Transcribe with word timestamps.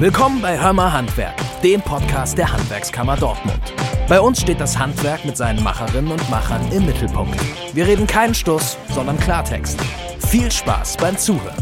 Willkommen 0.00 0.40
bei 0.40 0.56
Hörmer 0.56 0.92
Handwerk, 0.92 1.34
dem 1.64 1.82
Podcast 1.82 2.38
der 2.38 2.52
Handwerkskammer 2.52 3.16
Dortmund. 3.16 3.60
Bei 4.08 4.20
uns 4.20 4.40
steht 4.40 4.60
das 4.60 4.78
Handwerk 4.78 5.24
mit 5.24 5.36
seinen 5.36 5.60
Macherinnen 5.64 6.12
und 6.12 6.30
Machern 6.30 6.70
im 6.70 6.86
Mittelpunkt. 6.86 7.36
Wir 7.74 7.84
reden 7.84 8.06
keinen 8.06 8.32
Stuss, 8.32 8.78
sondern 8.90 9.18
Klartext. 9.18 9.80
Viel 10.28 10.52
Spaß 10.52 10.98
beim 10.98 11.18
Zuhören. 11.18 11.56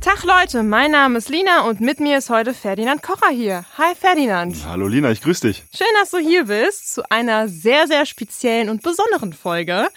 Tag 0.00 0.22
Leute, 0.22 0.62
mein 0.62 0.92
Name 0.92 1.18
ist 1.18 1.28
Lina 1.28 1.62
und 1.62 1.80
mit 1.80 1.98
mir 1.98 2.18
ist 2.18 2.30
heute 2.30 2.54
Ferdinand 2.54 3.02
Kocher 3.02 3.30
hier. 3.30 3.64
Hi 3.78 3.96
Ferdinand. 3.96 4.56
Hallo 4.68 4.86
Lina, 4.86 5.10
ich 5.10 5.20
grüße 5.20 5.48
dich. 5.48 5.64
Schön, 5.76 5.88
dass 5.98 6.10
du 6.10 6.18
hier 6.18 6.44
bist 6.44 6.94
zu 6.94 7.02
einer 7.10 7.48
sehr, 7.48 7.88
sehr 7.88 8.06
speziellen 8.06 8.68
und 8.68 8.82
besonderen 8.82 9.32
Folge. 9.32 9.88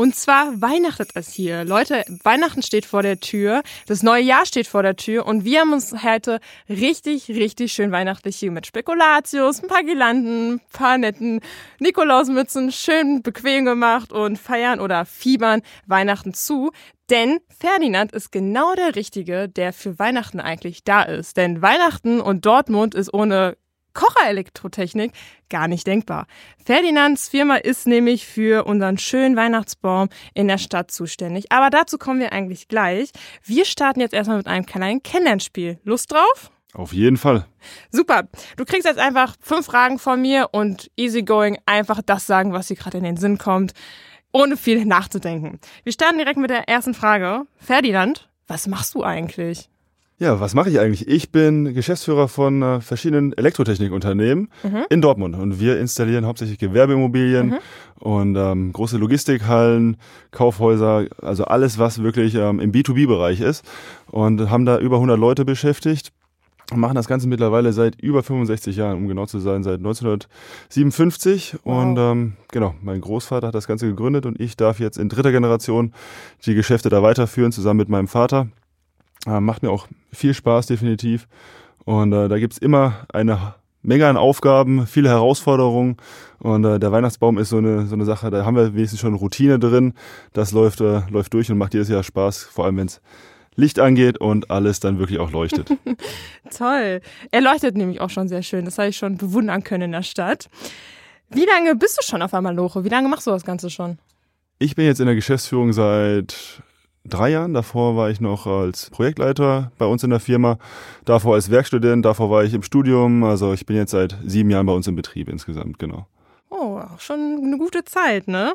Und 0.00 0.16
zwar 0.16 0.62
weihnachtet 0.62 1.10
es 1.12 1.30
hier. 1.30 1.62
Leute, 1.62 2.06
Weihnachten 2.22 2.62
steht 2.62 2.86
vor 2.86 3.02
der 3.02 3.20
Tür, 3.20 3.62
das 3.86 4.02
neue 4.02 4.22
Jahr 4.22 4.46
steht 4.46 4.66
vor 4.66 4.82
der 4.82 4.96
Tür 4.96 5.26
und 5.26 5.44
wir 5.44 5.60
haben 5.60 5.74
uns 5.74 5.94
heute 6.02 6.40
richtig, 6.70 7.28
richtig 7.28 7.74
schön 7.74 7.92
weihnachtlich 7.92 8.36
hier 8.36 8.50
mit 8.50 8.66
Spekulatius, 8.66 9.62
ein 9.62 9.68
paar 9.68 9.84
Girlanden, 9.84 10.54
ein 10.54 10.60
paar 10.72 10.96
netten 10.96 11.42
Nikolausmützen 11.80 12.72
schön 12.72 13.20
bequem 13.20 13.66
gemacht 13.66 14.10
und 14.10 14.38
feiern 14.38 14.80
oder 14.80 15.04
fiebern 15.04 15.60
Weihnachten 15.84 16.32
zu. 16.32 16.70
Denn 17.10 17.40
Ferdinand 17.58 18.12
ist 18.12 18.32
genau 18.32 18.74
der 18.74 18.96
Richtige, 18.96 19.50
der 19.50 19.74
für 19.74 19.98
Weihnachten 19.98 20.40
eigentlich 20.40 20.82
da 20.82 21.02
ist. 21.02 21.36
Denn 21.36 21.60
Weihnachten 21.60 22.22
und 22.22 22.46
Dortmund 22.46 22.94
ist 22.94 23.12
ohne 23.12 23.58
Kocherelektrotechnik 23.94 25.12
gar 25.48 25.68
nicht 25.68 25.86
denkbar. 25.86 26.26
Ferdinands 26.64 27.28
Firma 27.28 27.56
ist 27.56 27.86
nämlich 27.86 28.26
für 28.26 28.64
unseren 28.64 28.98
schönen 28.98 29.36
Weihnachtsbaum 29.36 30.08
in 30.34 30.48
der 30.48 30.58
Stadt 30.58 30.90
zuständig. 30.90 31.50
Aber 31.50 31.70
dazu 31.70 31.98
kommen 31.98 32.20
wir 32.20 32.32
eigentlich 32.32 32.68
gleich. 32.68 33.10
Wir 33.44 33.64
starten 33.64 34.00
jetzt 34.00 34.14
erstmal 34.14 34.38
mit 34.38 34.46
einem 34.46 34.66
kleinen 34.66 35.02
Kennenlernspiel. 35.02 35.78
Lust 35.84 36.12
drauf? 36.12 36.50
Auf 36.72 36.92
jeden 36.92 37.16
Fall. 37.16 37.46
Super. 37.90 38.28
Du 38.56 38.64
kriegst 38.64 38.86
jetzt 38.86 39.00
einfach 39.00 39.34
fünf 39.40 39.66
Fragen 39.66 39.98
von 39.98 40.22
mir 40.22 40.50
und 40.52 40.90
easygoing 40.96 41.58
einfach 41.66 42.00
das 42.00 42.26
sagen, 42.26 42.52
was 42.52 42.68
dir 42.68 42.76
gerade 42.76 42.98
in 42.98 43.04
den 43.04 43.16
Sinn 43.16 43.38
kommt 43.38 43.74
ohne 44.32 44.56
viel 44.56 44.84
nachzudenken. 44.84 45.58
Wir 45.84 45.92
starten 45.92 46.18
direkt 46.18 46.38
mit 46.38 46.50
der 46.50 46.68
ersten 46.68 46.94
Frage. 46.94 47.46
Ferdinand, 47.56 48.28
was 48.46 48.66
machst 48.66 48.94
du 48.94 49.02
eigentlich? 49.02 49.68
Ja, 50.20 50.38
was 50.38 50.52
mache 50.52 50.68
ich 50.68 50.78
eigentlich? 50.78 51.08
Ich 51.08 51.32
bin 51.32 51.72
Geschäftsführer 51.72 52.28
von 52.28 52.60
äh, 52.60 52.80
verschiedenen 52.82 53.32
Elektrotechnikunternehmen 53.32 54.50
mhm. 54.62 54.84
in 54.90 55.00
Dortmund 55.00 55.34
und 55.34 55.60
wir 55.60 55.80
installieren 55.80 56.26
hauptsächlich 56.26 56.58
Gewerbeimmobilien 56.58 57.46
mhm. 57.46 57.58
und 58.00 58.36
ähm, 58.36 58.70
große 58.70 58.98
Logistikhallen, 58.98 59.96
Kaufhäuser, 60.30 61.06
also 61.22 61.46
alles, 61.46 61.78
was 61.78 62.02
wirklich 62.02 62.34
ähm, 62.34 62.60
im 62.60 62.70
B2B-Bereich 62.70 63.40
ist 63.40 63.64
und 64.10 64.50
haben 64.50 64.66
da 64.66 64.78
über 64.78 64.96
100 64.96 65.18
Leute 65.18 65.46
beschäftigt 65.46 66.12
machen 66.72 66.94
das 66.94 67.08
Ganze 67.08 67.26
mittlerweile 67.26 67.72
seit 67.72 68.00
über 68.00 68.22
65 68.22 68.76
Jahren, 68.76 68.98
um 68.98 69.08
genau 69.08 69.26
zu 69.26 69.40
sein, 69.40 69.64
seit 69.64 69.78
1957. 69.78 71.56
Wow. 71.64 71.82
Und 71.82 71.96
ähm, 71.98 72.32
genau, 72.52 72.76
mein 72.80 73.00
Großvater 73.00 73.48
hat 73.48 73.56
das 73.56 73.66
Ganze 73.66 73.88
gegründet 73.88 74.24
und 74.24 74.38
ich 74.38 74.56
darf 74.56 74.78
jetzt 74.78 74.96
in 74.96 75.08
dritter 75.08 75.32
Generation 75.32 75.92
die 76.46 76.54
Geschäfte 76.54 76.88
da 76.88 77.02
weiterführen, 77.02 77.50
zusammen 77.50 77.78
mit 77.78 77.88
meinem 77.88 78.06
Vater. 78.06 78.46
Äh, 79.26 79.40
macht 79.40 79.62
mir 79.62 79.70
auch 79.70 79.88
viel 80.12 80.34
Spaß, 80.34 80.66
definitiv. 80.66 81.28
Und 81.84 82.12
äh, 82.12 82.28
da 82.28 82.38
gibt's 82.38 82.58
immer 82.58 83.06
eine 83.12 83.54
Menge 83.82 84.06
an 84.06 84.16
Aufgaben, 84.16 84.86
viele 84.86 85.08
Herausforderungen. 85.08 85.96
Und 86.38 86.64
äh, 86.64 86.78
der 86.78 86.92
Weihnachtsbaum 86.92 87.38
ist 87.38 87.50
so 87.50 87.58
eine, 87.58 87.86
so 87.86 87.94
eine 87.94 88.04
Sache, 88.04 88.30
da 88.30 88.44
haben 88.44 88.56
wir 88.56 88.74
wenigstens 88.74 89.00
schon 89.00 89.14
Routine 89.14 89.58
drin. 89.58 89.94
Das 90.32 90.52
läuft, 90.52 90.80
äh, 90.80 91.02
läuft 91.10 91.34
durch 91.34 91.50
und 91.50 91.58
macht 91.58 91.74
jedes 91.74 91.88
Jahr 91.88 92.02
Spaß, 92.02 92.44
vor 92.44 92.64
allem 92.64 92.76
wenn 92.76 92.86
es 92.86 93.00
Licht 93.56 93.78
angeht 93.78 94.18
und 94.18 94.50
alles 94.50 94.80
dann 94.80 94.98
wirklich 94.98 95.18
auch 95.18 95.30
leuchtet. 95.30 95.68
Toll. 96.56 97.00
Er 97.30 97.40
leuchtet 97.40 97.76
nämlich 97.76 98.00
auch 98.00 98.10
schon 98.10 98.28
sehr 98.28 98.42
schön. 98.42 98.64
Das 98.64 98.78
habe 98.78 98.88
ich 98.88 98.96
schon 98.96 99.16
bewundern 99.16 99.64
können 99.64 99.84
in 99.84 99.92
der 99.92 100.02
Stadt. 100.02 100.48
Wie 101.28 101.44
lange 101.44 101.74
bist 101.76 101.98
du 101.98 102.06
schon 102.06 102.22
auf 102.22 102.34
Amaloche? 102.34 102.84
Wie 102.84 102.88
lange 102.88 103.08
machst 103.08 103.26
du 103.26 103.30
das 103.30 103.44
Ganze 103.44 103.70
schon? 103.70 103.98
Ich 104.58 104.74
bin 104.74 104.84
jetzt 104.84 105.00
in 105.00 105.06
der 105.06 105.14
Geschäftsführung 105.14 105.72
seit 105.72 106.62
drei 107.04 107.30
Jahren. 107.30 107.54
Davor 107.54 107.96
war 107.96 108.10
ich 108.10 108.20
noch 108.20 108.46
als 108.46 108.90
Projektleiter 108.90 109.72
bei 109.78 109.86
uns 109.86 110.02
in 110.02 110.10
der 110.10 110.20
Firma. 110.20 110.58
Davor 111.04 111.34
als 111.34 111.50
Werkstudent. 111.50 112.04
Davor 112.04 112.30
war 112.30 112.44
ich 112.44 112.54
im 112.54 112.62
Studium. 112.62 113.24
Also 113.24 113.52
ich 113.52 113.66
bin 113.66 113.76
jetzt 113.76 113.92
seit 113.92 114.16
sieben 114.24 114.50
Jahren 114.50 114.66
bei 114.66 114.72
uns 114.72 114.86
im 114.86 114.96
Betrieb 114.96 115.28
insgesamt, 115.28 115.78
genau. 115.78 116.06
Oh, 116.50 116.82
schon 116.98 117.40
eine 117.44 117.58
gute 117.58 117.84
Zeit, 117.84 118.26
ne? 118.28 118.54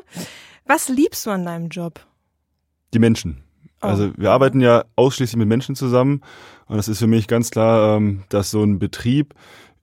Was 0.66 0.88
liebst 0.88 1.24
du 1.26 1.30
an 1.30 1.44
deinem 1.44 1.68
Job? 1.68 2.00
Die 2.92 2.98
Menschen. 2.98 3.42
Also 3.80 4.10
wir 4.16 4.30
arbeiten 4.30 4.60
ja 4.60 4.84
ausschließlich 4.96 5.36
mit 5.36 5.48
Menschen 5.48 5.74
zusammen 5.74 6.22
und 6.66 6.78
es 6.78 6.88
ist 6.88 6.98
für 6.98 7.06
mich 7.06 7.28
ganz 7.28 7.50
klar, 7.50 7.96
ähm, 7.96 8.24
dass 8.28 8.50
so 8.50 8.62
ein 8.62 8.78
Betrieb 8.78 9.34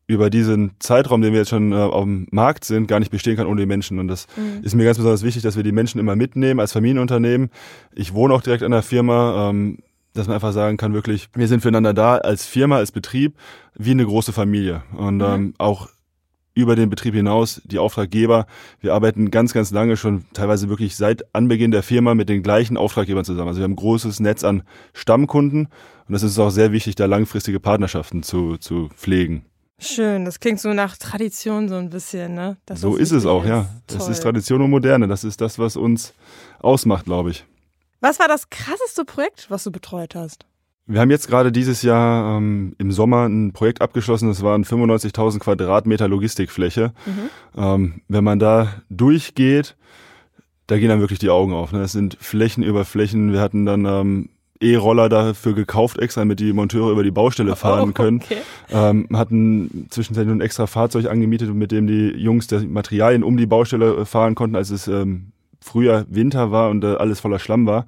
über 0.05 0.29
diesen 0.29 0.71
Zeitraum, 0.79 1.21
den 1.21 1.31
wir 1.31 1.39
jetzt 1.39 1.49
schon 1.49 1.71
äh, 1.71 1.75
auf 1.75 2.03
dem 2.03 2.27
Markt 2.31 2.65
sind, 2.65 2.87
gar 2.87 2.99
nicht 2.99 3.11
bestehen 3.11 3.37
kann 3.37 3.47
ohne 3.47 3.61
die 3.61 3.67
Menschen. 3.67 3.99
Und 3.99 4.07
das 4.07 4.27
mhm. 4.35 4.63
ist 4.63 4.75
mir 4.75 4.83
ganz 4.83 4.97
besonders 4.97 5.23
wichtig, 5.23 5.43
dass 5.43 5.55
wir 5.55 5.63
die 5.63 5.71
Menschen 5.71 5.99
immer 5.99 6.15
mitnehmen 6.15 6.59
als 6.59 6.73
Familienunternehmen. 6.73 7.49
Ich 7.93 8.13
wohne 8.13 8.33
auch 8.33 8.41
direkt 8.41 8.63
an 8.63 8.71
der 8.71 8.83
Firma, 8.83 9.49
ähm, 9.49 9.79
dass 10.13 10.27
man 10.27 10.35
einfach 10.35 10.51
sagen 10.51 10.77
kann, 10.77 10.93
wirklich, 10.93 11.29
wir 11.33 11.47
sind 11.47 11.61
füreinander 11.61 11.93
da 11.93 12.17
als 12.17 12.45
Firma, 12.45 12.77
als 12.77 12.91
Betrieb, 12.91 13.35
wie 13.75 13.91
eine 13.91 14.05
große 14.05 14.33
Familie. 14.33 14.83
Und 14.95 15.17
mhm. 15.17 15.23
ähm, 15.23 15.53
auch 15.57 15.87
über 16.55 16.75
den 16.75 16.89
Betrieb 16.89 17.15
hinaus 17.15 17.61
die 17.65 17.79
Auftraggeber. 17.79 18.45
Wir 18.79 18.93
arbeiten 18.93 19.31
ganz, 19.31 19.53
ganz 19.53 19.71
lange 19.71 19.97
schon, 19.97 20.25
teilweise 20.33 20.69
wirklich 20.69 20.95
seit 20.95 21.33
Anbeginn 21.33 21.71
der 21.71 21.81
Firma 21.81 22.13
mit 22.13 22.29
den 22.29 22.43
gleichen 22.43 22.77
Auftraggebern 22.77 23.25
zusammen. 23.25 23.47
Also 23.47 23.59
wir 23.59 23.63
haben 23.63 23.73
ein 23.73 23.77
großes 23.77 24.19
Netz 24.19 24.43
an 24.43 24.63
Stammkunden 24.93 25.69
und 26.07 26.15
es 26.15 26.21
ist 26.23 26.37
auch 26.37 26.51
sehr 26.51 26.71
wichtig, 26.71 26.95
da 26.95 27.05
langfristige 27.05 27.59
Partnerschaften 27.59 28.21
zu, 28.21 28.57
zu 28.57 28.89
pflegen. 28.95 29.45
Schön, 29.83 30.25
das 30.25 30.39
klingt 30.39 30.59
so 30.59 30.73
nach 30.73 30.97
Tradition 30.97 31.67
so 31.67 31.75
ein 31.75 31.89
bisschen, 31.89 32.33
ne? 32.35 32.57
Das, 32.65 32.81
so 32.81 32.95
ist 32.95 33.11
es 33.11 33.25
auch, 33.25 33.45
ja. 33.45 33.67
Toll. 33.87 33.97
Das 33.97 34.07
ist 34.07 34.21
Tradition 34.21 34.61
und 34.61 34.69
Moderne. 34.69 35.07
Das 35.07 35.23
ist 35.23 35.41
das, 35.41 35.59
was 35.59 35.75
uns 35.75 36.13
ausmacht, 36.59 37.05
glaube 37.05 37.31
ich. 37.31 37.45
Was 37.99 38.19
war 38.19 38.27
das 38.27 38.49
krasseste 38.49 39.05
Projekt, 39.05 39.47
was 39.49 39.63
du 39.63 39.71
betreut 39.71 40.15
hast? 40.15 40.45
Wir 40.85 40.99
haben 40.99 41.11
jetzt 41.11 41.27
gerade 41.27 41.51
dieses 41.51 41.81
Jahr 41.81 42.37
ähm, 42.37 42.75
im 42.77 42.91
Sommer 42.91 43.27
ein 43.27 43.53
Projekt 43.53 43.81
abgeschlossen, 43.81 44.27
das 44.27 44.41
waren 44.41 44.65
95.000 44.65 45.39
Quadratmeter 45.39 46.09
Logistikfläche. 46.09 46.91
Mhm. 47.05 47.29
Ähm, 47.55 48.01
wenn 48.09 48.23
man 48.23 48.39
da 48.39 48.73
durchgeht, 48.89 49.77
da 50.67 50.77
gehen 50.77 50.89
dann 50.89 50.99
wirklich 50.99 51.19
die 51.19 51.29
Augen 51.29 51.53
auf. 51.53 51.71
Ne? 51.71 51.79
Das 51.79 51.93
sind 51.93 52.17
Flächen 52.19 52.63
über 52.63 52.83
Flächen. 52.83 53.31
Wir 53.31 53.39
hatten 53.39 53.65
dann 53.65 53.85
ähm, 53.85 54.29
E-Roller 54.63 55.09
dafür 55.09 55.53
gekauft, 55.53 55.99
extra 55.99 56.21
damit 56.21 56.39
die 56.39 56.53
Monteure 56.53 56.91
über 56.91 57.03
die 57.03 57.11
Baustelle 57.11 57.55
fahren 57.55 57.89
oh, 57.89 57.93
können. 57.93 58.21
Okay. 58.23 58.37
Ähm, 58.71 59.07
hatten 59.13 59.87
zwischenzeitlich 59.89 60.33
ein 60.33 60.41
extra 60.41 60.67
Fahrzeug 60.67 61.05
angemietet, 61.07 61.53
mit 61.53 61.71
dem 61.71 61.87
die 61.87 62.09
Jungs 62.09 62.47
die 62.47 62.65
Materialien 62.67 63.23
um 63.23 63.37
die 63.37 63.45
Baustelle 63.45 64.05
fahren 64.05 64.35
konnten, 64.35 64.55
als 64.55 64.69
es 64.69 64.87
ähm, 64.87 65.33
früher 65.61 66.05
Winter 66.09 66.51
war 66.51 66.69
und 66.69 66.83
äh, 66.83 66.95
alles 66.95 67.19
voller 67.19 67.39
Schlamm 67.39 67.65
war. 67.65 67.85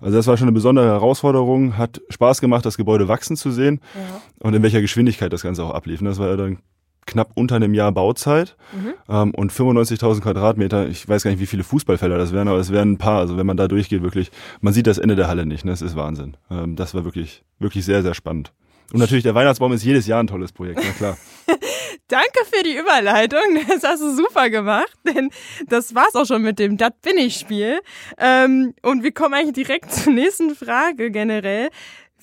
Also 0.00 0.16
das 0.16 0.26
war 0.26 0.36
schon 0.36 0.48
eine 0.48 0.54
besondere 0.54 0.86
Herausforderung, 0.86 1.78
hat 1.78 2.02
Spaß 2.10 2.40
gemacht, 2.40 2.66
das 2.66 2.76
Gebäude 2.76 3.08
wachsen 3.08 3.36
zu 3.36 3.50
sehen 3.50 3.80
ja. 3.94 4.20
und 4.40 4.54
in 4.54 4.62
welcher 4.62 4.82
Geschwindigkeit 4.82 5.32
das 5.32 5.42
Ganze 5.42 5.64
auch 5.64 5.70
ablief. 5.70 6.00
Das 6.02 6.18
war 6.18 6.28
ja 6.28 6.36
dann 6.36 6.58
knapp 7.06 7.30
unter 7.34 7.56
einem 7.56 7.74
Jahr 7.74 7.92
Bauzeit 7.92 8.56
mhm. 8.72 8.94
ähm, 9.08 9.34
und 9.34 9.52
95.000 9.52 10.20
Quadratmeter. 10.20 10.88
Ich 10.88 11.08
weiß 11.08 11.22
gar 11.22 11.30
nicht, 11.30 11.40
wie 11.40 11.46
viele 11.46 11.64
Fußballfelder 11.64 12.18
das 12.18 12.32
wären, 12.32 12.48
aber 12.48 12.58
es 12.58 12.72
wären 12.72 12.92
ein 12.92 12.98
paar. 12.98 13.20
Also 13.20 13.36
wenn 13.36 13.46
man 13.46 13.56
da 13.56 13.68
durchgeht, 13.68 14.02
wirklich, 14.02 14.30
man 14.60 14.72
sieht 14.72 14.86
das 14.86 14.98
Ende 14.98 15.16
der 15.16 15.28
Halle 15.28 15.46
nicht. 15.46 15.64
Ne? 15.64 15.70
Das 15.70 15.82
ist 15.82 15.96
Wahnsinn. 15.96 16.36
Ähm, 16.50 16.76
das 16.76 16.94
war 16.94 17.04
wirklich, 17.04 17.44
wirklich 17.58 17.84
sehr, 17.84 18.02
sehr 18.02 18.14
spannend. 18.14 18.52
Und 18.92 19.00
natürlich 19.00 19.24
der 19.24 19.34
Weihnachtsbaum 19.34 19.72
ist 19.72 19.84
jedes 19.84 20.06
Jahr 20.06 20.22
ein 20.22 20.26
tolles 20.26 20.52
Projekt, 20.52 20.80
na 20.84 20.92
klar. 20.92 21.16
Danke 22.08 22.44
für 22.44 22.62
die 22.62 22.76
Überleitung. 22.76 23.40
Das 23.68 23.82
hast 23.82 24.02
du 24.02 24.14
super 24.14 24.50
gemacht, 24.50 24.92
denn 25.06 25.30
das 25.68 25.94
war's 25.94 26.14
auch 26.14 26.26
schon 26.26 26.42
mit 26.42 26.58
dem 26.58 26.76
Dat 26.76 27.00
bin 27.00 27.16
ich 27.16 27.36
Spiel. 27.36 27.80
Ähm, 28.18 28.74
und 28.82 29.02
wir 29.02 29.12
kommen 29.12 29.34
eigentlich 29.34 29.66
direkt 29.66 29.92
zur 29.92 30.12
nächsten 30.12 30.54
Frage 30.54 31.10
generell. 31.10 31.70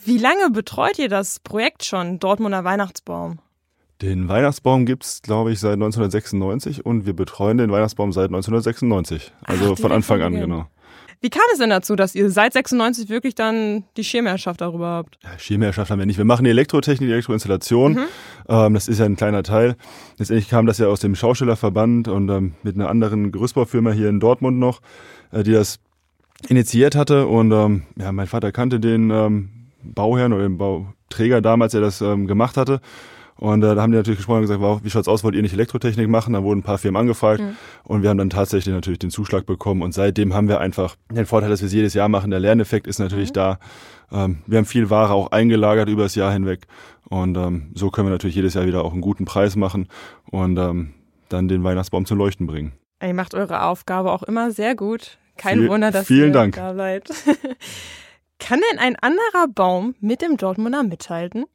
Wie 0.04 0.18
lange 0.18 0.50
betreut 0.50 0.98
ihr 1.00 1.10
das 1.10 1.39
Projekt 1.39 1.84
schon, 1.84 2.19
Dortmunder 2.19 2.63
Weihnachtsbaum? 2.63 3.39
Den 4.01 4.27
Weihnachtsbaum 4.27 4.88
gibt's, 4.88 5.21
glaube 5.21 5.51
ich, 5.51 5.59
seit 5.59 5.74
1996 5.74 6.83
und 6.83 7.06
wir 7.06 7.13
betreuen 7.13 7.59
den 7.59 7.71
Weihnachtsbaum 7.71 8.12
seit 8.12 8.30
1996. 8.30 9.31
Also 9.44 9.74
Ach, 9.74 9.80
von 9.80 9.92
Anfang 9.92 10.21
an, 10.24 10.33
genau. 10.33 10.65
Wie 11.24 11.30
kam 11.30 11.44
es 11.53 11.59
denn 11.59 11.69
dazu, 11.69 11.95
dass 11.95 12.15
ihr 12.15 12.31
seit 12.31 12.53
96 12.53 13.09
wirklich 13.09 13.36
dann 13.36 13.83
die 13.95 14.03
Schirmherrschaft 14.03 14.59
darüber 14.59 14.88
habt? 14.88 15.19
Ja, 15.24 15.38
Schirmherrschaft 15.38 15.92
haben 15.92 16.00
wir 16.00 16.07
nicht. 16.07 16.18
Wir 16.18 16.25
machen 16.25 16.45
die 16.45 16.50
Elektrotechnik, 16.50 17.07
die 17.07 17.13
Elektroinstallation. 17.13 17.94
Mhm. 17.94 18.06
Ähm, 18.50 18.74
das 18.74 18.88
ist 18.88 18.98
ja 18.98 19.06
ein 19.06 19.18
kleiner 19.18 19.44
Teil. 19.44 19.75
Letztendlich 20.18 20.50
kam 20.50 20.65
das 20.65 20.80
ja 20.80 20.88
aus 20.88 21.00
dem 21.00 21.13
Schaustellerverband 21.13 22.07
und 22.07 22.27
ähm, 22.30 22.56
mit 22.63 22.74
einer 22.74 22.89
anderen 22.89 23.31
Gerüstbaufirma 23.31 23.92
hier 23.92 24.09
in 24.09 24.19
Dortmund 24.19 24.57
noch, 24.57 24.81
äh, 25.31 25.44
die 25.44 25.51
das 25.51 25.77
initiiert 26.48 26.95
hatte. 26.95 27.27
Und 27.27 27.51
ähm, 27.51 27.83
ja, 27.98 28.12
mein 28.12 28.25
Vater 28.25 28.51
kannte 28.51 28.80
den 28.80 29.12
ähm, 29.12 29.50
Bauherrn 29.83 30.33
oder 30.33 30.42
den 30.42 30.57
Bauträger 30.57 31.39
damals, 31.44 31.74
der 31.74 31.81
das 31.81 32.01
ähm, 32.01 32.25
gemacht 32.25 32.57
hatte 32.57 32.81
Und 33.41 33.63
äh, 33.63 33.73
da 33.73 33.81
haben 33.81 33.91
die 33.91 33.97
natürlich 33.97 34.19
gesprochen 34.19 34.38
und 34.38 34.41
gesagt, 34.43 34.61
wow, 34.61 34.79
wie 34.83 34.89
schaut's 34.91 35.07
aus, 35.07 35.23
wollt 35.23 35.33
ihr 35.33 35.41
nicht 35.41 35.53
Elektrotechnik 35.53 36.07
machen? 36.07 36.33
Da 36.33 36.43
wurden 36.43 36.59
ein 36.59 36.63
paar 36.63 36.77
Firmen 36.77 36.99
angefragt 37.01 37.41
Mhm. 37.41 37.55
und 37.85 38.03
wir 38.03 38.11
haben 38.11 38.19
dann 38.19 38.29
tatsächlich 38.29 38.71
natürlich 38.73 38.99
den 38.99 39.09
Zuschlag 39.09 39.47
bekommen 39.47 39.81
und 39.81 39.95
seitdem 39.95 40.35
haben 40.35 40.47
wir 40.47 40.59
einfach 40.59 40.95
den 41.11 41.25
Vorteil, 41.25 41.49
dass 41.49 41.61
wir 41.61 41.65
es 41.65 41.73
jedes 41.73 41.95
Jahr 41.95 42.07
machen. 42.07 42.29
Der 42.29 42.39
Lerneffekt 42.39 42.85
ist 42.85 42.99
natürlich 42.99 43.29
Mhm. 43.29 43.33
da. 43.33 43.59
Ähm, 44.11 44.43
wir 44.45 44.59
haben 44.59 44.65
viel 44.65 44.91
Ware 44.91 45.13
auch 45.13 45.31
eingelagert 45.31 45.89
über 45.89 46.03
das 46.03 46.13
Jahr 46.13 46.31
hinweg 46.31 46.67
und 47.09 47.35
ähm, 47.35 47.71
so 47.73 47.89
können 47.89 48.07
wir 48.09 48.11
natürlich 48.11 48.35
jedes 48.35 48.53
Jahr 48.53 48.67
wieder 48.67 48.83
auch 48.85 48.91
einen 48.93 49.01
guten 49.01 49.25
Preis 49.25 49.55
machen 49.55 49.88
und 50.29 50.57
ähm, 50.59 50.93
dann 51.29 51.47
den 51.47 51.63
Weihnachtsbaum 51.63 52.05
zum 52.05 52.19
Leuchten 52.19 52.45
bringen. 52.45 52.73
Ihr 53.01 53.15
macht 53.15 53.33
eure 53.33 53.63
Aufgabe 53.63 54.11
auch 54.11 54.21
immer 54.21 54.51
sehr 54.51 54.75
gut. 54.75 55.17
Kein 55.38 55.57
Viel- 55.61 55.69
Wunder, 55.69 55.89
dass 55.89 56.05
vielen 56.05 56.27
ihr 56.29 56.33
Dank. 56.33 56.55
da 56.57 56.73
bleibt. 56.73 57.09
Kann 58.39 58.59
denn 58.71 58.79
ein 58.79 58.95
anderer 58.97 59.47
Baum 59.53 59.95
mit 59.99 60.21
dem 60.21 60.38
Dortmunder 60.38 60.83
mithalten? 60.83 61.45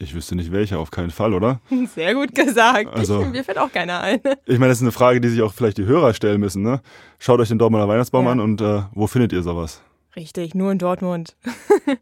Ich 0.00 0.14
wüsste 0.14 0.36
nicht 0.36 0.52
welcher, 0.52 0.78
auf 0.78 0.90
keinen 0.92 1.10
Fall, 1.10 1.34
oder? 1.34 1.60
Sehr 1.94 2.14
gut 2.14 2.34
gesagt. 2.34 2.88
Also- 2.94 3.22
ich, 3.22 3.28
mir 3.32 3.44
fällt 3.44 3.58
auch 3.58 3.72
keiner 3.72 4.00
ein. 4.00 4.20
Ich 4.46 4.58
meine, 4.58 4.68
das 4.70 4.78
ist 4.78 4.82
eine 4.82 4.92
Frage, 4.92 5.20
die 5.20 5.28
sich 5.28 5.42
auch 5.42 5.52
vielleicht 5.52 5.78
die 5.78 5.84
Hörer 5.86 6.14
stellen 6.14 6.40
müssen. 6.40 6.62
Ne? 6.62 6.80
Schaut 7.18 7.40
euch 7.40 7.48
den 7.48 7.58
Dortmunder 7.58 7.88
Weihnachtsbaum 7.88 8.26
Ja. 8.26 8.32
an 8.32 8.40
und 8.40 8.60
äh, 8.60 8.82
wo 8.92 9.06
findet 9.08 9.32
ihr 9.32 9.42
sowas? 9.42 9.82
Richtig, 10.16 10.54
nur 10.54 10.70
in 10.72 10.78
Dortmund. 10.78 11.36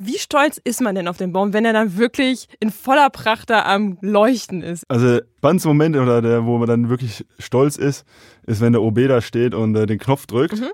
Wie 0.00 0.16
stolz 0.18 0.60
ist 0.62 0.80
man 0.80 0.94
denn 0.94 1.08
auf 1.08 1.16
den 1.16 1.32
Baum, 1.32 1.52
wenn 1.52 1.64
er 1.64 1.72
dann 1.72 1.96
wirklich 1.98 2.46
in 2.60 2.70
voller 2.70 3.10
Pracht 3.10 3.50
da 3.50 3.64
am 3.64 3.98
Leuchten 4.00 4.62
ist? 4.62 4.84
Also 4.88 5.18
spannendste 5.38 5.66
Moment 5.68 5.96
oder 5.96 6.22
der, 6.22 6.44
wo 6.46 6.56
man 6.58 6.68
dann 6.68 6.88
wirklich 6.88 7.26
stolz 7.40 7.76
ist, 7.76 8.04
ist, 8.46 8.60
wenn 8.60 8.72
der 8.72 8.82
OB 8.82 9.08
da 9.08 9.20
steht 9.20 9.54
und 9.54 9.74
äh, 9.74 9.86
den 9.86 9.98
Knopf 9.98 10.26
drückt 10.26 10.60
Mhm. 10.60 10.68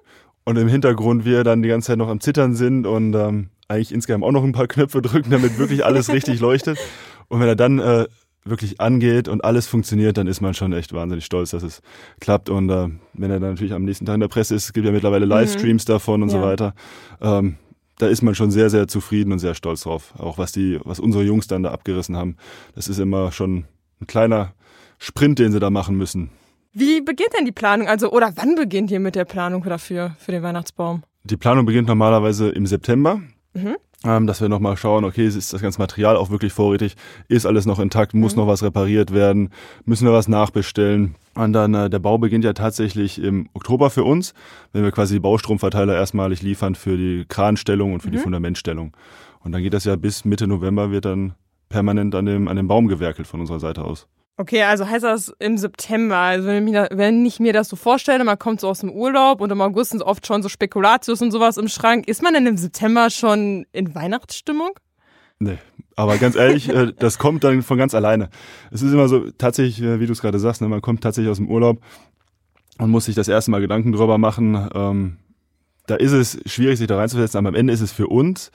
und 0.45 0.59
im 0.59 0.69
Hintergrund 0.69 1.25
wir 1.25 1.43
dann 1.43 1.63
die 1.63 1.71
ganze 1.71 1.87
Zeit 1.87 1.99
noch 1.99 2.09
am 2.09 2.21
Zittern 2.21 2.55
sind 2.55 2.87
und 2.87 3.15
ähm, 3.15 3.49
eigentlich 3.69 3.93
insgesamt 3.93 4.25
auch 4.25 4.33
noch 4.33 4.45
ein 4.45 4.53
paar 4.53 4.67
Knöpfe 4.67 5.03
drücken, 5.03 5.31
damit 5.31 5.59
wirklich 5.59 5.85
alles 5.85 6.13
richtig 6.13 6.41
leuchtet. 6.41 6.79
Und 7.29 7.41
wenn 7.41 7.49
er 7.49 7.57
dann 7.57 7.79
äh, 7.79 8.07
wirklich 8.45 8.81
angeht 8.81 9.27
und 9.29 9.43
alles 9.45 9.67
funktioniert, 9.67 10.19
dann 10.19 10.27
ist 10.27 10.41
man 10.41 10.53
schon 10.55 10.73
echt 10.73 10.93
wahnsinnig 10.93 11.25
stolz, 11.25 11.51
dass 11.51 11.63
es 11.63 11.81
klappt. 12.21 12.51
Und 12.51 12.69
äh, 12.71 12.89
wenn 13.15 13.31
er 13.31 13.41
dann 13.41 13.51
natürlich 13.51 13.73
am 13.73 13.85
nächsten 13.85 14.05
Tag 14.07 14.15
in 14.17 14.21
der 14.21 14.29
Presse 14.29 14.55
ist, 14.55 14.65
es 14.67 14.73
gibt 14.73 14.85
ja 14.87 14.93
mittlerweile 14.93 15.25
Livestreams 15.25 15.85
davon 15.87 16.23
und 16.23 16.29
so 16.29 16.37
Mhm. 16.39 16.43
Ja. 16.43 16.49
weiter. 16.49 16.75
Ähm, 17.23 17.57
da 17.99 18.09
ist 18.09 18.23
man 18.23 18.35
schon 18.35 18.51
sehr, 18.51 18.71
sehr 18.71 18.89
zufrieden 18.89 19.33
und 19.33 19.39
sehr 19.39 19.55
stolz 19.55 19.83
drauf. 19.83 20.13
Auch 20.19 20.37
was 20.37 20.53
die, 20.53 20.81
was 20.85 20.99
unsere 21.01 21.23
Jungs 21.25 21.47
dann 21.47 21.63
da 21.63 21.71
abgerissen 21.71 22.17
haben. 22.17 22.37
Das 22.75 22.89
ist 22.89 22.99
immer 22.99 23.31
schon 23.33 23.65
ein 24.01 24.07
kleiner 24.09 24.53
Sprint, 24.99 25.39
den 25.39 25.53
sie 25.53 25.61
da 25.61 25.71
machen 25.71 25.97
müssen. 25.97 26.31
Wie 26.73 27.01
beginnt 27.01 27.31
denn 27.39 27.45
die 27.45 27.53
Planung? 27.53 27.87
Also, 27.87 28.11
oder 28.11 28.33
wann 28.35 28.57
beginnt 28.57 28.91
ihr 28.91 28.99
mit 28.99 29.15
der 29.15 29.25
Planung 29.25 29.63
dafür, 29.63 30.17
für 30.19 30.33
den 30.33 30.43
Weihnachtsbaum? 30.43 31.05
Die 31.23 31.37
Planung 31.37 31.67
beginnt 31.67 31.87
normalerweise 31.87 32.49
im 32.51 32.67
September. 32.67 33.23
Mhm. 33.55 33.77
Ähm, 34.07 34.27
dass 34.27 34.43
wir 34.43 34.51
nochmal 34.51 34.77
schauen, 34.77 35.05
okay, 35.05 35.27
ist 35.27 35.55
das 35.55 35.63
ganze 35.63 35.79
Material 35.79 36.17
auch 36.19 36.29
wirklich 36.31 36.53
vorrätig? 36.53 36.95
Ist 37.29 37.47
alles 37.47 37.65
noch 37.65 37.79
intakt? 37.79 38.13
Muss 38.13 38.35
Mhm. 38.37 38.43
noch 38.43 38.49
was 38.49 38.63
repariert 38.63 39.15
werden? 39.15 39.49
Müssen 39.87 40.07
wir 40.07 40.13
was 40.13 40.29
nachbestellen? 40.29 41.15
Und 41.35 41.55
dann, 41.55 41.73
äh, 41.73 41.89
der 41.89 42.01
Bau 42.01 42.19
beginnt 42.19 42.45
ja 42.45 42.53
tatsächlich 42.53 43.19
im 43.23 43.49
Oktober 43.55 43.89
für 43.89 44.05
uns, 44.05 44.35
wenn 44.73 44.83
wir 44.85 44.93
quasi 44.93 45.15
die 45.15 45.21
Baustromverteiler 45.21 45.95
erstmalig 45.95 46.43
liefern 46.43 46.75
für 46.75 46.99
die 46.99 47.25
Kranstellung 47.27 47.95
und 47.95 48.01
für 48.03 48.11
die 48.11 48.19
Mhm. 48.19 48.23
Fundamentstellung. 48.25 48.95
Und 49.41 49.53
dann 49.53 49.63
geht 49.63 49.73
das 49.73 49.85
ja 49.85 49.97
bis 49.97 50.25
Mitte 50.27 50.47
November 50.47 50.91
wird 50.91 51.07
dann 51.07 51.35
permanent 51.71 52.15
an 52.15 52.27
dem, 52.27 52.47
an 52.49 52.57
dem 52.57 52.69
Baum 52.69 52.89
gewerkelt 52.89 53.27
von 53.27 53.41
unserer 53.41 53.59
Seite 53.61 53.85
aus. 53.85 54.07
Okay, 54.37 54.63
also 54.65 54.89
heißt 54.89 55.05
das 55.05 55.33
im 55.39 55.59
September. 55.59 56.17
Also 56.17 56.49
wenn, 56.49 56.67
ich 56.67 56.73
mir 56.73 56.89
da, 56.89 56.97
wenn 56.97 57.25
ich 57.25 57.39
mir 57.39 57.53
das 57.53 57.69
so 57.69 57.77
vorstelle, 57.77 58.25
man 58.25 58.39
kommt 58.39 58.61
so 58.61 58.69
aus 58.69 58.81
dem 58.81 58.91
Urlaub 58.91 59.41
und 59.41 59.51
im 59.51 59.61
August 59.61 59.91
sind 59.91 60.03
oft 60.03 60.27
schon 60.27 60.43
so 60.43 60.49
Spekulatius 60.49 61.23
und 61.23 61.31
sowas 61.31 61.57
im 61.57 61.69
Schrank. 61.69 62.09
Ist 62.09 62.23
man 62.23 62.35
denn 62.35 62.47
im 62.47 62.57
September 62.57 63.11
schon 63.11 63.65
in 63.73 63.95
Weihnachtsstimmung? 63.95 64.71
Nee, 65.39 65.59
aber 65.95 66.17
ganz 66.19 66.35
ehrlich, 66.35 66.69
äh, 66.69 66.93
das 66.99 67.19
kommt 67.19 67.45
dann 67.45 67.63
von 67.63 67.79
ganz 67.79 67.95
alleine. 67.95 68.29
Es 68.73 68.83
ist 68.83 68.93
immer 68.93 69.09
so, 69.09 69.31
tatsächlich, 69.31 69.81
äh, 69.83 70.01
wie 70.01 70.07
du 70.07 70.13
es 70.13 70.21
gerade 70.21 70.41
sagst, 70.41 70.61
ne, 70.63 70.69
man 70.69 70.83
kommt 70.83 71.03
tatsächlich 71.03 71.31
aus 71.31 71.37
dem 71.39 71.49
Urlaub 71.49 71.81
und 72.79 72.91
muss 72.91 73.05
sich 73.05 73.15
das 73.15 73.29
erste 73.29 73.53
Mal 73.53 73.61
Gedanken 73.61 73.93
drüber 73.93 74.19
machen. 74.19 74.69
Ähm, 74.75 75.19
da 75.87 75.95
ist 75.95 76.13
es 76.13 76.41
schwierig, 76.47 76.79
sich 76.79 76.89
da 76.89 76.97
reinzusetzen, 76.97 77.39
aber 77.39 77.49
am 77.49 77.55
Ende 77.55 77.73
ist 77.73 77.83
es 77.83 77.93
für 77.93 78.09
uns 78.09 78.51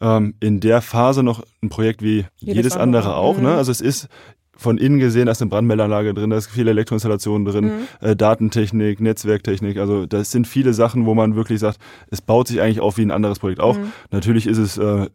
ähm, 0.00 0.34
in 0.40 0.58
der 0.60 0.82
Phase 0.82 1.22
noch 1.22 1.44
ein 1.62 1.68
Projekt 1.68 2.02
wie 2.02 2.26
Jedes 2.38 2.56
jedes, 2.56 2.76
andere, 2.76 3.02
andere. 3.04 3.16
auch. 3.16 3.36
Mhm. 3.36 3.44
Ne? 3.44 3.54
Also 3.54 3.70
es 3.70 3.80
ist 3.80 4.08
von 4.56 4.78
innen 4.78 4.98
gesehen, 4.98 5.26
da 5.26 5.32
ist 5.32 5.42
eine 5.42 5.50
Brandmeldeanlage 5.50 6.14
drin, 6.14 6.30
da 6.30 6.36
ist 6.36 6.46
viele 6.48 6.70
Elektroinstallationen 6.70 7.44
drin, 7.44 7.64
Mhm. 7.66 7.72
äh, 8.08 8.16
Datentechnik, 8.16 9.00
Netzwerktechnik. 9.00 9.76
Also 9.78 10.06
das 10.06 10.30
sind 10.30 10.46
viele 10.46 10.72
Sachen, 10.72 11.04
wo 11.06 11.14
man 11.14 11.36
wirklich 11.36 11.60
sagt, 11.60 11.78
es 12.10 12.22
baut 12.22 12.48
sich 12.48 12.60
eigentlich 12.60 12.80
auf 12.80 12.96
wie 12.96 13.02
ein 13.02 13.10
anderes 13.10 13.38
Projekt 13.38 13.60
auch. 13.60 13.76
Mhm. 13.78 13.92
Natürlich 14.10 14.46
ist 14.46 14.58
es 14.58 14.78
äh, 14.78 15.06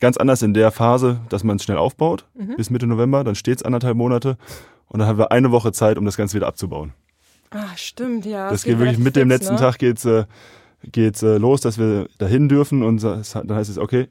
ganz 0.00 0.16
anders 0.18 0.42
in 0.42 0.52
der 0.54 0.70
Phase, 0.70 1.20
dass 1.30 1.44
man 1.44 1.56
es 1.56 1.64
schnell 1.64 1.78
aufbaut, 1.78 2.26
Mhm. 2.34 2.56
bis 2.56 2.68
Mitte 2.70 2.86
November, 2.86 3.24
dann 3.24 3.34
steht 3.34 3.58
es 3.58 3.62
anderthalb 3.62 3.96
Monate 3.96 4.36
und 4.88 4.98
dann 4.98 5.08
haben 5.08 5.18
wir 5.18 5.32
eine 5.32 5.50
Woche 5.50 5.72
Zeit, 5.72 5.96
um 5.98 6.04
das 6.04 6.16
Ganze 6.16 6.36
wieder 6.36 6.46
abzubauen. 6.46 6.92
Ah, 7.50 7.74
stimmt, 7.76 8.26
ja. 8.26 8.50
das 8.50 8.64
geht 8.64 8.78
wirklich 8.78 8.98
mit 8.98 9.16
dem 9.16 9.30
fix, 9.30 9.40
letzten 9.40 9.54
ne? 9.54 9.60
Tag 9.60 9.78
geht's, 9.78 10.04
äh, 10.04 10.24
geht's 10.92 11.22
äh, 11.22 11.38
los, 11.38 11.60
dass 11.62 11.78
wir 11.78 12.08
dahin 12.18 12.48
dürfen 12.48 12.82
und 12.82 13.02
das- 13.02 13.32
dann 13.32 13.52
heißt 13.54 13.70
es, 13.70 13.78
okay, 13.78 14.08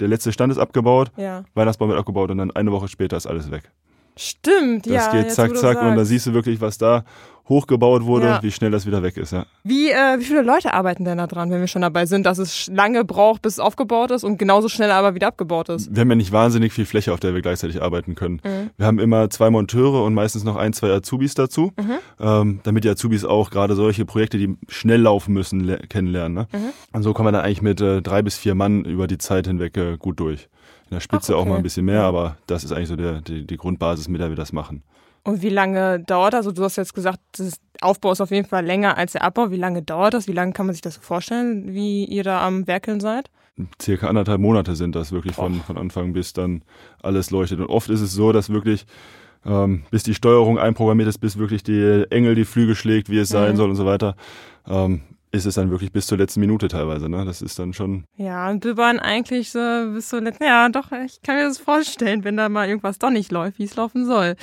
der 0.00 0.08
letzte 0.08 0.32
Stand 0.32 0.50
ist 0.52 0.58
abgebaut, 0.58 1.12
Ja. 1.16 1.44
Weihnachtsbaum 1.54 1.90
wird 1.90 1.98
abgebaut 1.98 2.30
und 2.30 2.38
dann 2.38 2.50
eine 2.50 2.72
Woche 2.72 2.88
später 2.88 3.16
ist 3.16 3.26
alles 3.26 3.50
weg. 3.50 3.70
Stimmt, 4.18 4.86
Das 4.86 4.92
ja. 4.92 5.10
geht 5.12 5.22
jetzt, 5.24 5.34
zack, 5.36 5.56
zack 5.56 5.80
und 5.82 5.94
sagst. 5.96 6.08
siehst 6.08 6.26
du 6.26 6.34
wirklich, 6.34 6.60
was 6.60 6.76
da 6.78 7.04
hochgebaut 7.48 8.04
wurde, 8.04 8.26
Ja. 8.26 8.42
wie 8.42 8.50
schnell 8.50 8.70
das 8.70 8.84
wieder 8.84 9.02
weg 9.02 9.16
ist. 9.16 9.32
Ja. 9.32 9.46
Wie, 9.64 9.88
äh, 9.90 10.18
wie 10.18 10.24
viele 10.24 10.42
Leute 10.42 10.74
arbeiten 10.74 11.06
denn 11.06 11.16
da 11.16 11.26
dran, 11.26 11.50
wenn 11.50 11.60
wir 11.60 11.66
schon 11.66 11.80
dabei 11.80 12.04
sind, 12.04 12.26
dass 12.26 12.36
es 12.36 12.66
lange 12.66 13.06
braucht, 13.06 13.40
bis 13.40 13.54
es 13.54 13.58
aufgebaut 13.58 14.10
ist 14.10 14.22
und 14.22 14.38
genauso 14.38 14.68
schnell 14.68 14.90
aber 14.90 15.14
wieder 15.14 15.28
abgebaut 15.28 15.70
ist? 15.70 15.88
Wir 15.94 16.02
haben 16.02 16.10
ja 16.10 16.16
nicht 16.16 16.30
wahnsinnig 16.30 16.74
viel 16.74 16.84
Fläche, 16.84 17.10
auf 17.10 17.20
der 17.20 17.32
wir 17.34 17.40
gleichzeitig 17.40 17.80
arbeiten 17.80 18.14
können. 18.16 18.42
Mhm. 18.44 18.70
Wir 18.76 18.84
haben 18.84 18.98
immer 18.98 19.30
zwei 19.30 19.48
Monteure 19.48 20.04
und 20.04 20.12
meistens 20.12 20.44
noch 20.44 20.56
ein, 20.56 20.74
zwei 20.74 20.90
Azubis 20.90 21.32
dazu, 21.32 21.72
Mhm. 21.78 21.92
ähm, 22.20 22.60
damit 22.64 22.84
die 22.84 22.90
Azubis 22.90 23.24
auch 23.24 23.48
gerade 23.48 23.74
solche 23.76 24.04
Projekte, 24.04 24.36
die 24.36 24.54
schnell 24.68 25.00
laufen 25.00 25.32
müssen, 25.32 25.60
le- 25.60 25.78
kennenlernen. 25.88 26.34
Ne? 26.34 26.48
Mhm. 26.52 26.96
Und 26.96 27.02
so 27.02 27.14
kommen 27.14 27.28
wir 27.28 27.32
dann 27.32 27.46
eigentlich 27.46 27.62
mit 27.62 27.80
äh, 27.80 28.02
drei 28.02 28.20
bis 28.20 28.36
vier 28.36 28.56
Mann 28.56 28.84
über 28.84 29.06
die 29.06 29.16
Zeit 29.16 29.46
hinweg 29.46 29.74
äh, 29.78 29.96
gut 29.96 30.20
durch. 30.20 30.50
In 30.90 30.94
der 30.94 31.00
Spitze 31.00 31.34
Ach, 31.34 31.40
auch 31.40 31.44
mal 31.44 31.52
okay. 31.52 31.60
ein 31.60 31.62
bisschen 31.62 31.84
mehr, 31.84 32.02
aber 32.02 32.36
das 32.46 32.64
ist 32.64 32.72
eigentlich 32.72 32.88
so 32.88 32.96
der, 32.96 33.20
die, 33.20 33.46
die 33.46 33.56
Grundbasis, 33.56 34.08
mit 34.08 34.20
der 34.20 34.28
wir 34.30 34.36
das 34.36 34.52
machen. 34.52 34.82
Und 35.24 35.42
wie 35.42 35.50
lange 35.50 36.00
dauert 36.00 36.32
das? 36.32 36.46
Also 36.46 36.52
du 36.52 36.64
hast 36.64 36.76
jetzt 36.76 36.94
gesagt, 36.94 37.20
das 37.36 37.60
Aufbau 37.82 38.12
ist 38.12 38.20
auf 38.22 38.30
jeden 38.30 38.48
Fall 38.48 38.64
länger 38.64 38.96
als 38.96 39.12
der 39.12 39.22
Abbau. 39.22 39.50
Wie 39.50 39.56
lange 39.56 39.82
dauert 39.82 40.14
das? 40.14 40.26
Wie 40.26 40.32
lange 40.32 40.52
kann 40.52 40.64
man 40.66 40.74
sich 40.74 40.80
das 40.80 40.94
so 40.94 41.00
vorstellen, 41.02 41.74
wie 41.74 42.04
ihr 42.06 42.24
da 42.24 42.46
am 42.46 42.66
Werkeln 42.66 43.00
seid? 43.00 43.30
circa 43.82 44.06
anderthalb 44.06 44.40
Monate 44.40 44.76
sind 44.76 44.94
das 44.94 45.10
wirklich 45.10 45.34
von, 45.34 45.54
von 45.62 45.76
Anfang 45.76 46.12
bis 46.12 46.32
dann 46.32 46.62
alles 47.02 47.30
leuchtet. 47.30 47.58
Und 47.60 47.66
oft 47.66 47.90
ist 47.90 48.00
es 48.00 48.12
so, 48.12 48.30
dass 48.32 48.50
wirklich, 48.50 48.86
ähm, 49.44 49.82
bis 49.90 50.04
die 50.04 50.14
Steuerung 50.14 50.58
einprogrammiert 50.58 51.08
ist, 51.08 51.18
bis 51.18 51.38
wirklich 51.38 51.64
die 51.64 52.04
Engel 52.10 52.36
die 52.36 52.44
Flügel 52.44 52.76
schlägt, 52.76 53.10
wie 53.10 53.18
es 53.18 53.28
sein 53.28 53.52
Mhm. 53.52 53.56
soll 53.56 53.70
und 53.70 53.76
so 53.76 53.84
weiter, 53.84 54.14
ähm, 54.68 55.00
ist 55.30 55.44
es 55.46 55.54
dann 55.56 55.70
wirklich 55.70 55.92
bis 55.92 56.06
zur 56.06 56.16
letzten 56.18 56.40
Minute 56.40 56.68
teilweise. 56.68 57.08
Ne? 57.08 57.24
Das 57.24 57.42
ist 57.42 57.58
dann 57.58 57.72
schon, 57.74 58.04
Ja, 58.16 58.48
und 58.50 58.60
Bibbern 58.60 58.98
eigentlich 58.98 59.50
so 59.50 59.58
bis 59.92 60.08
zur 60.08 60.20
letzten. 60.22 60.44
Ja, 60.44 60.68
doch, 60.70 60.90
ich 60.92 61.20
kann 61.22 61.36
mir 61.36 61.44
das 61.44 61.58
vorstellen, 61.58 62.24
wenn 62.24 62.36
da 62.36 62.48
mal 62.48 62.66
irgendwas 62.68 62.98
doch 62.98 63.10
nicht 63.10 63.30
läuft, 63.30 63.58
wie 63.58 63.64
es 63.64 63.76
laufen 63.76 64.06
soll. 64.06 64.36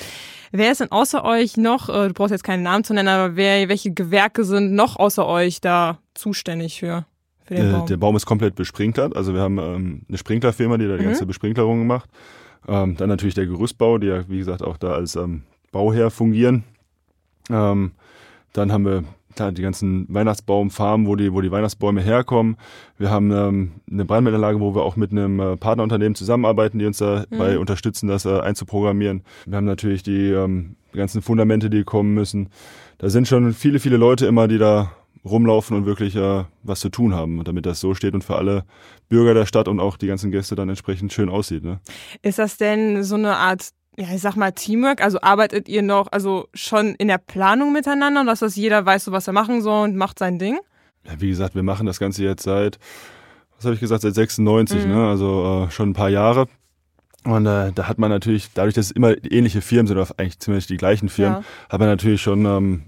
Wer 0.52 0.72
ist 0.72 0.82
denn 0.82 0.92
außer 0.92 1.24
euch 1.26 1.58
noch, 1.58 1.90
äh, 1.90 2.08
du 2.08 2.14
brauchst 2.14 2.32
jetzt 2.32 2.44
keinen 2.44 2.64
Namen 2.64 2.84
zu 2.84 2.94
nennen, 2.94 3.08
aber 3.10 3.36
wer, 3.36 3.68
welche 3.68 3.92
Gewerke 3.94 4.44
sind 4.44 4.74
noch 4.74 4.96
außer 4.98 5.26
euch 5.28 5.60
da 5.60 5.98
zuständig 6.14 6.80
für, 6.80 7.06
für 7.46 7.56
den 7.56 7.70
äh, 7.70 7.72
Baum? 7.74 7.86
der 7.88 7.98
Baum 7.98 8.16
ist 8.16 8.26
komplett 8.26 8.56
besprinklert. 8.56 9.16
Also 9.16 9.34
wir 9.34 9.42
haben 9.42 9.58
ähm, 9.58 10.02
eine 10.08 10.18
Sprinklerfirma, 10.18 10.78
die 10.78 10.88
da 10.88 10.98
die 10.98 11.02
Mhm. 11.04 11.08
ganze 11.08 11.26
Besprinklerung 11.26 11.88
macht. 11.88 12.10
Ähm, 12.68 12.96
dann 12.98 13.10
natürlich 13.10 13.36
der 13.36 13.48
Gerüstbau, 13.48 13.98
die 13.98 14.08
ja, 14.08 14.28
wie 14.30 14.38
gesagt, 14.38 14.62
auch 14.64 14.78
da 14.78 14.92
als 14.94 15.16
ähm, 15.16 15.44
Bauherr 15.72 16.10
fungieren. 16.12 16.64
Ähm, 17.50 17.92
dann 18.54 18.72
haben 18.72 18.86
wir 18.86 19.04
klar, 19.36 19.52
die 19.52 19.62
ganzen 19.62 20.06
Weihnachtsbaumfarmen, 20.10 21.08
wo 21.08 21.16
die, 21.16 21.32
wo 21.34 21.42
die 21.42 21.52
Weihnachtsbäume 21.52 22.02
herkommen. 22.02 22.58
Wir 22.98 23.10
haben 23.12 23.32
ähm, 23.32 23.72
eine 23.92 24.06
Brandmeldeanlage, 24.06 24.60
wo 24.60 24.74
wir 24.76 24.84
auch 24.84 24.96
mit 24.96 25.12
einem 25.12 25.40
äh, 25.40 25.58
Partnerunternehmen 25.58 26.16
zusammenarbeiten, 26.16 26.80
die 26.80 26.86
uns 26.86 26.98
dabei 26.98 27.56
Mhm. 27.56 27.60
unterstützen, 27.62 28.08
das 28.08 28.26
äh, 28.26 28.40
einzuprogrammieren. 28.40 29.24
Wir 29.46 29.58
haben 29.58 29.66
natürlich 29.66 30.04
die, 30.04 30.30
ähm, 30.32 30.76
ganzen 30.94 31.22
Fundamente, 31.22 31.70
die 31.70 31.84
kommen 31.84 32.14
müssen. 32.14 32.50
Da 32.98 33.10
sind 33.10 33.28
schon 33.28 33.54
viele, 33.54 33.80
viele 33.80 33.98
Leute 33.98 34.26
immer, 34.26 34.48
die 34.48 34.58
da 34.58 34.92
rumlaufen 35.26 35.76
und 35.76 35.86
wirklich 35.86 36.16
äh, 36.16 36.44
was 36.64 36.80
zu 36.80 36.90
tun 36.90 37.14
haben, 37.14 37.44
damit 37.44 37.66
das 37.66 37.80
so 37.80 37.94
steht 37.96 38.14
und 38.14 38.24
für 38.24 38.36
alle 38.36 38.64
Bürger 39.10 39.34
der 39.34 39.46
Stadt 39.46 39.68
und 39.68 39.80
auch 39.80 39.98
die 39.98 40.08
ganzen 40.08 40.32
Gäste 40.32 40.56
dann 40.56 40.70
entsprechend 40.70 41.12
schön 41.14 41.30
aussieht. 41.30 41.64
Ne? 41.64 41.80
Ist 42.22 42.40
das 42.40 42.58
denn 42.58 43.04
so 43.04 43.16
eine 43.16 43.36
Art, 43.36 43.70
ja, 43.98 44.08
ich 44.14 44.22
sag 44.22 44.36
mal 44.36 44.52
Teamwork? 44.52 45.02
Also 45.02 45.20
arbeitet 45.22 45.68
ihr 45.70 45.82
noch, 45.82 46.12
also 46.12 46.48
schon 46.54 46.96
in 46.96 47.08
der 47.08 47.18
Planung 47.18 47.72
miteinander, 47.74 48.24
dass 48.26 48.40
das 48.40 48.56
jeder 48.56 48.86
weiß, 48.86 49.06
so 49.06 49.12
was 49.12 49.28
er 49.28 49.34
machen 49.34 49.62
soll 49.62 49.84
und 49.86 49.96
macht 49.96 50.20
sein 50.20 50.38
Ding? 50.40 50.60
Ja, 51.06 51.14
wie 51.20 51.30
gesagt, 51.30 51.56
wir 51.56 51.64
machen 51.64 51.86
das 51.86 52.00
Ganze 52.00 52.24
jetzt 52.24 52.44
seit, 52.44 52.80
was 53.56 53.66
habe 53.66 53.76
ich 53.76 53.80
gesagt, 53.80 54.02
seit 54.02 54.16
96, 54.16 54.86
Mhm. 54.86 54.92
ne? 54.92 55.08
also 55.08 55.66
äh, 55.68 55.72
schon 55.72 55.90
ein 55.90 55.94
paar 55.94 56.10
Jahre. 56.10 56.48
Und 57.24 57.46
äh, 57.48 57.72
da 57.74 57.88
hat 57.88 57.98
man 57.98 58.10
natürlich, 58.12 58.50
dadurch, 58.54 58.76
dass 58.76 58.88
es 58.88 58.92
immer 58.92 59.14
ähnliche 59.32 59.62
Firmen 59.62 59.88
sind, 59.88 59.98
oder 59.98 60.08
eigentlich 60.18 60.40
ziemlich 60.40 60.68
die 60.68 60.78
gleichen 60.78 61.10
Firmen, 61.10 61.38
Ja. 61.40 61.44
hat 61.70 61.80
man 61.80 61.90
natürlich 61.90 62.22
schon 62.22 62.46
ähm, 62.46 62.84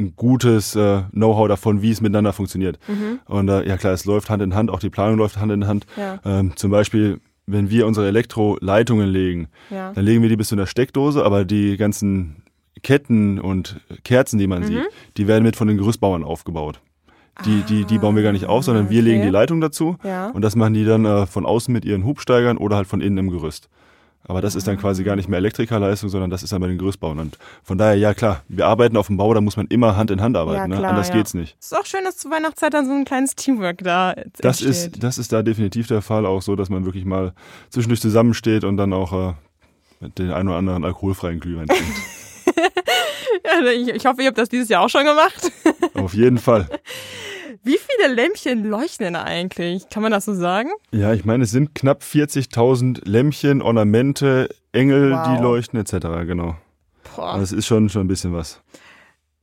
ein 0.00 0.14
gutes 0.16 0.74
äh, 0.74 1.02
Know-how 1.12 1.48
davon, 1.48 1.82
wie 1.82 1.90
es 1.90 2.00
miteinander 2.00 2.32
funktioniert. 2.32 2.78
Mhm. 2.88 3.20
Und 3.26 3.48
äh, 3.48 3.66
ja 3.68 3.76
klar, 3.76 3.92
es 3.92 4.04
läuft 4.06 4.30
Hand 4.30 4.42
in 4.42 4.54
Hand, 4.54 4.70
auch 4.70 4.78
die 4.80 4.88
Planung 4.90 5.18
läuft 5.18 5.36
Hand 5.38 5.52
in 5.52 5.66
Hand. 5.66 5.86
Ja. 5.96 6.18
Ähm, 6.24 6.56
zum 6.56 6.70
Beispiel 6.70 7.20
wenn 7.46 7.70
wir 7.70 7.86
unsere 7.86 8.06
Elektroleitungen 8.08 9.08
legen, 9.08 9.48
Ja. 9.70 9.92
dann 9.92 10.04
legen 10.04 10.22
wir 10.22 10.28
die 10.28 10.36
bis 10.36 10.48
zu 10.48 10.54
einer 10.54 10.66
Steckdose, 10.66 11.24
aber 11.24 11.44
die 11.44 11.76
ganzen 11.76 12.42
Ketten 12.82 13.38
und 13.38 13.80
Kerzen, 14.04 14.38
die 14.38 14.46
man 14.46 14.62
Mhm. 14.62 14.66
sieht, 14.66 14.82
die 15.16 15.26
werden 15.28 15.44
mit 15.44 15.56
von 15.56 15.68
den 15.68 15.76
Gerüstbauern 15.78 16.24
aufgebaut. 16.24 16.80
Die, 17.44 17.62
die, 17.62 17.84
die 17.84 17.98
bauen 17.98 18.14
wir 18.14 18.22
gar 18.22 18.32
nicht 18.32 18.46
auf, 18.46 18.64
sondern 18.64 18.90
wir 18.90 18.98
Ah, 18.98 19.02
okay. 19.02 19.10
legen 19.10 19.22
die 19.22 19.28
Leitung 19.28 19.60
dazu 19.60 19.96
Ja. 20.04 20.28
und 20.30 20.42
das 20.42 20.54
machen 20.54 20.74
die 20.74 20.84
dann 20.84 21.04
äh, 21.04 21.26
von 21.26 21.44
außen 21.46 21.72
mit 21.72 21.84
ihren 21.84 22.04
Hubsteigern 22.04 22.56
oder 22.58 22.76
halt 22.76 22.86
von 22.86 23.00
innen 23.00 23.18
im 23.18 23.30
Gerüst. 23.30 23.68
Aber 24.26 24.40
das 24.40 24.54
ist 24.54 24.66
dann 24.66 24.78
quasi 24.78 25.04
gar 25.04 25.16
nicht 25.16 25.28
mehr 25.28 25.38
Elektrikerleistung, 25.38 26.08
sondern 26.08 26.30
das 26.30 26.42
ist 26.42 26.52
dann 26.52 26.60
bei 26.60 26.66
den 26.66 26.78
Gerüstbauern. 26.78 27.18
Und 27.18 27.38
von 27.62 27.76
daher, 27.76 27.94
ja 27.94 28.14
klar, 28.14 28.42
wir 28.48 28.66
arbeiten 28.66 28.96
auf 28.96 29.08
dem 29.08 29.18
Bau, 29.18 29.34
da 29.34 29.40
muss 29.40 29.56
man 29.56 29.66
immer 29.66 29.96
Hand 29.96 30.10
in 30.10 30.22
Hand 30.22 30.36
arbeiten. 30.36 30.60
Ja, 30.60 30.66
ne? 30.68 30.76
klar, 30.76 30.90
Anders 30.90 31.08
ja. 31.08 31.14
geht's 31.14 31.34
nicht. 31.34 31.56
Ist 31.60 31.76
auch 31.76 31.84
schön, 31.84 32.04
dass 32.04 32.16
zu 32.16 32.30
Weihnachtszeit 32.30 32.72
dann 32.72 32.86
so 32.86 32.92
ein 32.92 33.04
kleines 33.04 33.36
Teamwork 33.36 33.78
da 33.84 34.14
Das 34.38 34.62
entsteht. 34.62 34.94
ist, 34.94 35.02
das 35.02 35.18
ist 35.18 35.32
da 35.32 35.42
definitiv 35.42 35.88
der 35.88 36.00
Fall, 36.00 36.24
auch 36.24 36.40
so, 36.40 36.56
dass 36.56 36.70
man 36.70 36.84
wirklich 36.86 37.04
mal 37.04 37.34
zwischendurch 37.68 38.00
zusammensteht 38.00 38.64
und 38.64 38.78
dann 38.78 38.92
auch 38.94 39.12
äh, 39.12 39.34
mit 40.00 40.18
den 40.18 40.30
einen 40.32 40.48
oder 40.48 40.58
anderen 40.58 40.84
alkoholfreien 40.84 41.40
Glühwein 41.40 41.66
trinkt. 41.66 41.84
Ja, 43.44 43.70
ich, 43.70 43.88
ich 43.88 44.06
hoffe, 44.06 44.22
ihr 44.22 44.28
habt 44.28 44.38
das 44.38 44.48
dieses 44.48 44.68
Jahr 44.68 44.82
auch 44.82 44.88
schon 44.88 45.04
gemacht. 45.04 45.52
Auf 45.94 46.14
jeden 46.14 46.38
Fall. 46.38 46.68
Wie 47.64 47.78
viele 47.78 48.14
Lämpchen 48.14 48.64
leuchten 48.64 49.16
eigentlich? 49.16 49.88
Kann 49.88 50.02
man 50.02 50.12
das 50.12 50.26
so 50.26 50.34
sagen? 50.34 50.68
Ja, 50.92 51.12
ich 51.14 51.24
meine, 51.24 51.44
es 51.44 51.50
sind 51.50 51.74
knapp 51.74 52.02
40.000 52.02 53.08
Lämpchen, 53.08 53.62
Ornamente, 53.62 54.48
Engel, 54.72 55.12
Wow. 55.12 55.26
die 55.36 55.42
leuchten 55.42 55.80
etc. 55.80 55.92
Genau. 56.26 56.56
Boah. 57.16 57.32
Also 57.34 57.42
es 57.44 57.52
ist 57.52 57.66
schon, 57.66 57.88
schon 57.88 58.02
ein 58.04 58.08
bisschen 58.08 58.32
was. 58.34 58.60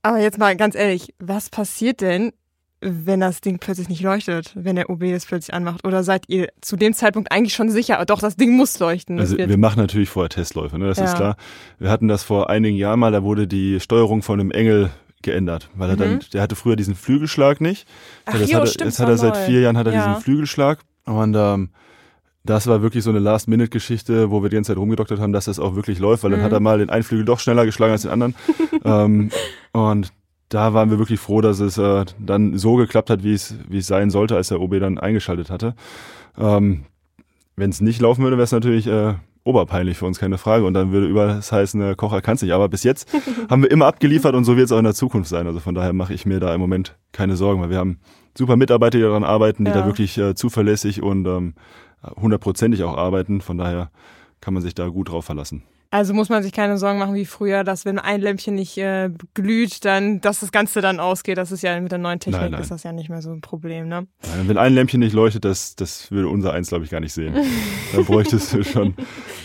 Aber 0.02 0.18
jetzt 0.18 0.38
mal 0.38 0.56
ganz 0.56 0.74
ehrlich, 0.74 1.14
was 1.18 1.50
passiert 1.50 2.00
denn, 2.00 2.32
wenn 2.80 3.20
das 3.20 3.40
Ding 3.40 3.58
plötzlich 3.60 3.88
nicht 3.88 4.02
leuchtet, 4.02 4.50
wenn 4.56 4.74
der 4.74 4.90
OB 4.90 5.12
das 5.12 5.24
plötzlich 5.26 5.54
anmacht? 5.54 5.86
Oder 5.86 6.02
seid 6.02 6.24
ihr 6.28 6.48
zu 6.60 6.74
dem 6.76 6.94
Zeitpunkt 6.94 7.30
eigentlich 7.30 7.54
schon 7.54 7.70
sicher, 7.70 8.04
doch, 8.06 8.18
das 8.20 8.34
Ding 8.36 8.56
muss 8.56 8.76
leuchten? 8.80 9.18
Das 9.18 9.30
Also 9.32 9.48
wir 9.48 9.58
machen 9.58 9.78
natürlich 9.78 10.08
vorher 10.10 10.28
Testläufe, 10.30 10.76
ne? 10.78 10.88
das 10.88 10.98
Ja. 10.98 11.04
ist 11.04 11.14
klar. 11.14 11.36
Wir 11.78 11.90
hatten 11.90 12.08
das 12.08 12.24
vor 12.24 12.50
einigen 12.50 12.76
Jahren 12.76 12.98
mal, 12.98 13.12
da 13.12 13.22
wurde 13.22 13.46
die 13.46 13.78
Steuerung 13.78 14.22
von 14.22 14.40
einem 14.40 14.50
Engel 14.50 14.90
geändert, 15.22 15.70
weil 15.74 15.90
er 15.90 15.96
dann, 15.96 16.20
der 16.32 16.42
hatte 16.42 16.54
früher 16.56 16.76
diesen 16.76 16.94
Flügelschlag 16.94 17.60
nicht. 17.60 17.86
Mhm. 17.86 18.22
Ach 18.26 18.38
das 18.38 18.50
jo, 18.50 18.58
hat 18.60 18.76
er, 18.76 18.86
jetzt 18.86 18.98
hat 19.00 19.08
er 19.08 19.18
seit 19.18 19.36
vier 19.36 19.60
Jahren 19.60 19.76
hat 19.76 19.86
er 19.86 19.92
Ja. 19.94 20.06
diesen 20.08 20.22
Flügelschlag 20.22 20.80
und 21.04 21.34
ähm, 21.36 21.70
das 22.44 22.66
war 22.66 22.82
wirklich 22.82 23.04
so 23.04 23.10
eine 23.10 23.20
Last-Minute-Geschichte, 23.20 24.30
wo 24.32 24.42
wir 24.42 24.50
die 24.50 24.56
ganze 24.56 24.68
Zeit 24.72 24.76
rumgedoktert 24.78 25.20
haben, 25.20 25.32
dass 25.32 25.44
das 25.44 25.58
auch 25.60 25.76
wirklich 25.76 25.98
läuft, 26.00 26.24
weil 26.24 26.30
Mhm. 26.30 26.34
dann 26.36 26.42
hat 26.44 26.52
er 26.52 26.60
mal 26.60 26.78
den 26.78 26.90
einen 26.90 27.04
Flügel 27.04 27.24
doch 27.24 27.38
schneller 27.38 27.64
geschlagen 27.66 27.92
als 27.92 28.02
den 28.02 28.10
anderen. 28.10 28.34
ähm, 28.84 29.30
und 29.72 30.12
da 30.48 30.74
waren 30.74 30.90
wir 30.90 30.98
wirklich 30.98 31.20
froh, 31.20 31.40
dass 31.40 31.60
es 31.60 31.78
äh, 31.78 32.04
dann 32.18 32.58
so 32.58 32.74
geklappt 32.76 33.10
hat, 33.10 33.22
wie 33.24 33.32
es 33.32 33.54
wie 33.68 33.78
es 33.78 33.86
sein 33.86 34.10
sollte, 34.10 34.36
als 34.36 34.48
der 34.48 34.60
OB 34.60 34.80
dann 34.80 34.98
eingeschaltet 34.98 35.50
hatte. 35.50 35.74
Ähm, 36.36 36.84
Wenn 37.56 37.70
es 37.70 37.80
nicht 37.80 38.00
laufen 38.00 38.22
würde, 38.24 38.36
wäre 38.38 38.44
es 38.44 38.52
natürlich 38.52 38.86
äh, 38.86 39.14
oberpeinlich 39.44 39.98
für 39.98 40.06
uns, 40.06 40.18
keine 40.18 40.38
Frage. 40.38 40.64
Und 40.64 40.74
dann 40.74 40.92
würde 40.92 41.06
überall 41.06 41.28
das 41.36 41.50
heißen, 41.52 41.80
äh, 41.82 41.94
Kocher 41.96 42.20
kann's 42.22 42.42
nicht. 42.42 42.52
Aber 42.52 42.68
bis 42.68 42.82
jetzt 42.84 43.12
haben 43.50 43.62
wir 43.62 43.70
immer 43.70 43.86
abgeliefert 43.86 44.34
und 44.34 44.44
so 44.44 44.56
wird 44.56 44.66
es 44.66 44.72
auch 44.72 44.78
in 44.78 44.84
der 44.84 44.94
Zukunft 44.94 45.28
sein. 45.28 45.46
Also 45.46 45.60
von 45.60 45.74
daher 45.74 45.92
mache 45.92 46.14
ich 46.14 46.26
mir 46.26 46.40
da 46.40 46.54
im 46.54 46.60
Moment 46.60 46.96
keine 47.12 47.36
Sorgen, 47.36 47.60
weil 47.60 47.70
wir 47.70 47.78
haben 47.78 47.98
super 48.36 48.56
Mitarbeiter, 48.56 48.98
die 48.98 49.04
daran 49.04 49.24
arbeiten, 49.24 49.64
die 49.64 49.70
Ja. 49.70 49.78
da 49.80 49.86
wirklich 49.86 50.16
äh, 50.18 50.34
zuverlässig 50.34 51.02
und 51.02 51.26
ähm, 51.26 51.54
hundertprozentig 52.20 52.82
auch 52.84 52.96
arbeiten. 52.96 53.40
Von 53.40 53.58
daher 53.58 53.90
kann 54.40 54.54
man 54.54 54.62
sich 54.62 54.74
da 54.74 54.88
gut 54.88 55.10
drauf 55.10 55.24
verlassen. 55.24 55.62
Also 55.92 56.14
muss 56.14 56.30
man 56.30 56.42
sich 56.42 56.52
keine 56.52 56.78
Sorgen 56.78 56.98
machen 56.98 57.14
wie 57.14 57.26
früher, 57.26 57.64
dass 57.64 57.84
wenn 57.84 57.98
ein 57.98 58.22
Lämpchen 58.22 58.54
nicht 58.54 58.78
äh, 58.78 59.10
glüht, 59.34 59.84
dann, 59.84 60.22
dass 60.22 60.40
das 60.40 60.50
Ganze 60.50 60.80
dann 60.80 60.98
ausgeht. 61.00 61.36
Das 61.36 61.52
ist 61.52 61.62
ja 61.62 61.78
mit 61.78 61.92
der 61.92 61.98
neuen 61.98 62.18
Technik 62.18 62.40
Nein, 62.40 62.50
nein. 62.52 62.62
ist 62.62 62.70
das 62.70 62.82
ja 62.82 62.92
nicht 62.92 63.10
mehr 63.10 63.20
so 63.20 63.30
ein 63.30 63.42
Problem, 63.42 63.88
ne? 63.88 64.06
Äh, 64.22 64.48
Wenn 64.48 64.56
ein 64.56 64.72
Lämpchen 64.74 65.00
nicht 65.00 65.12
leuchtet, 65.12 65.44
das, 65.44 65.76
das 65.76 66.10
würde 66.10 66.28
unser 66.28 66.54
eins, 66.54 66.68
glaube 66.70 66.86
ich, 66.86 66.90
gar 66.90 67.00
nicht 67.00 67.12
sehen. 67.12 67.34
da 67.94 68.00
bräuchtest 68.06 68.54
du 68.54 68.64
schon 68.64 68.94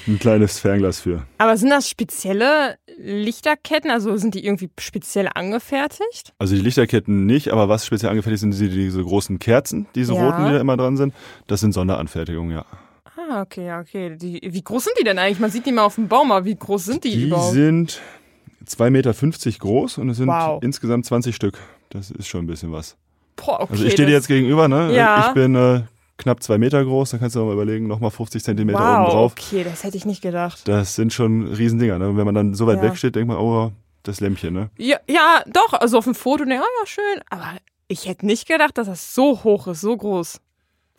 ein 0.08 0.20
kleines 0.20 0.58
Fernglas 0.60 1.01
für. 1.01 1.24
Aber 1.38 1.58
sind 1.58 1.70
das 1.70 1.89
spezielle 1.89 2.77
Lichterketten? 2.98 3.92
Also 3.92 4.16
sind 4.16 4.34
die 4.34 4.46
irgendwie 4.46 4.70
speziell 4.80 5.30
angefertigt? 5.34 6.34
Also 6.39 6.56
die 6.56 6.62
Lichterketten 6.62 7.25
nicht, 7.25 7.51
aber 7.51 7.68
was 7.68 7.86
speziell 7.86 8.10
angefertigt 8.12 8.39
sind, 8.39 8.54
sind 8.54 8.72
diese 8.72 9.04
großen 9.04 9.38
Kerzen, 9.39 9.86
diese 9.96 10.13
Ja. 10.13 10.25
roten, 10.25 10.46
die 10.46 10.51
da 10.54 10.60
immer 10.62 10.77
dran 10.77 10.96
sind. 10.96 11.13
Das 11.48 11.60
sind 11.60 11.74
Sonderanfertigungen, 11.74 12.56
ja. 12.56 12.66
Ah, 13.18 13.42
okay, 13.42 13.72
okay. 13.80 14.16
Die, 14.16 14.40
wie 14.44 14.62
groß 14.62 14.84
sind 14.86 14.94
die 15.00 15.04
denn 15.04 15.18
eigentlich? 15.18 15.40
Man 15.40 15.50
sieht 15.52 15.66
die 15.66 15.72
mal 15.72 15.84
auf 15.84 15.96
dem 15.96 16.08
Baum, 16.08 16.32
aber 16.32 16.46
wie 16.46 16.56
groß 16.56 16.86
sind 16.86 17.04
die, 17.04 17.12
Die 17.12 17.24
überhaupt? 17.28 17.54
sind 17.54 18.02
2,50 18.66 18.90
Meter 18.92 19.14
groß 19.60 19.98
und 19.98 20.10
es 20.10 20.18
sind 20.18 20.28
Wow. 20.28 20.62
insgesamt 20.64 21.06
20 21.06 21.36
Stück. 21.36 21.58
Das 21.90 22.12
ist 22.12 22.28
schon 22.28 22.44
ein 22.44 22.48
bisschen 22.48 22.72
was. 22.72 22.96
Boah, 23.36 23.62
okay. 23.62 23.72
Also 23.72 23.86
ich 23.86 23.94
stehe 23.94 24.08
dir 24.08 24.14
jetzt 24.14 24.28
gegenüber, 24.28 24.68
ne? 24.68 24.94
Ja. 24.96 25.28
Ich 25.28 25.34
bin 25.34 25.56
äh, 25.56 25.82
knapp 26.18 26.44
zwei 26.44 26.58
Meter 26.58 26.84
groß, 26.84 27.12
dann 27.12 27.20
kannst 27.20 27.36
du 27.36 27.40
noch 27.40 27.48
mal 27.48 27.54
überlegen, 27.54 27.88
nochmal 27.88 28.12
50 28.12 28.44
Zentimeter 28.44 28.80
wow, 28.80 29.00
oben 29.00 29.06
drauf. 29.12 29.32
okay, 29.34 29.64
das 29.64 29.84
hätte 29.84 29.98
ich 29.98 30.06
nicht 30.06 30.22
gedacht. 30.22 30.68
Das 30.68 30.96
sind 30.96 31.14
schon 31.14 31.48
Riesendinger, 31.54 31.98
ne? 32.00 32.16
Wenn 32.18 32.26
man 32.26 32.36
dann 32.36 32.54
so 32.56 32.68
weit 32.68 32.78
Ja. 32.78 32.84
weg 32.84 32.98
steht, 32.98 33.16
denkt 33.16 33.30
man, 33.30 33.38
oh, 33.38 33.72
das 34.04 34.20
Lämpchen, 34.20 34.54
ne? 34.54 34.70
Ja, 34.78 34.98
ja, 35.10 35.44
doch, 35.48 35.74
also 35.74 35.98
auf 35.98 36.04
dem 36.06 36.16
Foto, 36.16 36.46
ne, 36.46 36.56
ja, 36.56 36.62
ja, 36.62 36.86
schön. 36.86 37.22
Aber 37.30 37.58
ich 37.88 38.08
hätte 38.08 38.26
nicht 38.26 38.48
gedacht, 38.48 38.78
dass 38.78 38.88
das 38.88 39.14
so 39.16 39.44
hoch 39.44 39.68
ist, 39.68 39.82
so 39.82 39.96
groß. 39.96 40.40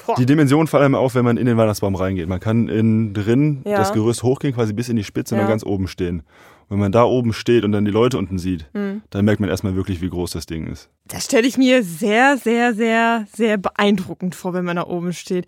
Boah. 0.06 0.14
Die 0.16 0.26
Dimensionen 0.26 0.66
fallen 0.68 0.84
einem 0.84 0.94
auf, 0.94 1.14
wenn 1.14 1.24
man 1.24 1.36
in 1.36 1.46
den 1.46 1.56
Weihnachtsbaum 1.56 1.94
reingeht. 1.94 2.28
Man 2.28 2.40
kann 2.40 2.68
innen 2.68 3.12
drin 3.14 3.62
Ja. 3.66 3.76
das 3.78 3.92
Gerüst 3.92 4.22
hochgehen, 4.22 4.54
quasi 4.54 4.72
bis 4.72 4.88
in 4.88 4.96
die 4.96 5.04
Spitze 5.04 5.34
und 5.34 5.38
Ja. 5.40 5.44
dann 5.44 5.50
ganz 5.52 5.64
oben 5.64 5.88
stehen. 5.88 6.20
Und 6.68 6.74
wenn 6.76 6.78
man 6.78 6.92
da 6.92 7.04
oben 7.04 7.32
steht 7.32 7.64
und 7.64 7.72
dann 7.72 7.84
die 7.84 7.90
Leute 7.90 8.16
unten 8.18 8.38
sieht, 8.38 8.68
Hm. 8.74 9.02
dann 9.10 9.24
merkt 9.24 9.40
man 9.40 9.48
erstmal 9.50 9.74
wirklich, 9.74 10.00
wie 10.00 10.08
groß 10.10 10.30
das 10.32 10.46
Ding 10.46 10.66
ist. 10.66 10.88
Das 11.06 11.24
stelle 11.24 11.46
ich 11.46 11.58
mir 11.58 11.82
sehr, 11.82 12.36
sehr, 12.36 12.74
sehr, 12.74 13.26
sehr 13.34 13.56
beeindruckend 13.58 14.34
vor, 14.34 14.52
wenn 14.54 14.64
man 14.64 14.76
da 14.76 14.84
oben 14.84 15.12
steht. 15.12 15.46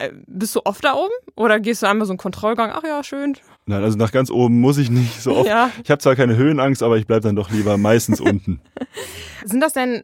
Äh, 0.00 0.10
bist 0.28 0.54
du 0.54 0.60
oft 0.64 0.84
da 0.84 0.94
oben? 0.94 1.12
Oder 1.36 1.58
gehst 1.58 1.82
du 1.82 1.86
einmal 1.88 2.06
so 2.06 2.12
einen 2.12 2.18
Kontrollgang? 2.18 2.70
Ach 2.72 2.84
ja, 2.84 3.02
schön. 3.02 3.36
Nein, 3.66 3.82
also 3.82 3.98
nach 3.98 4.12
ganz 4.12 4.30
oben 4.30 4.60
muss 4.60 4.78
ich 4.78 4.90
nicht 4.90 5.20
so 5.20 5.36
oft. 5.38 5.48
Ja. 5.48 5.70
Ich 5.82 5.90
habe 5.90 5.98
zwar 6.00 6.14
keine 6.14 6.36
Höhenangst, 6.36 6.82
aber 6.84 6.98
ich 6.98 7.06
bleib 7.06 7.22
dann 7.22 7.34
doch 7.34 7.50
lieber 7.50 7.76
meistens 7.78 8.20
unten. 8.20 8.60
Sind 9.44 9.60
das 9.60 9.72
denn 9.72 10.02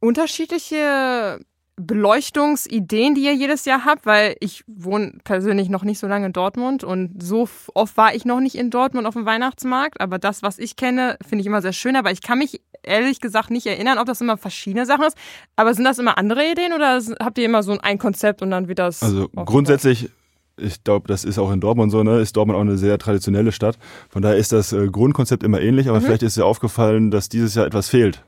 unterschiedliche 0.00 1.40
Beleuchtungsideen, 1.76 3.14
die 3.14 3.24
ihr 3.24 3.34
jedes 3.34 3.64
Jahr 3.64 3.84
habt? 3.84 4.06
Weil 4.06 4.36
ich 4.40 4.64
wohne 4.66 5.12
persönlich 5.24 5.68
noch 5.68 5.82
nicht 5.84 5.98
so 5.98 6.06
lange 6.06 6.26
in 6.26 6.32
Dortmund 6.32 6.84
und 6.84 7.22
so 7.22 7.48
oft 7.74 7.96
war 7.96 8.14
ich 8.14 8.24
noch 8.24 8.40
nicht 8.40 8.54
in 8.54 8.70
Dortmund 8.70 9.06
auf 9.06 9.14
dem 9.14 9.26
Weihnachtsmarkt. 9.26 10.00
Aber 10.00 10.18
das, 10.18 10.42
was 10.42 10.58
ich 10.58 10.76
kenne, 10.76 11.16
finde 11.26 11.40
ich 11.42 11.46
immer 11.46 11.62
sehr 11.62 11.72
schön. 11.72 11.96
Aber 11.96 12.10
ich 12.10 12.22
kann 12.22 12.38
mich 12.38 12.60
ehrlich 12.82 13.20
gesagt 13.20 13.50
nicht 13.50 13.66
erinnern, 13.66 13.98
ob 13.98 14.06
das 14.06 14.20
immer 14.20 14.36
verschiedene 14.36 14.86
Sachen 14.86 15.04
ist. 15.04 15.16
Aber 15.56 15.74
sind 15.74 15.84
das 15.84 15.98
immer 15.98 16.18
andere 16.18 16.50
Ideen 16.50 16.72
oder 16.72 17.00
habt 17.20 17.38
ihr 17.38 17.44
immer 17.44 17.62
so 17.62 17.76
ein 17.80 17.98
Konzept 17.98 18.42
und 18.42 18.50
dann 18.50 18.68
wird 18.68 18.78
das. 18.78 19.02
Also 19.02 19.28
grundsätzlich, 19.28 20.10
ich 20.56 20.84
glaube, 20.84 21.08
das 21.08 21.24
ist 21.24 21.38
auch 21.38 21.50
in 21.50 21.60
Dortmund 21.60 21.90
so, 21.90 22.02
ne? 22.02 22.20
Ist 22.20 22.36
Dortmund 22.36 22.56
auch 22.56 22.60
eine 22.62 22.76
sehr 22.78 22.98
traditionelle 22.98 23.52
Stadt. 23.52 23.78
Von 24.08 24.22
daher 24.22 24.36
ist 24.36 24.52
das 24.52 24.72
äh, 24.72 24.86
Grundkonzept 24.88 25.42
immer 25.42 25.60
ähnlich, 25.60 25.86
Mhm. 25.86 25.90
aber 25.92 26.00
vielleicht 26.02 26.22
ist 26.22 26.36
dir 26.36 26.44
aufgefallen, 26.46 27.10
dass 27.10 27.28
dieses 27.28 27.54
Jahr 27.54 27.66
etwas 27.66 27.88
fehlt. 27.88 28.22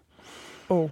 Oh. 0.69 0.91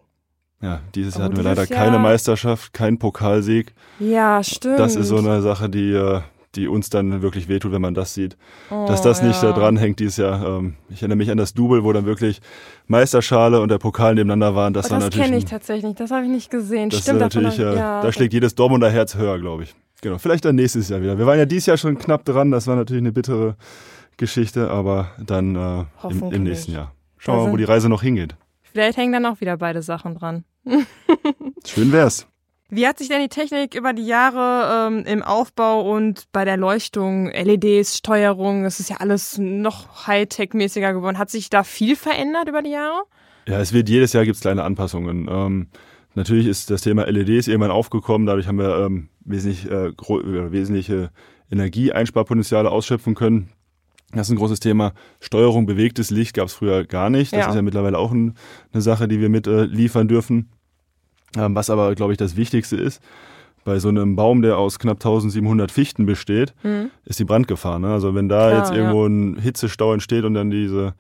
Ja, 0.65 0.81
dieses 0.95 1.15
Jahr 1.17 1.25
hatten 1.25 1.37
wir 1.37 1.43
leider 1.45 1.65
Jahr- 1.69 1.79
keine 1.85 1.99
Meisterschaft, 1.99 2.73
keinen 2.73 2.99
Pokalsieg. 2.99 3.75
Ja, 3.99 4.43
stimmt. 4.43 4.79
Das 4.79 4.97
ist 4.97 5.09
so 5.09 5.19
eine 5.19 5.43
Sache, 5.43 5.69
die, 5.69 5.93
äh, 5.93 6.21
die 6.55 6.69
uns 6.69 6.89
dann 6.89 7.21
wirklich 7.21 7.49
wehtut, 7.49 7.73
wenn 7.73 7.83
man 7.83 7.95
das 7.95 8.15
sieht. 8.15 8.37
oh, 8.71 8.87
Dass 8.89 9.03
das 9.03 9.23
nicht 9.23 9.43
ja. 9.43 9.51
da 9.53 9.59
dran 9.59 9.77
hängt 9.77 9.99
dieses 10.01 10.17
Jahr. 10.17 10.59
Ähm, 10.59 10.77
ich 10.89 11.03
erinnere 11.03 11.17
mich 11.17 11.31
an 11.31 11.37
das 11.37 11.53
Double, 11.53 11.85
wo 11.85 11.93
dann 11.93 12.07
wirklich 12.07 12.41
Meisterschale 12.87 13.61
und 13.61 13.69
der 13.71 13.79
Pokal 13.79 14.15
nebeneinander 14.15 14.55
waren. 14.55 14.73
Das 14.73 14.87
Oh, 14.87 14.93
war 14.93 15.01
das 15.01 15.11
kenne 15.11 15.37
ich 15.37 15.45
tatsächlich 15.45 15.85
nicht. 15.85 16.01
Das 16.01 16.11
habe 16.11 16.25
ich 16.25 16.31
nicht 16.31 16.51
gesehen. 16.51 16.91
das 16.91 17.01
Stimmt, 17.01 17.21
davon 17.21 17.43
natürlich, 17.43 17.59
ich- 17.59 17.75
äh, 17.75 17.79
ja. 17.79 18.03
da 18.03 18.13
schlägt 18.13 18.33
jedes 18.33 18.55
Dortmunder 18.55 18.91
Herz 18.91 19.17
höher, 19.17 19.39
glaube 19.39 19.65
ich. 19.65 19.75
Genau. 20.01 20.19
Vielleicht 20.19 20.45
dann 20.45 20.55
nächstes 20.57 20.89
Jahr 20.89 21.01
wieder. 21.03 21.19
Wir 21.19 21.27
waren 21.27 21.39
ja 21.39 21.47
dieses 21.47 21.67
Jahr 21.67 21.77
schon 21.77 21.99
knapp 21.99 22.25
dran. 22.25 22.51
Das 22.51 22.67
war 22.67 22.77
natürlich 22.77 23.03
eine 23.03 23.13
bittere 23.13 23.57
Geschichte, 24.17 24.71
aber 24.71 25.09
dann 25.19 25.57
äh, 25.57 26.09
im, 26.09 26.23
im 26.33 26.43
nächsten 26.45 26.73
Jahr. 26.73 26.93
Schauen 27.19 27.39
wir 27.39 27.45
mal, 27.47 27.53
wo 27.53 27.57
die 27.57 27.65
Reise 27.65 27.89
noch 27.89 28.03
hingeht. 28.03 28.37
Vielleicht 28.63 28.97
hängen 28.99 29.13
dann 29.13 29.25
auch 29.27 29.41
wieder 29.41 29.57
beide 29.57 29.83
Sachen 29.83 30.15
dran. 30.15 30.45
Schön 31.67 31.93
wär's. 31.93 32.27
Wie 32.71 32.87
hat 32.89 32.99
sich 32.99 33.09
denn 33.09 33.21
die 33.21 33.29
Technik 33.29 33.75
über 33.75 33.93
die 33.93 34.07
Jahre 34.07 34.89
ähm, 34.89 35.05
im 35.07 35.23
Aufbau 35.23 35.95
und 35.95 36.25
bei 36.33 36.45
der 36.45 36.57
Leuchtung, 36.57 37.31
LEDs, 37.31 37.99
Steuerung, 37.99 38.65
es 38.65 38.81
ist 38.81 38.91
ja 38.91 38.97
alles 38.97 39.39
noch 39.39 40.07
Hightech-mäßiger 40.07 40.93
geworden. 40.93 41.19
Hat 41.19 41.31
sich 41.31 41.51
da 41.51 41.63
viel 41.63 41.95
verändert 41.95 42.49
über 42.49 42.63
die 42.63 42.71
Jahre? 42.71 43.05
Ja, 43.47 43.61
es 43.61 43.73
wird 43.73 43.89
jedes 43.89 44.13
Jahr 44.13 44.25
gibt's 44.25 44.41
kleine 44.41 44.65
Anpassungen. 44.65 45.29
Ähm, 45.31 45.69
natürlich 46.15 46.47
ist 46.47 46.71
das 46.71 46.81
Thema 46.81 47.05
LEDs 47.05 47.47
irgendwann 47.47 47.71
aufgekommen. 47.71 48.27
Dadurch 48.27 48.49
haben 48.49 48.59
wir 48.59 48.79
ähm, 48.79 49.09
wesentlich, 49.21 49.71
äh, 49.71 49.89
äh, 49.89 50.53
wesentliche 50.53 51.11
Energieeinsparpotenziale 51.53 52.71
ausschöpfen 52.71 53.15
können. 53.15 53.51
Das 54.15 54.29
ist 54.29 54.33
ein 54.33 54.37
großes 54.39 54.61
Thema. 54.61 54.93
Steuerung 55.21 55.67
bewegtes 55.67 56.11
Licht 56.11 56.35
gab's 56.35 56.53
früher 56.53 56.85
gar 56.85 57.11
nicht. 57.11 57.33
Das 57.33 57.41
Ja. 57.41 57.49
ist 57.51 57.55
ja 57.57 57.63
mittlerweile 57.63 57.99
auch 57.99 58.13
ein, 58.13 58.35
eine 58.73 58.83
Sache, 58.83 59.09
die 59.09 59.21
wir 59.21 59.29
mit 59.29 59.47
äh, 59.47 59.65
liefern 59.65 60.09
dürfen. 60.09 60.49
Ähm, 61.37 61.55
was 61.55 61.69
aber, 61.71 61.95
glaube 61.95 62.13
ich, 62.13 62.19
das 62.19 62.37
Wichtigste 62.37 62.77
ist, 62.77 63.03
bei 63.65 63.79
so 63.79 63.89
einem 63.89 64.15
Baum, 64.15 64.43
der 64.43 64.59
aus 64.59 64.79
knapp 64.79 64.99
1700 64.99 65.73
Fichten 65.73 66.05
besteht, 66.07 66.53
ist 67.07 67.19
die 67.19 67.25
Brandgefahr. 67.25 67.79
Ne? 67.79 67.89
Also 67.89 68.15
wenn 68.15 68.29
da 68.29 68.51
Klar, 68.51 68.59
jetzt 68.59 68.73
irgendwo 68.77 69.07
ein 69.07 69.39
Hitzestau 69.39 69.95
entsteht 69.95 70.25
und 70.25 70.35
dann 70.35 70.51
diese 70.51 70.95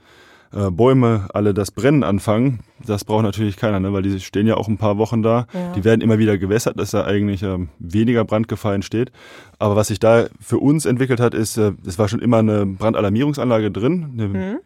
äh, 0.54 0.70
Bäume 0.70 1.26
alle 1.34 1.52
das 1.52 1.70
Brennen 1.70 2.02
anfangen, 2.04 2.60
das 2.86 3.04
braucht 3.04 3.24
natürlich 3.24 3.56
keiner, 3.56 3.80
ne? 3.80 3.92
weil 3.92 4.02
die 4.02 4.20
stehen 4.20 4.46
ja 4.46 4.56
auch 4.56 4.68
ein 4.68 4.78
paar 4.78 4.98
Wochen 4.98 5.22
da. 5.22 5.46
Ja. 5.52 5.72
Die 5.72 5.84
werden 5.84 6.00
immer 6.00 6.18
wieder 6.18 6.38
gewässert, 6.38 6.78
dass 6.78 6.92
da 6.92 7.04
eigentlich 7.04 7.42
ähm, 7.42 7.68
weniger 7.78 8.24
Brandgefahr 8.24 8.74
entsteht. 8.74 9.10
Aber 9.58 9.74
was 9.76 9.88
sich 9.88 9.98
da 9.98 10.26
für 10.40 10.58
uns 10.58 10.86
entwickelt 10.86 11.20
hat, 11.20 11.34
ist, 11.34 11.56
äh, 11.56 11.72
es 11.86 11.98
war 11.98 12.08
schon 12.08 12.20
immer 12.20 12.38
eine 12.38 12.66
Brandalarmierungsanlage 12.66 13.70
drin, 13.70 14.10
eine, 14.12 14.28
Mhm. 14.28 14.58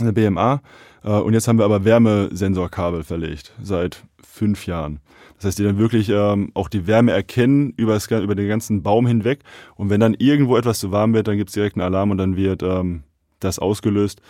eine 0.00 0.12
BMA. 0.12 0.62
Äh, 1.02 1.08
und 1.10 1.32
jetzt 1.32 1.48
haben 1.48 1.58
wir 1.58 1.64
aber 1.64 1.84
Wärmesensorkabel 1.84 3.02
verlegt 3.02 3.52
seit 3.62 4.04
fünf 4.22 4.66
Jahren. 4.66 5.00
Das 5.36 5.46
heißt, 5.46 5.58
die 5.58 5.64
dann 5.64 5.78
wirklich 5.78 6.08
ähm, 6.10 6.52
auch 6.54 6.68
die 6.68 6.86
Wärme 6.86 7.12
erkennen 7.12 7.72
über, 7.76 7.94
das, 7.94 8.06
über 8.10 8.34
den 8.34 8.48
ganzen 8.48 8.82
Baum 8.82 9.06
hinweg. 9.06 9.40
Und 9.74 9.90
wenn 9.90 10.00
dann 10.00 10.14
irgendwo 10.14 10.56
etwas 10.56 10.78
zu 10.78 10.92
warm 10.92 11.12
wird, 11.12 11.28
dann 11.28 11.36
gibt 11.36 11.50
es 11.50 11.54
direkt 11.54 11.76
einen 11.76 11.82
Alarm 11.82 12.10
und 12.12 12.18
dann 12.18 12.36
wird 12.36 12.62
ähm, 12.62 13.02
das 13.40 13.58
ausgelöst. 13.58 14.20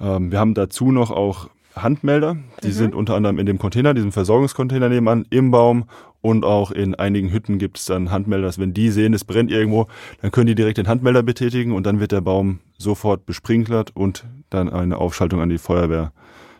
Ähm, 0.00 0.30
wir 0.30 0.38
haben 0.38 0.54
dazu 0.54 0.92
noch 0.92 1.10
auch 1.10 1.48
Handmelder. 1.74 2.36
Die 2.62 2.72
sind 2.72 2.94
unter 2.94 3.14
anderem 3.14 3.38
in 3.38 3.46
dem 3.46 3.58
Container, 3.58 3.92
diesem 3.92 4.12
Versorgungscontainer 4.12 4.88
nebenan, 4.88 5.26
im 5.30 5.50
Baum 5.50 5.84
und 6.22 6.44
auch 6.44 6.70
in 6.70 6.94
einigen 6.94 7.30
Hütten 7.30 7.58
gibt 7.58 7.78
es 7.78 7.84
dann 7.84 8.10
Handmelder, 8.10 8.46
dass 8.46 8.58
wenn 8.58 8.72
die 8.72 8.90
sehen, 8.90 9.12
es 9.14 9.24
brennt 9.24 9.50
irgendwo, 9.50 9.86
dann 10.22 10.30
können 10.32 10.46
die 10.46 10.54
direkt 10.54 10.78
den 10.78 10.88
Handmelder 10.88 11.22
betätigen 11.22 11.72
und 11.72 11.84
dann 11.86 12.00
wird 12.00 12.12
der 12.12 12.22
Baum 12.22 12.60
sofort 12.78 13.26
besprinklert 13.26 13.94
und 13.94 14.24
dann 14.50 14.70
eine 14.70 14.96
Aufschaltung 14.98 15.40
an 15.40 15.50
die 15.50 15.58
Feuerwehr 15.58 16.12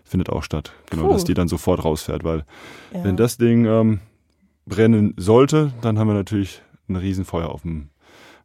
findet 0.05 0.29
auch 0.31 0.43
statt. 0.45 0.73
Genau, 0.91 1.07
Puh. 1.07 1.13
dass 1.15 1.25
die 1.25 1.35
dann 1.35 1.49
sofort 1.49 1.85
rausfährt, 1.85 2.23
weil 2.23 2.45
Ja. 2.93 3.03
wenn 3.03 3.17
das 3.17 3.39
Ding 3.39 3.65
ähm, 3.65 4.01
brennen 4.67 5.15
sollte, 5.17 5.73
dann 5.81 5.99
haben 5.99 6.09
wir 6.09 6.15
natürlich 6.15 6.63
ein 6.89 6.97
Riesenfeuer 6.97 7.49
auf 7.49 7.63
dem 7.63 7.89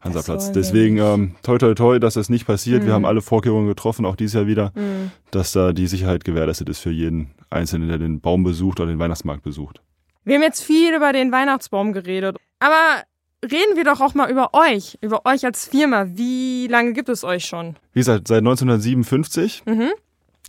Hansaplatz. 0.01 0.51
Deswegen 0.51 0.97
ähm, 0.97 1.35
toi 1.43 1.57
toi 1.57 1.73
toi, 1.75 1.99
dass 1.99 2.15
das 2.15 2.29
nicht 2.29 2.45
passiert. 2.47 2.81
Wir 2.83 2.89
Mhm. 2.89 2.93
haben 2.95 3.05
alle 3.05 3.21
Vorkehrungen 3.21 3.67
getroffen, 3.67 4.05
auch 4.05 4.15
dieses 4.15 4.33
Jahr 4.33 4.47
wieder, 4.47 4.71
Mhm. 4.75 5.11
dass 5.31 5.51
da 5.51 5.73
die 5.73 5.87
Sicherheit 5.87 6.23
gewährleistet 6.23 6.69
ist 6.69 6.79
für 6.79 6.91
jeden 6.91 7.31
Einzelnen, 7.49 7.87
der 7.89 7.97
den 7.97 8.19
Baum 8.19 8.43
besucht 8.43 8.79
oder 8.79 8.89
den 8.91 8.99
Weihnachtsmarkt 8.99 9.43
besucht. 9.43 9.81
Wir 10.23 10.35
haben 10.35 10.43
jetzt 10.43 10.63
viel 10.63 10.93
über 10.95 11.13
den 11.13 11.31
Weihnachtsbaum 11.31 11.93
geredet, 11.93 12.37
aber 12.59 13.03
reden 13.43 13.75
wir 13.75 13.83
doch 13.83 14.01
auch 14.01 14.13
mal 14.13 14.29
über 14.29 14.49
euch, 14.53 14.97
über 15.01 15.25
euch 15.25 15.45
als 15.45 15.67
Firma. 15.67 16.05
Wie 16.13 16.67
lange 16.67 16.93
gibt 16.93 17.09
es 17.09 17.23
euch 17.23 17.45
schon? 17.45 17.75
Wie 17.93 17.99
gesagt, 18.01 18.27
seit 18.27 18.43
1957, 18.43 19.63
Mhm. 19.65 19.89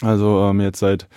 also 0.03 0.41
ähm, 0.51 0.61
jetzt 0.61 0.79
seit 0.81 1.09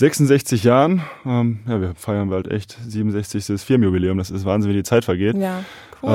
66 0.00 0.64
Jahren. 0.64 1.02
Ähm, 1.26 1.60
ja, 1.68 1.78
wir 1.78 1.94
feiern 1.94 2.30
bald 2.30 2.50
echt 2.50 2.78
67. 2.88 3.60
Firmenjubiläum. 3.60 4.16
Das 4.16 4.30
ist 4.30 4.46
Wahnsinn, 4.46 4.70
wie 4.70 4.74
die 4.76 4.82
Zeit 4.82 5.04
vergeht. 5.04 5.36
Ja, 5.36 5.62
cool. 6.02 6.10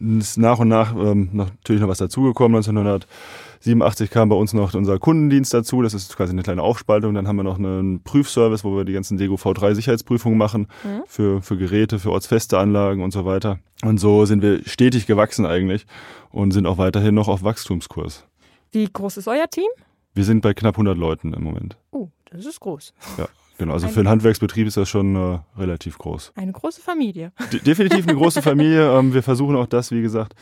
Ähm, 0.00 0.20
ist 0.20 0.38
nach 0.38 0.60
und 0.60 0.68
nach 0.68 0.94
ähm, 0.94 1.30
natürlich 1.32 1.82
noch 1.82 1.88
was 1.88 1.98
dazugekommen. 1.98 2.54
1987 2.56 4.10
kam 4.10 4.28
bei 4.28 4.36
uns 4.36 4.52
noch 4.52 4.72
unser 4.74 5.00
Kundendienst 5.00 5.52
dazu. 5.52 5.82
Das 5.82 5.92
ist 5.92 6.16
quasi 6.16 6.32
eine 6.34 6.42
kleine 6.44 6.62
Aufspaltung. 6.62 7.14
Dann 7.14 7.26
haben 7.26 7.34
wir 7.34 7.42
noch 7.42 7.58
einen 7.58 8.00
Prüfservice, 8.04 8.62
wo 8.62 8.76
wir 8.76 8.84
die 8.84 8.92
ganzen 8.92 9.18
Dego 9.18 9.34
V3 9.34 9.74
Sicherheitsprüfungen 9.74 10.38
machen 10.38 10.68
Mhm. 10.84 11.02
für, 11.08 11.42
für 11.42 11.56
Geräte, 11.56 11.98
für 11.98 12.12
ortsfeste 12.12 12.58
Anlagen 12.58 13.02
und 13.02 13.10
so 13.10 13.24
weiter. 13.24 13.58
Und 13.84 13.98
so 13.98 14.24
sind 14.24 14.40
wir 14.40 14.60
stetig 14.66 15.06
gewachsen 15.06 15.46
eigentlich 15.46 15.84
und 16.30 16.52
sind 16.52 16.66
auch 16.66 16.78
weiterhin 16.78 17.16
noch 17.16 17.26
auf 17.26 17.42
Wachstumskurs. 17.42 18.24
Wie 18.70 18.88
groß 18.90 19.16
ist 19.16 19.26
euer 19.26 19.48
Team? 19.50 19.66
Wir 20.14 20.22
sind 20.22 20.42
bei 20.42 20.54
knapp 20.54 20.74
100 20.76 20.96
Leuten 20.96 21.34
im 21.34 21.42
Moment. 21.42 21.76
Oh, 21.90 22.08
das 22.30 22.46
ist 22.46 22.60
groß. 22.60 22.92
Ja, 23.18 23.28
genau. 23.58 23.72
Also 23.74 23.88
für 23.88 24.00
einen 24.00 24.08
Handwerksbetrieb 24.08 24.66
ist 24.66 24.76
das 24.76 24.88
schon 24.88 25.14
äh, 25.16 25.38
relativ 25.58 25.98
groß. 25.98 26.32
Eine 26.36 26.52
große 26.52 26.80
Familie. 26.80 27.32
De 27.52 27.60
definitiv 27.60 28.06
eine 28.06 28.16
große 28.16 28.42
Familie. 28.42 28.96
Ähm, 28.98 29.14
wir 29.14 29.22
versuchen 29.22 29.56
auch 29.56 29.66
das, 29.66 29.90
wie 29.90 30.02
gesagt, 30.02 30.34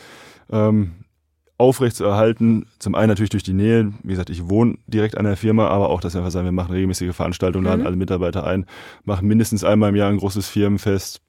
ähm, 0.51 0.93
aufrecht 1.57 1.97
zu 1.97 2.05
erhalten. 2.05 2.67
Zum 2.81 2.95
einen 2.95 3.09
natürlich 3.09 3.31
durch 3.31 3.45
die 3.45 3.53
Nähe. 3.53 3.93
Wie 4.03 4.09
gesagt, 4.11 4.31
ich 4.31 4.49
wohne 4.49 4.77
direkt 4.87 5.17
an 5.17 5.25
der 5.25 5.37
Firma, 5.37 5.69
aber 5.69 5.89
auch, 5.91 6.01
dass 6.01 6.15
wir 6.15 6.19
einfach 6.21 6.33
sagen, 6.33 6.47
wir 6.47 6.53
machen 6.53 6.73
regelmäßige 6.73 7.15
Veranstaltungen, 7.15 7.65
laden 7.65 7.81
Mhm. 7.83 7.87
alle 7.87 7.97
Mitarbeiter 7.97 8.45
ein, 8.45 8.67
machen 9.05 9.29
mindestens 9.29 9.63
einmal 9.65 9.91
im 9.91 9.97
Jahr 9.97 10.11
ein 10.11 10.17
großes 10.19 10.49
Firmenfest. 10.49 11.21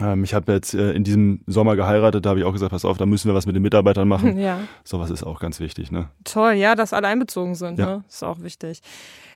Ähm, 0.00 0.24
ich 0.24 0.34
habe 0.34 0.52
jetzt 0.52 0.74
äh, 0.74 0.92
in 0.92 1.04
diesem 1.04 1.40
Sommer 1.46 1.76
geheiratet, 1.76 2.26
da 2.26 2.30
habe 2.30 2.40
ich 2.40 2.44
auch 2.44 2.52
gesagt, 2.52 2.72
pass 2.72 2.84
auf, 2.84 2.98
da 2.98 3.06
müssen 3.06 3.28
wir 3.28 3.34
was 3.34 3.46
mit 3.46 3.54
den 3.54 3.62
Mitarbeitern 3.62 4.08
machen. 4.08 4.38
Ja, 4.44 4.58
Sowas 4.82 5.10
ist 5.10 5.22
auch 5.22 5.38
ganz 5.38 5.60
wichtig. 5.60 5.90
Ne? 5.92 6.08
toll, 6.24 6.54
ja, 6.54 6.74
dass 6.74 6.92
alle 6.92 7.06
einbezogen 7.06 7.54
sind. 7.54 7.78
Ja. 7.78 7.86
Ne? 7.86 8.04
Ist 8.08 8.24
auch 8.24 8.40
wichtig. 8.40 8.80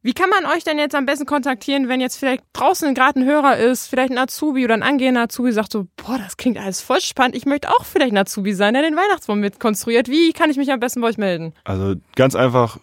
Wie 0.02 0.12
kann 0.12 0.28
man 0.28 0.50
euch 0.52 0.64
denn 0.64 0.78
jetzt 0.78 0.94
am 0.94 1.06
besten 1.06 1.24
kontaktieren, 1.24 1.88
wenn 1.88 2.00
jetzt 2.00 2.16
vielleicht 2.16 2.42
draußen 2.52 2.94
gerade 2.94 3.20
ein 3.20 3.24
Hörer 3.26 3.56
ist, 3.56 3.86
vielleicht 3.86 4.10
ein 4.10 4.18
Azubi 4.18 4.64
oder 4.64 4.74
ein 4.74 4.82
angehender 4.82 5.22
Azubi 5.22 5.52
sagt 5.52 5.72
so, 5.72 5.86
boah, 5.96 6.18
das 6.18 6.36
klingt 6.36 6.58
alles 6.58 6.80
voll 6.80 7.00
spannend, 7.00 7.36
ich 7.36 7.46
möchte 7.46 7.68
auch 7.68 7.84
vielleicht 7.84 8.12
ein 8.12 8.18
Azubi 8.18 8.52
sein, 8.54 8.74
der 8.74 8.82
den 8.82 8.96
Weihnachtsbaum 8.96 9.40
mitkonstruiert. 9.40 10.08
Wie 10.08 10.32
kann 10.32 10.50
ich 10.50 10.56
mich 10.56 10.70
am 10.72 10.80
besten 10.80 11.00
bei 11.00 11.08
euch 11.08 11.18
melden? 11.18 11.52
Also 11.64 11.94
ganz 12.16 12.34
einfach, 12.34 12.78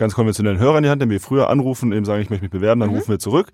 ganz 0.00 0.14
konventionellen 0.14 0.58
Hörer 0.58 0.78
in 0.78 0.82
die 0.82 0.90
Hand, 0.90 1.00
den 1.00 1.10
wir 1.10 1.20
früher 1.20 1.48
anrufen, 1.48 1.92
eben 1.92 2.04
sagen, 2.04 2.20
ich 2.22 2.30
möchte 2.30 2.42
mich 2.44 2.50
bewerben, 2.50 2.80
dann 2.80 2.90
Mhm. 2.90 2.96
rufen 2.96 3.10
wir 3.12 3.18
zurück. 3.20 3.52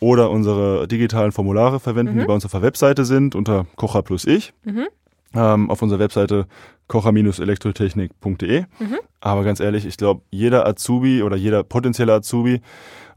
Oder 0.00 0.30
unsere 0.30 0.88
digitalen 0.88 1.30
Formulare 1.30 1.78
verwenden, 1.78 2.18
die 2.18 2.24
bei 2.24 2.32
uns 2.34 2.44
auf 2.44 2.50
der 2.50 2.62
Webseite 2.62 3.04
sind, 3.04 3.36
unter 3.36 3.66
Kocher 3.76 4.02
plus 4.02 4.24
ich. 4.26 4.52
Mhm. 4.64 4.88
Ähm, 5.34 5.70
auf 5.70 5.80
unserer 5.80 6.00
Webseite 6.00 6.46
kocher-elektrotechnik.de. 6.88 8.60
Mhm. 8.78 8.96
Aber 9.20 9.44
ganz 9.44 9.60
ehrlich, 9.60 9.86
ich 9.86 9.96
glaube, 9.96 10.22
jeder 10.30 10.66
Azubi 10.66 11.22
oder 11.22 11.36
jeder 11.36 11.62
potenzielle 11.62 12.12
Azubi, 12.12 12.60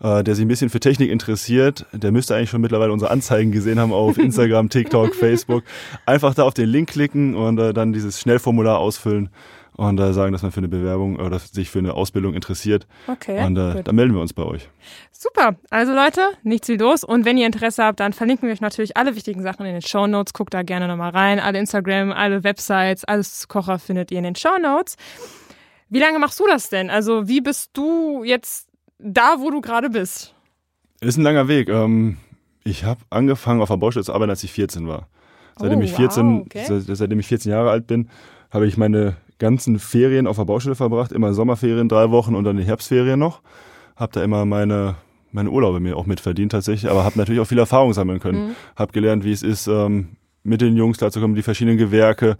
äh, 0.01 0.23
der 0.23 0.35
sich 0.35 0.45
ein 0.45 0.47
bisschen 0.47 0.69
für 0.69 0.79
Technik 0.79 1.09
interessiert, 1.09 1.85
der 1.91 2.11
müsste 2.11 2.35
eigentlich 2.35 2.49
schon 2.51 2.61
mittlerweile 2.61 2.93
unsere 2.93 3.11
Anzeigen 3.11 3.51
gesehen 3.51 3.79
haben 3.79 3.91
auf 3.91 4.17
Instagram, 4.19 4.69
TikTok, 4.69 5.15
Facebook. 5.15 5.63
Einfach 6.05 6.33
da 6.35 6.43
auf 6.43 6.53
den 6.53 6.69
Link 6.69 6.89
klicken 6.89 7.35
und 7.35 7.57
äh, 7.59 7.73
dann 7.73 7.93
dieses 7.93 8.19
Schnellformular 8.21 8.77
ausfüllen 8.79 9.29
und 9.77 9.99
äh, 9.99 10.13
sagen, 10.13 10.31
dass 10.31 10.41
man 10.41 10.51
für 10.51 10.59
eine 10.59 10.67
Bewerbung 10.67 11.17
oder 11.17 11.39
sich 11.39 11.69
für 11.69 11.79
eine 11.79 11.93
Ausbildung 11.93 12.33
interessiert. 12.33 12.87
Okay. 13.07 13.43
und 13.45 13.57
äh, 13.57 13.83
dann 13.83 13.95
melden 13.95 14.13
wir 14.13 14.21
uns 14.21 14.33
bei 14.33 14.43
euch. 14.43 14.69
Super. 15.11 15.55
Also 15.69 15.93
Leute, 15.93 16.21
nichts 16.43 16.67
wie 16.67 16.77
los. 16.77 17.03
Und 17.03 17.25
wenn 17.25 17.37
ihr 17.37 17.45
Interesse 17.45 17.83
habt, 17.83 17.99
dann 17.99 18.13
verlinken 18.13 18.47
wir 18.47 18.53
euch 18.53 18.61
natürlich 18.61 18.97
alle 18.97 19.15
wichtigen 19.15 19.41
Sachen 19.41 19.65
in 19.65 19.73
den 19.73 19.81
Show 19.81 20.07
Notes. 20.07 20.33
Guckt 20.33 20.53
da 20.53 20.63
gerne 20.63 20.87
nochmal 20.87 21.11
rein. 21.11 21.39
Alle 21.39 21.59
Instagram, 21.59 22.11
alle 22.11 22.43
Websites, 22.43 23.03
alles 23.05 23.39
zu 23.41 23.47
Kocher 23.47 23.79
findet 23.79 24.11
ihr 24.11 24.17
in 24.19 24.23
den 24.23 24.35
Show 24.35 24.57
Notes. 24.61 24.95
Wie 25.89 25.99
lange 25.99 26.19
machst 26.19 26.39
du 26.39 26.45
das 26.47 26.69
denn? 26.69 26.89
Also 26.89 27.27
wie 27.27 27.41
bist 27.41 27.71
du 27.73 28.23
jetzt 28.23 28.67
da, 28.99 29.35
wo 29.39 29.51
du 29.51 29.61
gerade 29.61 29.89
bist? 29.89 30.33
Ist 31.01 31.17
ein 31.17 31.23
langer 31.23 31.47
Weg. 31.47 31.69
Ähm, 31.69 32.17
ich 32.63 32.83
habe 32.83 33.01
angefangen 33.09 33.61
auf 33.61 33.69
der 33.69 33.77
Baustelle 33.77 34.03
zu 34.03 34.13
arbeiten, 34.13 34.31
als 34.31 34.43
ich 34.43 34.51
14 34.51 34.87
war. 34.87 35.07
Seitdem 35.57 35.79
Oh, 35.79 35.83
ich 35.83 35.93
14, 35.93 36.39
wow, 36.39 36.45
okay. 36.45 36.65
seit, 36.67 36.97
seitdem 36.97 37.19
ich 37.19 37.27
14 37.27 37.51
Jahre 37.51 37.69
alt 37.69 37.87
bin, 37.87 38.09
habe 38.51 38.67
ich 38.67 38.77
meine 38.77 39.15
ganzen 39.39 39.79
Ferien 39.79 40.27
auf 40.27 40.37
der 40.37 40.45
Baustelle 40.45 40.75
verbracht. 40.75 41.11
Immer 41.11 41.33
Sommerferien 41.33 41.89
drei 41.89 42.11
Wochen 42.11 42.35
und 42.35 42.43
dann 42.43 42.57
die 42.57 42.63
Herbstferien 42.63 43.19
noch. 43.19 43.41
Habe 43.95 44.13
da 44.13 44.23
immer 44.23 44.45
meine 44.45 44.95
meine 45.35 45.51
Urlaube 45.51 45.79
mir 45.79 45.97
auch 45.97 46.05
mitverdient 46.05 46.53
tatsächlich, 46.53 46.89
aber 46.89 47.03
habe 47.03 47.19
natürlich 47.19 47.41
auch 47.41 47.47
viel 47.47 47.59
Erfahrung 47.59 47.93
sammeln 47.93 48.19
können. 48.19 48.47
Mhm. 48.47 48.55
Habe 48.75 48.93
gelernt, 48.93 49.23
wie 49.23 49.33
es 49.33 49.43
ist, 49.43 49.67
ähm, 49.67 50.15
mit 50.43 50.61
den 50.61 50.77
Jungs 50.77 50.97
klarzukommen, 50.97 51.35
die 51.35 51.43
verschiedenen 51.43 51.77
Gewerke. 51.77 52.37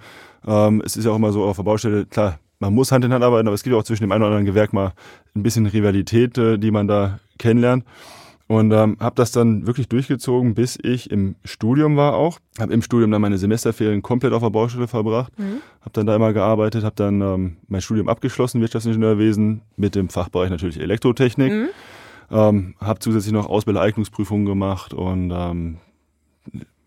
Ähm, 0.48 0.82
es 0.84 0.96
ist 0.96 1.06
ja 1.06 1.12
auch 1.12 1.18
immer 1.18 1.32
so 1.32 1.44
auf 1.44 1.58
der 1.58 1.64
Baustelle, 1.64 2.06
klar, 2.06 2.40
man 2.60 2.74
muss 2.74 2.92
Hand 2.92 3.04
in 3.04 3.12
Hand 3.12 3.24
arbeiten, 3.24 3.48
aber 3.48 3.56
es 3.56 3.64
gibt 3.64 3.74
ja 3.74 3.80
auch 3.80 3.84
zwischen 3.84 4.04
dem 4.04 4.12
einen 4.12 4.24
oder 4.24 4.32
anderen 4.32 4.46
Gewerk 4.46 4.72
mal 4.72 4.94
ein 5.36 5.44
bisschen 5.44 5.66
Rivalität, 5.66 6.38
äh, 6.38 6.58
die 6.58 6.72
man 6.72 6.88
da 6.88 7.20
kennenlernt. 7.38 7.84
Und 8.48 8.72
ähm, 8.74 8.98
habe 9.00 9.16
das 9.16 9.32
dann 9.32 9.66
wirklich 9.66 9.88
durchgezogen, 9.90 10.54
bis 10.54 10.78
ich 10.82 11.10
im 11.10 11.36
Studium 11.44 11.98
war 11.98 12.14
auch. 12.14 12.38
Habe 12.60 12.74
im 12.74 12.84
Studium 12.84 13.10
dann 13.10 13.22
meine 13.22 13.40
Semesterferien 13.40 14.04
komplett 14.04 14.34
auf 14.34 14.44
der 14.44 14.52
Baustelle 14.52 14.88
verbracht. 14.88 15.34
Mhm. 15.40 15.62
Habe 15.82 15.92
dann 15.94 16.06
da 16.06 16.16
immer 16.16 16.32
gearbeitet, 16.32 16.84
habe 16.84 16.96
dann 16.96 17.22
ähm, 17.22 17.58
mein 17.68 17.82
Studium 17.82 18.08
abgeschlossen, 18.08 18.62
Wirtschaftsingenieurwesen, 18.62 19.62
mit 19.78 19.96
dem 19.96 20.10
Fachbereich 20.10 20.52
natürlich 20.52 20.80
Elektrotechnik. 20.80 21.52
Mhm. 21.52 21.68
Ähm, 22.30 22.76
habe 22.80 23.00
zusätzlich 23.00 23.34
noch 23.34 23.48
Ausbildereignungsprüfungen 23.48 24.46
gemacht 24.46 24.94
und 24.94 25.32
ähm, 25.32 25.78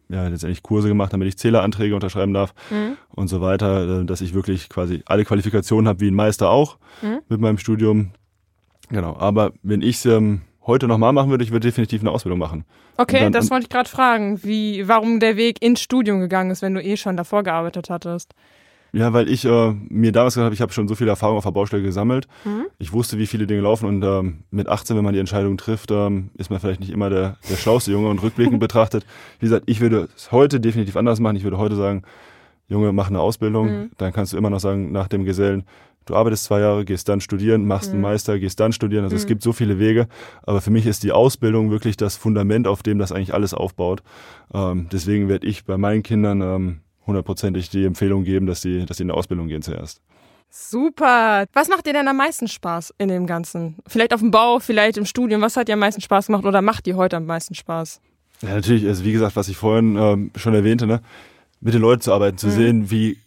ja, 0.08 0.26
letztendlich 0.28 0.62
Kurse 0.62 0.88
gemacht, 0.88 1.12
damit 1.12 1.28
ich 1.28 1.38
Zähleranträge 1.38 1.94
unterschreiben 1.94 2.34
darf 2.34 2.54
Mhm. 2.70 2.96
und 3.10 3.28
so 3.28 3.40
weiter, 3.40 4.02
äh, 4.02 4.04
dass 4.04 4.20
ich 4.20 4.32
wirklich 4.32 4.68
quasi 4.68 5.02
alle 5.06 5.24
Qualifikationen 5.24 5.88
habe, 5.88 6.00
wie 6.00 6.08
ein 6.10 6.14
Meister 6.14 6.50
auch 6.50 6.78
Mhm. 7.02 7.18
mit 7.28 7.40
meinem 7.40 7.58
Studium. 7.58 8.12
Genau, 8.90 9.16
aber 9.18 9.52
wenn 9.62 9.82
ich 9.82 9.96
es 9.96 10.06
ähm, 10.06 10.42
heute 10.68 10.86
nochmal 10.86 11.12
machen 11.12 11.30
würde, 11.30 11.42
ich 11.42 11.50
würde 11.50 11.66
definitiv 11.66 12.02
eine 12.02 12.12
Ausbildung 12.12 12.38
machen. 12.38 12.64
Okay, 12.96 13.18
dann- 13.20 13.32
das 13.32 13.50
wollte 13.50 13.64
ich 13.64 13.68
gerade 13.70 13.88
fragen, 13.88 14.42
wie, 14.44 14.86
warum 14.86 15.18
der 15.18 15.36
Weg 15.36 15.60
ins 15.62 15.80
Studium 15.80 16.20
gegangen 16.20 16.50
ist, 16.52 16.62
wenn 16.62 16.74
du 16.74 16.82
eh 16.82 16.96
schon 16.96 17.16
davor 17.16 17.42
gearbeitet 17.42 17.90
hattest. 17.90 18.34
Ja, 18.92 19.12
weil 19.12 19.28
ich 19.28 19.44
äh, 19.44 19.72
mir 19.90 20.12
damals 20.12 20.32
gesagt 20.34 20.46
habe, 20.46 20.54
ich 20.54 20.62
habe 20.62 20.72
schon 20.72 20.88
so 20.88 20.94
viel 20.94 21.08
Erfahrung 21.08 21.36
auf 21.36 21.44
der 21.44 21.50
Baustelle 21.50 21.82
gesammelt. 21.82 22.26
Mhm. 22.46 22.66
Ich 22.78 22.92
wusste, 22.94 23.18
wie 23.18 23.26
viele 23.26 23.46
Dinge 23.46 23.60
laufen 23.60 23.84
und 23.86 24.02
ähm, 24.02 24.44
mit 24.50 24.66
18, 24.66 24.96
wenn 24.96 25.04
man 25.04 25.12
die 25.12 25.20
Entscheidung 25.20 25.58
trifft, 25.58 25.90
ähm, 25.90 26.30
ist 26.38 26.48
man 26.50 26.58
vielleicht 26.58 26.80
nicht 26.80 26.88
immer 26.90 27.10
der, 27.10 27.36
der 27.50 27.56
schlauste 27.56 27.92
Junge 27.92 28.08
und 28.08 28.22
rückblickend 28.22 28.60
betrachtet. 28.66 29.04
Wie 29.40 29.46
gesagt, 29.46 29.64
ich 29.66 29.80
würde 29.80 30.08
es 30.16 30.32
heute 30.32 30.58
definitiv 30.58 30.96
anders 30.96 31.20
machen. 31.20 31.36
Ich 31.36 31.44
würde 31.44 31.58
heute 31.58 31.76
sagen, 31.76 32.02
Junge, 32.66 32.92
mach 32.92 33.08
eine 33.08 33.20
Ausbildung. 33.20 33.66
Mhm. 33.68 33.90
Dann 33.98 34.12
kannst 34.14 34.32
du 34.32 34.38
immer 34.38 34.48
noch 34.50 34.60
sagen, 34.60 34.90
nach 34.90 35.08
dem 35.08 35.24
Gesellen, 35.26 35.64
du 36.08 36.16
arbeitest 36.16 36.44
zwei 36.44 36.60
Jahre, 36.60 36.84
gehst 36.84 37.08
dann 37.08 37.20
studieren, 37.20 37.66
machst 37.66 37.90
einen 37.90 37.98
Mhm. 37.98 38.02
Meister, 38.02 38.38
gehst 38.38 38.58
dann 38.60 38.72
studieren. 38.72 39.04
Also 39.04 39.16
es 39.16 39.24
Mhm. 39.24 39.28
gibt 39.28 39.42
so 39.42 39.52
viele 39.52 39.78
Wege. 39.78 40.08
Aber 40.42 40.60
für 40.60 40.70
mich 40.70 40.86
ist 40.86 41.02
die 41.02 41.12
Ausbildung 41.12 41.70
wirklich 41.70 41.96
das 41.96 42.16
Fundament, 42.16 42.66
auf 42.66 42.82
dem 42.82 42.98
das 42.98 43.12
eigentlich 43.12 43.34
alles 43.34 43.54
aufbaut. 43.54 44.02
Ähm, 44.52 44.88
deswegen 44.92 45.28
werde 45.28 45.46
ich 45.46 45.64
bei 45.64 45.76
meinen 45.78 46.02
Kindern 46.02 46.40
ähm, 46.40 46.80
hundertprozentig 47.06 47.70
die 47.70 47.84
Empfehlung 47.84 48.24
geben, 48.24 48.46
dass 48.46 48.60
sie, 48.62 48.84
dass 48.86 48.96
sie 48.98 49.02
in 49.04 49.10
eine 49.10 49.18
Ausbildung 49.18 49.48
gehen 49.48 49.62
zuerst. 49.62 50.00
Super. 50.50 51.44
Was 51.52 51.68
macht 51.68 51.86
dir 51.86 51.92
denn 51.92 52.08
am 52.08 52.16
meisten 52.16 52.48
Spaß 52.48 52.94
in 52.98 53.08
dem 53.08 53.26
Ganzen? 53.26 53.76
Vielleicht 53.86 54.14
auf 54.14 54.20
dem 54.20 54.30
Bau, 54.30 54.58
vielleicht 54.60 54.96
im 54.96 55.04
Studium. 55.04 55.42
Was 55.42 55.56
hat 55.56 55.68
dir 55.68 55.74
am 55.74 55.78
meisten 55.78 56.00
Spaß 56.00 56.26
gemacht 56.26 56.44
oder 56.44 56.62
macht 56.62 56.86
dir 56.86 56.96
heute 56.96 57.16
am 57.16 57.26
meisten 57.26 57.54
Spaß? 57.54 58.00
Ja, 58.42 58.54
natürlich, 58.54 58.86
also 58.86 59.04
wie 59.04 59.12
gesagt, 59.12 59.36
was 59.36 59.48
ich 59.48 59.56
vorhin 59.56 59.96
ähm, 59.96 60.30
schon 60.36 60.54
erwähnte, 60.54 60.86
ne? 60.86 61.00
mit 61.60 61.74
den 61.74 61.82
Leuten 61.82 62.00
zu 62.02 62.12
arbeiten, 62.12 62.38
zu 62.38 62.46
mhm. 62.46 62.52
sehen, 62.52 62.90
wie 62.90 63.18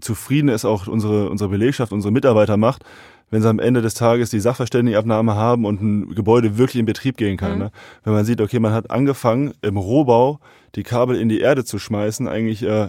zufrieden 0.00 0.48
es 0.48 0.64
auch 0.64 0.86
unsere, 0.86 1.30
unsere 1.30 1.50
Belegschaft, 1.50 1.92
unsere 1.92 2.12
Mitarbeiter 2.12 2.56
macht, 2.56 2.84
wenn 3.30 3.42
sie 3.42 3.48
am 3.48 3.58
Ende 3.58 3.82
des 3.82 3.94
Tages 3.94 4.30
die 4.30 4.40
Sachverständigenabnahme 4.40 5.34
haben 5.34 5.64
und 5.64 5.80
ein 5.80 6.14
Gebäude 6.14 6.58
wirklich 6.58 6.80
in 6.80 6.86
Betrieb 6.86 7.16
gehen 7.16 7.36
kann. 7.36 7.54
Mhm. 7.54 7.58
Ne? 7.58 7.70
Wenn 8.04 8.12
man 8.12 8.24
sieht, 8.24 8.40
okay, 8.40 8.58
man 8.58 8.72
hat 8.72 8.90
angefangen, 8.90 9.54
im 9.62 9.76
Rohbau 9.76 10.40
die 10.74 10.82
Kabel 10.82 11.16
in 11.16 11.28
die 11.28 11.40
Erde 11.40 11.64
zu 11.64 11.78
schmeißen, 11.78 12.28
eigentlich 12.28 12.62
äh, 12.62 12.88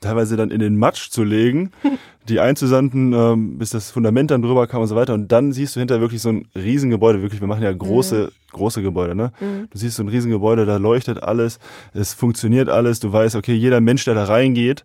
teilweise 0.00 0.36
dann 0.36 0.50
in 0.50 0.60
den 0.60 0.76
Matsch 0.76 1.10
zu 1.10 1.24
legen, 1.24 1.70
die 2.28 2.40
einzusanden, 2.40 3.12
ähm, 3.12 3.58
bis 3.58 3.70
das 3.70 3.90
Fundament 3.90 4.30
dann 4.30 4.42
drüber 4.42 4.66
kam 4.66 4.82
und 4.82 4.88
so 4.88 4.96
weiter. 4.96 5.14
Und 5.14 5.30
dann 5.32 5.52
siehst 5.52 5.76
du 5.76 5.80
hinter 5.80 6.00
wirklich 6.00 6.22
so 6.22 6.30
ein 6.30 6.48
Riesengebäude, 6.54 7.22
wirklich, 7.22 7.40
wir 7.40 7.48
machen 7.48 7.62
ja 7.62 7.72
große, 7.72 8.30
mhm. 8.30 8.56
große 8.56 8.82
Gebäude, 8.82 9.14
ne? 9.14 9.32
Mhm. 9.40 9.68
Du 9.70 9.78
siehst 9.78 9.96
so 9.96 10.02
ein 10.02 10.08
Riesengebäude, 10.08 10.66
da 10.66 10.76
leuchtet 10.76 11.22
alles, 11.22 11.58
es 11.92 12.14
funktioniert 12.14 12.68
alles, 12.68 13.00
du 13.00 13.12
weißt, 13.12 13.36
okay, 13.36 13.54
jeder 13.54 13.80
Mensch, 13.80 14.04
der 14.04 14.14
da 14.14 14.24
reingeht, 14.24 14.84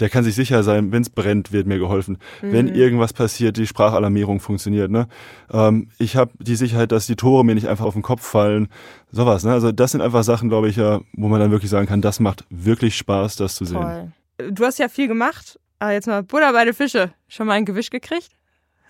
der 0.00 0.08
kann 0.08 0.24
sich 0.24 0.34
sicher 0.34 0.62
sein, 0.62 0.90
wenn 0.92 1.02
es 1.02 1.10
brennt, 1.10 1.52
wird 1.52 1.66
mir 1.66 1.78
geholfen. 1.78 2.18
Mhm. 2.42 2.52
Wenn 2.52 2.68
irgendwas 2.68 3.12
passiert, 3.12 3.56
die 3.56 3.66
Sprachalarmierung 3.66 4.40
funktioniert. 4.40 4.90
Ne? 4.90 5.06
Ähm, 5.52 5.88
ich 5.98 6.16
habe 6.16 6.32
die 6.38 6.56
Sicherheit, 6.56 6.90
dass 6.92 7.06
die 7.06 7.16
Tore 7.16 7.44
mir 7.44 7.54
nicht 7.54 7.68
einfach 7.68 7.84
auf 7.84 7.94
den 7.94 8.02
Kopf 8.02 8.26
fallen. 8.26 8.68
Sowas. 9.12 9.44
Ne? 9.44 9.52
Also 9.52 9.70
das 9.72 9.92
sind 9.92 10.00
einfach 10.00 10.24
Sachen, 10.24 10.48
glaube 10.48 10.68
ich, 10.68 10.76
ja, 10.76 11.00
wo 11.12 11.28
man 11.28 11.40
dann 11.40 11.50
wirklich 11.50 11.70
sagen 11.70 11.86
kann, 11.86 12.00
das 12.00 12.18
macht 12.18 12.44
wirklich 12.50 12.96
Spaß, 12.96 13.36
das 13.36 13.54
zu 13.54 13.64
Toll. 13.64 14.12
sehen. 14.38 14.54
Du 14.54 14.64
hast 14.64 14.78
ja 14.78 14.88
viel 14.88 15.06
gemacht. 15.08 15.58
Aber 15.78 15.92
jetzt 15.92 16.06
mal 16.06 16.22
Butter 16.22 16.52
bei 16.52 16.64
den 16.64 16.74
Fische. 16.74 17.12
Schon 17.28 17.46
mal 17.46 17.54
ein 17.54 17.64
Gewisch 17.64 17.90
gekriegt? 17.90 18.30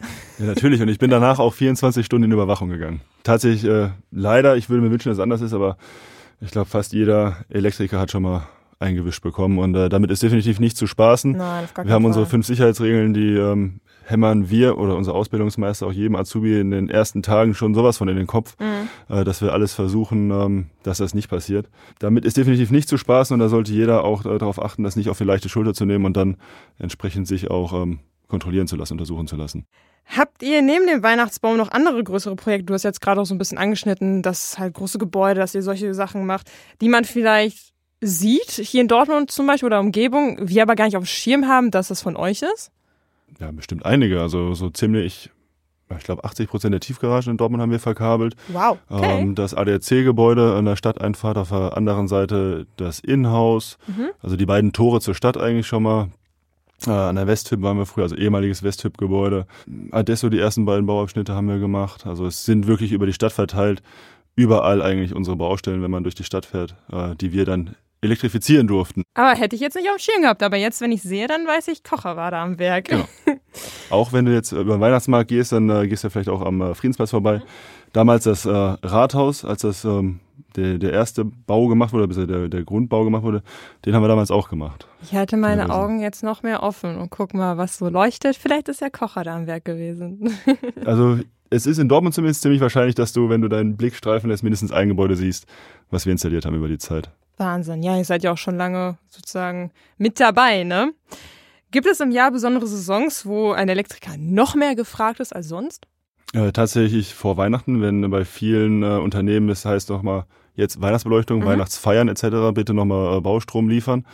Ja, 0.38 0.46
natürlich. 0.46 0.82
Und 0.82 0.88
ich 0.88 0.98
bin 0.98 1.10
danach 1.10 1.38
auch 1.38 1.54
24 1.54 2.04
Stunden 2.04 2.24
in 2.24 2.32
Überwachung 2.32 2.68
gegangen. 2.68 3.00
Tatsächlich, 3.22 3.64
äh, 3.64 3.90
leider, 4.10 4.56
ich 4.56 4.68
würde 4.68 4.82
mir 4.82 4.90
wünschen, 4.90 5.08
dass 5.08 5.18
es 5.18 5.22
anders 5.22 5.40
ist, 5.40 5.52
aber 5.52 5.76
ich 6.40 6.50
glaube, 6.50 6.68
fast 6.68 6.92
jeder 6.92 7.36
Elektriker 7.48 8.00
hat 8.00 8.10
schon 8.10 8.24
mal 8.24 8.48
eingewischt 8.84 9.22
bekommen. 9.22 9.58
Und 9.58 9.74
äh, 9.74 9.88
damit 9.88 10.10
ist 10.10 10.22
definitiv 10.22 10.60
nicht 10.60 10.76
zu 10.76 10.86
spaßen. 10.86 11.32
Nein, 11.32 11.64
auf 11.64 11.74
gar 11.74 11.84
wir 11.84 11.92
haben 11.92 12.02
Fall. 12.02 12.08
unsere 12.08 12.26
fünf 12.26 12.46
Sicherheitsregeln, 12.46 13.14
die 13.14 13.34
ähm, 13.34 13.80
hämmern 14.04 14.50
wir 14.50 14.78
oder 14.78 14.96
unser 14.96 15.14
Ausbildungsmeister 15.14 15.86
auch 15.86 15.92
jedem 15.92 16.16
Azubi 16.16 16.60
in 16.60 16.70
den 16.70 16.88
ersten 16.88 17.22
Tagen 17.22 17.54
schon 17.54 17.74
sowas 17.74 17.96
von 17.96 18.08
in 18.08 18.16
den 18.16 18.26
Kopf, 18.26 18.56
mhm. 18.60 19.14
äh, 19.14 19.24
dass 19.24 19.40
wir 19.40 19.52
alles 19.52 19.74
versuchen, 19.74 20.30
ähm, 20.30 20.66
dass 20.82 20.98
das 20.98 21.14
nicht 21.14 21.28
passiert. 21.28 21.68
Damit 21.98 22.24
ist 22.24 22.36
definitiv 22.36 22.70
nicht 22.70 22.88
zu 22.88 22.96
spaßen 22.96 23.34
und 23.34 23.40
da 23.40 23.48
sollte 23.48 23.72
jeder 23.72 24.04
auch 24.04 24.24
äh, 24.24 24.38
darauf 24.38 24.62
achten, 24.62 24.82
das 24.84 24.96
nicht 24.96 25.08
auf 25.08 25.18
die 25.18 25.24
leichte 25.24 25.48
Schulter 25.48 25.74
zu 25.74 25.84
nehmen 25.84 26.04
und 26.04 26.16
dann 26.16 26.36
entsprechend 26.78 27.26
sich 27.26 27.50
auch 27.50 27.72
ähm, 27.72 28.00
kontrollieren 28.28 28.66
zu 28.66 28.76
lassen, 28.76 28.94
untersuchen 28.94 29.26
zu 29.26 29.36
lassen. 29.36 29.66
Habt 30.06 30.42
ihr 30.42 30.60
neben 30.60 30.86
dem 30.86 31.02
Weihnachtsbaum 31.02 31.56
noch 31.56 31.70
andere 31.70 32.02
größere 32.04 32.36
Projekte? 32.36 32.66
Du 32.66 32.74
hast 32.74 32.82
jetzt 32.82 33.00
gerade 33.00 33.20
auch 33.20 33.24
so 33.24 33.34
ein 33.34 33.38
bisschen 33.38 33.56
angeschnitten, 33.56 34.20
dass 34.20 34.58
halt 34.58 34.74
große 34.74 34.98
Gebäude, 34.98 35.40
dass 35.40 35.54
ihr 35.54 35.62
solche 35.62 35.94
Sachen 35.94 36.26
macht, 36.26 36.50
die 36.82 36.90
man 36.90 37.04
vielleicht 37.04 37.73
sieht, 38.00 38.50
hier 38.50 38.80
in 38.80 38.88
Dortmund 38.88 39.30
zum 39.30 39.46
Beispiel 39.46 39.66
oder 39.66 39.80
Umgebung, 39.80 40.38
wir 40.40 40.62
aber 40.62 40.74
gar 40.74 40.86
nicht 40.86 40.96
auf 40.96 41.04
dem 41.04 41.06
Schirm 41.06 41.46
haben, 41.46 41.70
dass 41.70 41.88
das 41.88 42.02
von 42.02 42.16
euch 42.16 42.42
ist? 42.42 42.70
Ja, 43.40 43.50
bestimmt 43.50 43.84
einige. 43.84 44.20
Also 44.20 44.54
so 44.54 44.70
ziemlich, 44.70 45.30
ich 45.96 46.04
glaube 46.04 46.24
80 46.24 46.48
Prozent 46.48 46.72
der 46.72 46.80
Tiefgaragen 46.80 47.30
in 47.30 47.36
Dortmund 47.36 47.62
haben 47.62 47.72
wir 47.72 47.80
verkabelt. 47.80 48.36
Wow. 48.48 48.78
Okay. 48.88 49.20
Ähm, 49.20 49.34
das 49.34 49.54
ADAC-Gebäude 49.54 50.54
an 50.54 50.64
der 50.64 50.76
Stadteinfahrt, 50.76 51.38
auf 51.38 51.48
der 51.48 51.76
anderen 51.76 52.08
Seite 52.08 52.66
das 52.76 53.00
Innenhaus, 53.00 53.78
mhm. 53.86 54.10
also 54.22 54.36
die 54.36 54.46
beiden 54.46 54.72
Tore 54.72 55.00
zur 55.00 55.14
Stadt 55.14 55.36
eigentlich 55.36 55.66
schon 55.66 55.82
mal. 55.82 56.08
Äh, 56.86 56.90
an 56.90 57.16
der 57.16 57.26
Westhüb 57.26 57.62
waren 57.62 57.78
wir 57.78 57.86
früher, 57.86 58.04
also 58.04 58.16
ehemaliges 58.16 58.62
Westhüb-Gebäude. 58.62 59.46
Adesso, 59.90 60.28
die 60.28 60.38
ersten 60.38 60.64
beiden 60.64 60.86
Bauabschnitte 60.86 61.34
haben 61.34 61.48
wir 61.48 61.58
gemacht. 61.58 62.06
Also 62.06 62.26
es 62.26 62.44
sind 62.44 62.66
wirklich 62.66 62.92
über 62.92 63.06
die 63.06 63.12
Stadt 63.12 63.32
verteilt 63.32 63.82
überall 64.36 64.82
eigentlich 64.82 65.14
unsere 65.14 65.36
Baustellen, 65.36 65.82
wenn 65.82 65.90
man 65.90 66.02
durch 66.02 66.14
die 66.14 66.24
Stadt 66.24 66.46
fährt, 66.46 66.74
äh, 66.92 67.14
die 67.16 67.32
wir 67.32 67.44
dann 67.44 67.76
elektrifizieren 68.04 68.66
durften. 68.66 69.02
Aber 69.14 69.38
hätte 69.38 69.56
ich 69.56 69.62
jetzt 69.62 69.74
nicht 69.74 69.88
auf 69.88 69.96
dem 69.96 70.00
Schirm 70.00 70.22
gehabt. 70.22 70.42
Aber 70.42 70.56
jetzt, 70.56 70.80
wenn 70.80 70.92
ich 70.92 71.02
sehe, 71.02 71.26
dann 71.26 71.46
weiß 71.46 71.68
ich, 71.68 71.82
Kocher 71.82 72.16
war 72.16 72.30
da 72.30 72.42
am 72.42 72.58
Werk. 72.58 72.86
Genau. 72.86 73.04
auch 73.90 74.12
wenn 74.12 74.24
du 74.24 74.32
jetzt 74.32 74.52
über 74.52 74.76
den 74.76 74.80
Weihnachtsmarkt 74.80 75.28
gehst, 75.28 75.52
dann 75.52 75.68
äh, 75.70 75.88
gehst 75.88 76.04
du 76.04 76.10
vielleicht 76.10 76.28
auch 76.28 76.42
am 76.42 76.60
äh, 76.60 76.74
Friedensplatz 76.74 77.10
vorbei. 77.10 77.42
Damals 77.92 78.24
das 78.24 78.44
äh, 78.44 78.50
Rathaus, 78.50 79.44
als 79.44 79.62
das 79.62 79.84
ähm, 79.84 80.20
der, 80.56 80.78
der 80.78 80.92
erste 80.92 81.24
Bau 81.24 81.68
gemacht 81.68 81.92
wurde, 81.92 82.08
bis 82.08 82.16
der, 82.16 82.48
der 82.48 82.64
Grundbau 82.64 83.04
gemacht 83.04 83.22
wurde, 83.22 83.42
den 83.84 83.94
haben 83.94 84.02
wir 84.02 84.08
damals 84.08 84.30
auch 84.30 84.48
gemacht. 84.48 84.86
Ich 85.02 85.14
halte 85.14 85.36
meine 85.36 85.70
Augen 85.70 86.00
jetzt 86.00 86.22
noch 86.22 86.42
mehr 86.42 86.62
offen 86.62 86.96
und 86.96 87.10
guck 87.10 87.34
mal, 87.34 87.56
was 87.56 87.78
so 87.78 87.88
leuchtet. 87.88 88.36
Vielleicht 88.36 88.68
ist 88.68 88.80
ja 88.80 88.90
Kocher 88.90 89.24
da 89.24 89.36
am 89.36 89.46
Werk 89.46 89.64
gewesen. 89.64 90.36
also 90.84 91.18
es 91.50 91.66
ist 91.66 91.78
in 91.78 91.88
Dortmund 91.88 92.14
zumindest 92.14 92.42
ziemlich 92.42 92.60
wahrscheinlich, 92.60 92.94
dass 92.94 93.12
du, 93.12 93.28
wenn 93.28 93.40
du 93.40 93.48
deinen 93.48 93.76
Blick 93.76 93.94
streifen 93.94 94.30
lässt, 94.30 94.42
mindestens 94.42 94.72
ein 94.72 94.88
Gebäude 94.88 95.16
siehst, 95.16 95.46
was 95.90 96.04
wir 96.04 96.12
installiert 96.12 96.46
haben 96.46 96.56
über 96.56 96.68
die 96.68 96.78
Zeit. 96.78 97.10
Wahnsinn. 97.36 97.82
Ja, 97.82 97.96
ihr 97.96 98.04
seid 98.04 98.22
ja 98.22 98.32
auch 98.32 98.38
schon 98.38 98.56
lange 98.56 98.96
sozusagen 99.08 99.70
mit 99.98 100.20
dabei, 100.20 100.64
ne? 100.64 100.92
Gibt 101.70 101.86
es 101.86 102.00
im 102.00 102.12
Jahr 102.12 102.30
besondere 102.30 102.66
Saisons, 102.66 103.26
wo 103.26 103.52
ein 103.52 103.68
Elektriker 103.68 104.16
noch 104.16 104.54
mehr 104.54 104.76
gefragt 104.76 105.18
ist 105.18 105.34
als 105.34 105.48
sonst? 105.48 105.86
Äh, 106.32 106.52
tatsächlich 106.52 107.14
vor 107.14 107.36
Weihnachten, 107.36 107.80
wenn 107.80 108.08
bei 108.10 108.24
vielen 108.24 108.82
äh, 108.82 108.96
Unternehmen 108.98 109.48
es 109.48 109.64
heißt 109.64 109.90
nochmal 109.90 110.26
jetzt 110.54 110.80
Weihnachtsbeleuchtung, 110.80 111.40
mhm. 111.40 111.46
Weihnachtsfeiern 111.46 112.08
etc., 112.08 112.52
bitte 112.52 112.74
nochmal 112.74 113.18
äh, 113.18 113.20
Baustrom 113.20 113.68
liefern 113.68 114.06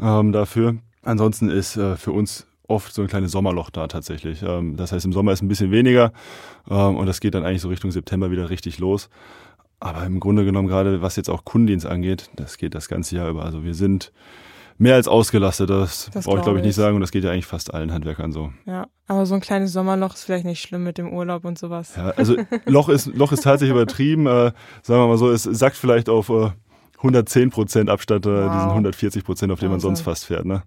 ähm, 0.00 0.32
dafür. 0.32 0.76
Ansonsten 1.02 1.48
ist 1.48 1.76
äh, 1.76 1.96
für 1.96 2.12
uns 2.12 2.46
oft 2.68 2.92
so 2.92 3.02
ein 3.02 3.08
kleines 3.08 3.32
Sommerloch 3.32 3.70
da 3.70 3.86
tatsächlich. 3.86 4.42
Ähm, 4.42 4.76
das 4.76 4.92
heißt, 4.92 5.06
im 5.06 5.12
Sommer 5.12 5.32
ist 5.32 5.42
ein 5.42 5.48
bisschen 5.48 5.70
weniger 5.70 6.12
ähm, 6.70 6.96
und 6.96 7.06
das 7.06 7.20
geht 7.20 7.34
dann 7.34 7.44
eigentlich 7.44 7.62
so 7.62 7.68
Richtung 7.68 7.90
September 7.90 8.30
wieder 8.30 8.50
richtig 8.50 8.78
los. 8.78 9.08
Aber 9.80 10.04
im 10.04 10.18
Grunde 10.20 10.44
genommen, 10.44 10.68
gerade 10.68 11.02
was 11.02 11.16
jetzt 11.16 11.30
auch 11.30 11.44
Kundendienst 11.44 11.86
angeht, 11.86 12.30
das 12.34 12.58
geht 12.58 12.74
das 12.74 12.88
ganze 12.88 13.16
Jahr 13.16 13.28
über. 13.30 13.44
Also 13.44 13.64
wir 13.64 13.74
sind 13.74 14.12
mehr 14.78 14.94
als 14.94 15.08
ausgelastet, 15.08 15.70
das, 15.70 16.10
das 16.12 16.24
brauche 16.24 16.38
ich 16.38 16.44
glaube 16.44 16.58
ich 16.58 16.64
nicht 16.64 16.76
sagen 16.76 16.94
und 16.94 17.00
das 17.00 17.10
geht 17.10 17.24
ja 17.24 17.30
eigentlich 17.30 17.46
fast 17.46 17.74
allen 17.74 17.92
Handwerkern 17.92 18.32
so. 18.32 18.52
Ja, 18.64 18.86
aber 19.08 19.26
so 19.26 19.34
ein 19.34 19.40
kleines 19.40 19.72
Sommerloch 19.72 20.14
ist 20.14 20.24
vielleicht 20.24 20.44
nicht 20.44 20.60
schlimm 20.60 20.84
mit 20.84 20.98
dem 20.98 21.12
Urlaub 21.12 21.44
und 21.44 21.58
sowas. 21.58 21.94
Ja, 21.96 22.10
also 22.10 22.36
Loch 22.66 22.88
ist, 22.88 23.06
Loch 23.06 23.32
ist 23.32 23.42
tatsächlich 23.42 23.74
übertrieben, 23.74 24.26
äh, 24.26 24.52
sagen 24.82 25.02
wir 25.02 25.08
mal 25.08 25.18
so, 25.18 25.30
es 25.30 25.42
sackt 25.42 25.76
vielleicht 25.76 26.08
auf 26.08 26.28
äh, 26.28 26.50
110 26.98 27.50
Prozent 27.50 27.90
Abstand 27.90 28.26
äh, 28.26 28.30
wow. 28.30 28.52
diesen 28.52 28.68
140 28.70 29.24
Prozent, 29.24 29.52
auf 29.52 29.60
den 29.60 29.70
man 29.70 29.80
sonst 29.80 30.00
fast 30.00 30.26
fährt. 30.26 30.44
Ne? 30.44 30.62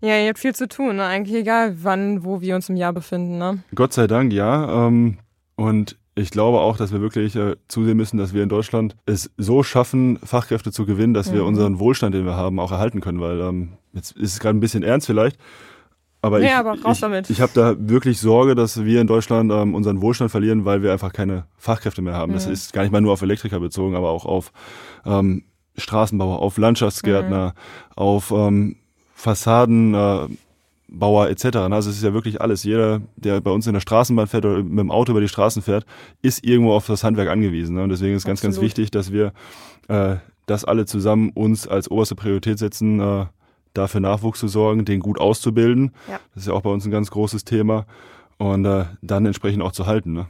Ja, 0.00 0.18
ihr 0.18 0.28
habt 0.28 0.38
viel 0.38 0.54
zu 0.54 0.66
tun, 0.66 0.96
ne? 0.96 1.04
eigentlich 1.04 1.36
egal 1.36 1.76
wann, 1.82 2.24
wo 2.24 2.40
wir 2.40 2.54
uns 2.54 2.68
im 2.68 2.76
Jahr 2.76 2.92
befinden. 2.92 3.38
Ne? 3.38 3.62
Gott 3.74 3.92
sei 3.92 4.06
Dank, 4.06 4.32
ja. 4.32 4.86
Ähm, 4.86 5.18
und 5.56 5.98
ich 6.14 6.30
glaube 6.30 6.60
auch, 6.60 6.76
dass 6.76 6.92
wir 6.92 7.00
wirklich 7.00 7.36
äh, 7.36 7.56
zusehen 7.68 7.96
müssen, 7.96 8.18
dass 8.18 8.34
wir 8.34 8.42
in 8.42 8.48
Deutschland 8.48 8.96
es 9.06 9.30
so 9.36 9.62
schaffen, 9.62 10.18
Fachkräfte 10.18 10.72
zu 10.72 10.86
gewinnen, 10.86 11.14
dass 11.14 11.30
mhm. 11.30 11.34
wir 11.34 11.44
unseren 11.44 11.78
Wohlstand, 11.78 12.14
den 12.14 12.24
wir 12.24 12.36
haben, 12.36 12.58
auch 12.58 12.72
erhalten 12.72 13.00
können. 13.00 13.20
Weil 13.20 13.40
ähm, 13.40 13.72
jetzt 13.92 14.12
ist 14.12 14.34
es 14.34 14.40
gerade 14.40 14.58
ein 14.58 14.60
bisschen 14.60 14.82
ernst 14.82 15.06
vielleicht. 15.06 15.38
Aber 16.22 16.38
nee, 16.38 16.46
ich, 16.46 16.52
aber 16.52 16.74
ich, 16.74 17.30
ich 17.30 17.40
habe 17.40 17.52
da 17.54 17.74
wirklich 17.78 18.20
Sorge, 18.20 18.54
dass 18.54 18.84
wir 18.84 19.00
in 19.00 19.06
Deutschland 19.06 19.50
ähm, 19.50 19.74
unseren 19.74 20.02
Wohlstand 20.02 20.30
verlieren, 20.30 20.66
weil 20.66 20.82
wir 20.82 20.92
einfach 20.92 21.12
keine 21.14 21.46
Fachkräfte 21.56 22.02
mehr 22.02 22.14
haben. 22.14 22.32
Mhm. 22.32 22.34
Das 22.34 22.46
ist 22.46 22.74
gar 22.74 22.82
nicht 22.82 22.92
mal 22.92 23.00
nur 23.00 23.14
auf 23.14 23.22
Elektriker 23.22 23.58
bezogen, 23.58 23.94
aber 23.96 24.10
auch 24.10 24.26
auf 24.26 24.52
ähm, 25.06 25.44
Straßenbauer, 25.78 26.40
auf 26.40 26.58
Landschaftsgärtner, 26.58 27.54
mhm. 27.54 27.92
auf 27.96 28.30
ähm, 28.32 28.76
Fassaden. 29.14 29.94
Äh, 29.94 30.28
Bauer 30.90 31.28
etc. 31.28 31.56
Also 31.56 31.90
es 31.90 31.96
ist 31.96 32.02
ja 32.02 32.12
wirklich 32.12 32.40
alles. 32.40 32.64
Jeder, 32.64 33.00
der 33.16 33.40
bei 33.40 33.50
uns 33.50 33.66
in 33.66 33.74
der 33.74 33.80
Straßenbahn 33.80 34.26
fährt 34.26 34.44
oder 34.44 34.62
mit 34.62 34.78
dem 34.78 34.90
Auto 34.90 35.12
über 35.12 35.20
die 35.20 35.28
Straßen 35.28 35.62
fährt, 35.62 35.86
ist 36.20 36.44
irgendwo 36.44 36.72
auf 36.72 36.86
das 36.86 37.04
Handwerk 37.04 37.28
angewiesen. 37.28 37.76
Ne? 37.76 37.82
Und 37.82 37.90
deswegen 37.90 38.16
ist 38.16 38.24
ganz, 38.24 38.40
Absolut. 38.40 38.56
ganz 38.56 38.62
wichtig, 38.62 38.90
dass 38.90 39.12
wir 39.12 39.32
äh, 39.88 40.16
das 40.46 40.64
alle 40.64 40.86
zusammen 40.86 41.30
uns 41.30 41.68
als 41.68 41.90
oberste 41.90 42.16
Priorität 42.16 42.58
setzen, 42.58 43.00
äh, 43.00 43.26
dafür 43.72 44.00
Nachwuchs 44.00 44.40
zu 44.40 44.48
sorgen, 44.48 44.84
den 44.84 45.00
gut 45.00 45.20
auszubilden. 45.20 45.92
Ja. 46.08 46.18
Das 46.34 46.42
ist 46.42 46.48
ja 46.48 46.54
auch 46.54 46.62
bei 46.62 46.70
uns 46.70 46.84
ein 46.84 46.90
ganz 46.90 47.10
großes 47.10 47.44
Thema. 47.44 47.86
Und 48.38 48.64
äh, 48.64 48.86
dann 49.02 49.26
entsprechend 49.26 49.62
auch 49.62 49.72
zu 49.72 49.86
halten. 49.86 50.12
Ne? 50.12 50.26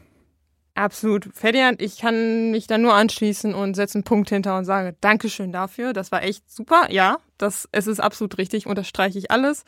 Absolut. 0.75 1.29
Ferdinand, 1.35 1.83
ich 1.83 1.99
kann 1.99 2.53
mich 2.53 2.67
da 2.67 2.79
nur 2.79 2.95
anschließen 2.95 3.55
und 3.55 3.75
setze 3.75 3.97
einen 3.97 4.05
Punkt 4.05 4.31
hinter 4.31 4.57
und 4.57 4.65
sage 4.65 4.97
Dankeschön 5.01 5.53
dafür. 5.53 5.93
Das 5.93 6.13
war 6.13 6.23
echt 6.23 6.51
super. 6.51 6.87
Ja, 6.91 7.19
das, 7.39 7.69
es 7.73 7.87
ist 7.87 8.01
absolut 8.01 8.39
richtig, 8.39 8.67
unterstreiche 8.67 9.19
ich 9.19 9.31
alles. 9.31 9.65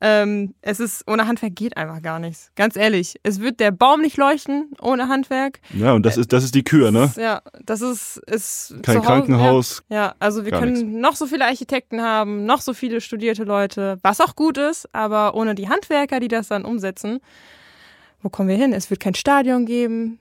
Ähm, 0.00 0.54
es 0.60 0.80
ist, 0.80 1.04
ohne 1.06 1.26
Handwerk 1.26 1.54
geht 1.54 1.76
einfach 1.76 2.02
gar 2.02 2.18
nichts. 2.18 2.50
Ganz 2.56 2.76
ehrlich. 2.76 3.20
Es 3.22 3.40
wird 3.40 3.60
der 3.60 3.70
Baum 3.70 4.00
nicht 4.00 4.16
leuchten 4.16 4.70
ohne 4.80 5.08
Handwerk. 5.08 5.60
Ja, 5.74 5.92
und 5.92 6.04
das 6.04 6.16
ist, 6.16 6.32
das 6.32 6.44
ist 6.44 6.54
die 6.54 6.64
Kür, 6.64 6.90
ne? 6.90 7.12
Ja, 7.16 7.42
das 7.64 7.80
ist, 7.80 8.16
ist 8.26 8.74
kein 8.82 8.98
Hause, 8.98 9.06
Krankenhaus. 9.06 9.82
Ja, 9.88 9.96
ja 9.96 10.14
also 10.18 10.44
wir 10.44 10.52
können 10.52 10.72
nichts. 10.72 11.00
noch 11.00 11.16
so 11.16 11.26
viele 11.26 11.44
Architekten 11.44 12.02
haben, 12.02 12.44
noch 12.44 12.60
so 12.60 12.74
viele 12.74 13.00
studierte 13.00 13.44
Leute, 13.44 13.98
was 14.02 14.20
auch 14.20 14.34
gut 14.34 14.58
ist, 14.58 14.92
aber 14.94 15.34
ohne 15.34 15.54
die 15.54 15.68
Handwerker, 15.68 16.18
die 16.20 16.28
das 16.28 16.48
dann 16.48 16.64
umsetzen, 16.64 17.20
wo 18.22 18.28
kommen 18.28 18.48
wir 18.48 18.56
hin? 18.56 18.72
Es 18.72 18.90
wird 18.90 19.00
kein 19.00 19.14
Stadion 19.14 19.64
geben 19.64 20.18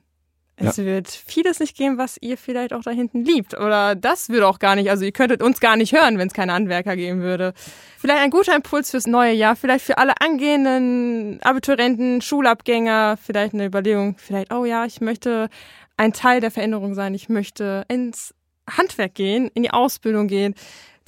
Es 0.60 0.78
ja. 0.78 0.86
wird 0.86 1.08
vieles 1.08 1.60
nicht 1.60 1.78
geben, 1.78 1.98
was 1.98 2.18
ihr 2.20 2.38
vielleicht 2.38 2.74
auch 2.74 2.82
da 2.82 2.92
hinten 2.92 3.24
liebt. 3.24 3.58
Oder 3.58 3.96
das 3.96 4.30
würde 4.30 4.48
auch 4.48 4.60
gar 4.60 4.76
nicht, 4.76 4.90
also 4.90 5.06
ihr 5.06 5.12
könntet 5.12 5.42
uns 5.42 5.60
gar 5.60 5.78
nicht 5.78 5.94
hören, 5.94 6.18
wenn 6.18 6.28
es 6.28 6.34
keine 6.34 6.54
Handwerker 6.54 6.96
geben 6.96 7.22
würde. 7.22 7.54
Vielleicht 7.98 8.22
ein 8.22 8.30
guter 8.30 8.56
Impuls 8.56 8.92
fürs 8.92 9.08
neue 9.08 9.34
Jahr, 9.34 9.56
vielleicht 9.56 9.86
für 9.86 9.98
alle 9.98 10.14
angehenden 10.20 11.40
Abiturienten, 11.42 12.22
Schulabgänger, 12.22 13.18
vielleicht 13.18 13.54
eine 13.54 13.66
Überlegung, 13.66 14.16
vielleicht, 14.18 14.54
oh 14.54 14.66
ja, 14.66 14.86
ich 14.86 15.00
möchte 15.02 15.50
ein 15.98 16.14
Teil 16.14 16.42
der 16.42 16.52
Veränderung 16.52 16.94
sein, 16.94 17.14
ich 17.14 17.30
möchte 17.30 17.86
ins 17.88 18.34
Handwerk 18.70 19.16
gehen, 19.16 19.50
in 19.54 19.64
die 19.64 19.72
Ausbildung 19.72 20.28
gehen. 20.28 20.56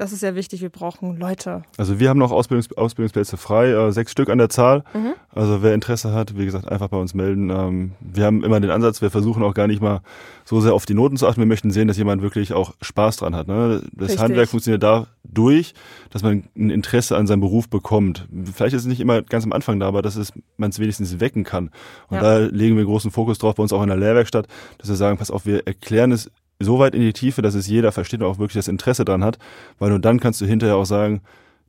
Das 0.02 0.12
ist 0.12 0.22
sehr 0.22 0.34
wichtig. 0.34 0.64
Wir 0.64 0.72
brauchen 0.72 1.16
Leute. 1.20 1.62
Also 1.78 2.00
wir 2.00 2.10
haben 2.10 2.18
noch 2.18 2.32
Ausbildungs 2.32 2.76
Ausbildungsplätze 2.76 3.38
frei, 3.38 3.68
äh, 3.70 3.92
sechs 3.92 4.12
Stück 4.12 4.30
an 4.30 4.40
der 4.40 4.50
Zahl. 4.50 4.84
Mhm. 4.96 5.14
Also 5.30 5.62
wer 5.62 5.76
Interesse 5.76 6.12
hat, 6.12 6.36
wie 6.36 6.46
gesagt, 6.46 6.68
einfach 6.68 6.88
bei 6.88 6.98
uns 6.98 7.14
melden. 7.14 7.52
Ähm, 7.52 7.92
wir 8.00 8.26
haben 8.26 8.44
immer 8.44 8.60
den 8.60 8.72
Ansatz, 8.72 9.04
wir 9.04 9.12
versuchen 9.12 9.44
auch 9.44 9.54
gar 9.54 9.68
nicht 9.68 9.80
mal 9.80 10.02
so 10.44 10.60
sehr 10.60 10.74
auf 10.74 10.88
die 10.88 10.96
Noten 10.96 11.18
zu 11.18 11.28
achten. 11.28 11.40
Wir 11.40 11.46
möchten 11.46 11.70
sehen, 11.70 11.88
dass 11.88 11.98
jemand 11.98 12.24
wirklich 12.24 12.52
auch 12.54 12.74
Spaß 12.82 13.18
dran 13.18 13.36
hat. 13.36 13.48
Ne? 13.48 13.84
Das 13.94 14.10
Richtig. 14.10 14.20
Handwerk 14.24 14.50
funktioniert 14.50 14.82
dadurch, 14.82 15.76
dass 16.10 16.24
man 16.24 16.46
ein 16.58 16.72
Interesse 16.72 17.16
an 17.16 17.28
seinem 17.28 17.42
Beruf 17.42 17.70
bekommt. 17.70 18.28
Vielleicht 18.56 18.74
ist 18.74 18.82
es 18.82 18.88
nicht 18.88 19.02
immer 19.02 19.22
ganz 19.22 19.44
am 19.44 19.54
Anfang 19.54 19.80
da, 19.80 19.88
aber 19.88 20.02
dass 20.02 20.34
man 20.58 20.72
es 20.72 20.80
wenigstens 20.80 21.20
wecken 21.20 21.44
kann. 21.44 21.70
Und 22.08 22.16
ja. 22.16 22.24
da 22.24 22.38
legen 22.40 22.76
wir 22.76 22.86
großen 22.86 23.12
Fokus 23.12 23.38
drauf 23.38 23.54
bei 23.54 23.62
uns 23.62 23.72
auch 23.72 23.84
in 23.84 23.90
der 23.90 23.98
Lehrwerkstatt, 23.98 24.48
dass 24.80 24.90
wir 24.90 24.96
sagen, 24.96 25.20
pass 25.20 25.30
auf, 25.30 25.46
wir 25.46 25.68
erklären 25.68 26.12
es 26.12 26.32
so 26.64 26.80
weit 26.80 26.96
in 26.96 27.02
die 27.02 27.14
Tiefe, 27.14 27.42
dass 27.42 27.56
es 27.56 27.68
jeder 27.68 27.92
versteht 27.92 28.22
und 28.22 28.28
auch 28.28 28.40
wirklich 28.40 28.56
das 28.56 28.68
Interesse 28.68 29.06
dran 29.06 29.24
hat, 29.24 29.38
weil 29.80 29.90
nur 29.90 30.00
dann 30.00 30.20
kannst 30.20 30.42
du 30.42 30.46
hinterher 30.46 30.76
auch 30.76 30.86
sagen, 30.86 31.22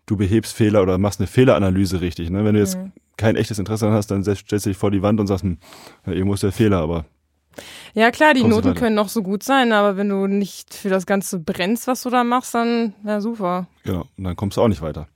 du 0.07 0.17
behebst 0.17 0.55
Fehler 0.55 0.83
oder 0.83 0.99
machst 0.99 1.21
eine 1.21 1.27
Fehleranalyse 1.27 2.01
richtig. 2.01 2.31
Ne? 2.31 2.45
Wenn 2.45 2.55
du 2.55 2.61
jetzt 2.61 2.77
mhm. 2.77 2.93
kein 3.17 3.37
echtes 3.37 3.59
Interesse 3.59 3.85
daran 3.85 3.97
hast, 3.97 4.11
dann 4.11 4.23
stellst 4.23 4.67
du 4.67 4.71
dich 4.71 4.77
vor 4.77 4.91
die 4.91 5.03
Wand 5.03 5.21
und 5.21 5.27
sagst, 5.27 5.45
hm, 5.45 5.59
ja, 6.07 6.13
irgendwo 6.13 6.35
ist 6.35 6.43
der 6.43 6.53
Fehler, 6.53 6.79
aber 6.79 7.05
ja, 7.95 8.11
klar, 8.11 8.33
die 8.33 8.45
Noten 8.45 8.75
können 8.75 8.95
noch 8.95 9.11
so 9.11 9.23
gut 9.23 9.43
sein, 9.43 9.73
aber 9.73 9.99
wenn 9.99 10.09
du 10.09 10.27
nicht 10.27 10.73
für 10.73 10.89
das 10.89 11.05
Ganze 11.05 11.39
brennst, 11.39 11.87
was 11.87 12.03
du 12.03 12.09
da 12.09 12.25
machst, 12.25 12.55
dann, 12.55 12.95
ja, 13.05 13.21
super. 13.21 13.67
Genau, 13.85 14.07
und 14.17 14.25
dann 14.25 14.37
kommst 14.37 14.57
du 14.57 14.63
auch 14.63 14.69
nicht 14.69 14.81
weiter. 14.81 15.09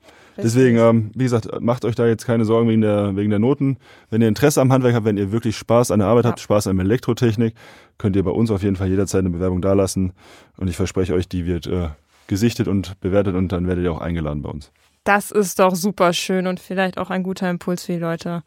Deswegen, 0.42 0.78
ähm, 0.78 1.10
wie 1.14 1.24
gesagt, 1.24 1.48
macht 1.60 1.84
euch 1.84 1.94
da 1.94 2.06
jetzt 2.06 2.26
keine 2.26 2.44
Sorgen 2.44 2.68
wegen 2.68 2.80
der, 2.80 3.16
wegen 3.16 3.30
der 3.30 3.38
Noten. 3.38 3.78
Wenn 4.10 4.22
ihr 4.22 4.28
Interesse 4.28 4.60
am 4.60 4.72
Handwerk 4.72 4.94
habt, 4.94 5.06
wenn 5.06 5.16
ihr 5.16 5.32
wirklich 5.32 5.56
Spaß 5.56 5.90
an 5.90 6.00
der 6.00 6.08
Arbeit 6.08 6.24
ja. 6.24 6.30
habt, 6.30 6.40
Spaß 6.40 6.66
an 6.66 6.78
Elektrotechnik, 6.78 7.54
könnt 7.98 8.16
ihr 8.16 8.22
bei 8.22 8.30
uns 8.30 8.50
auf 8.50 8.62
jeden 8.62 8.76
Fall 8.76 8.88
jederzeit 8.88 9.20
eine 9.20 9.30
Bewerbung 9.30 9.62
dalassen. 9.62 10.12
Und 10.56 10.68
ich 10.68 10.76
verspreche 10.76 11.14
euch, 11.14 11.28
die 11.28 11.46
wird 11.46 11.66
äh, 11.66 11.88
gesichtet 12.26 12.68
und 12.68 13.00
bewertet 13.00 13.34
und 13.34 13.52
dann 13.52 13.66
werdet 13.66 13.84
ihr 13.84 13.92
auch 13.92 14.00
eingeladen 14.00 14.42
bei 14.42 14.50
uns. 14.50 14.72
Das 15.04 15.30
ist 15.30 15.60
doch 15.60 15.74
super 15.74 16.12
schön 16.12 16.46
und 16.46 16.58
vielleicht 16.58 16.98
auch 16.98 17.10
ein 17.10 17.22
guter 17.22 17.48
Impuls 17.48 17.84
für 17.84 17.92
die 17.92 17.98
Leute, 17.98 18.42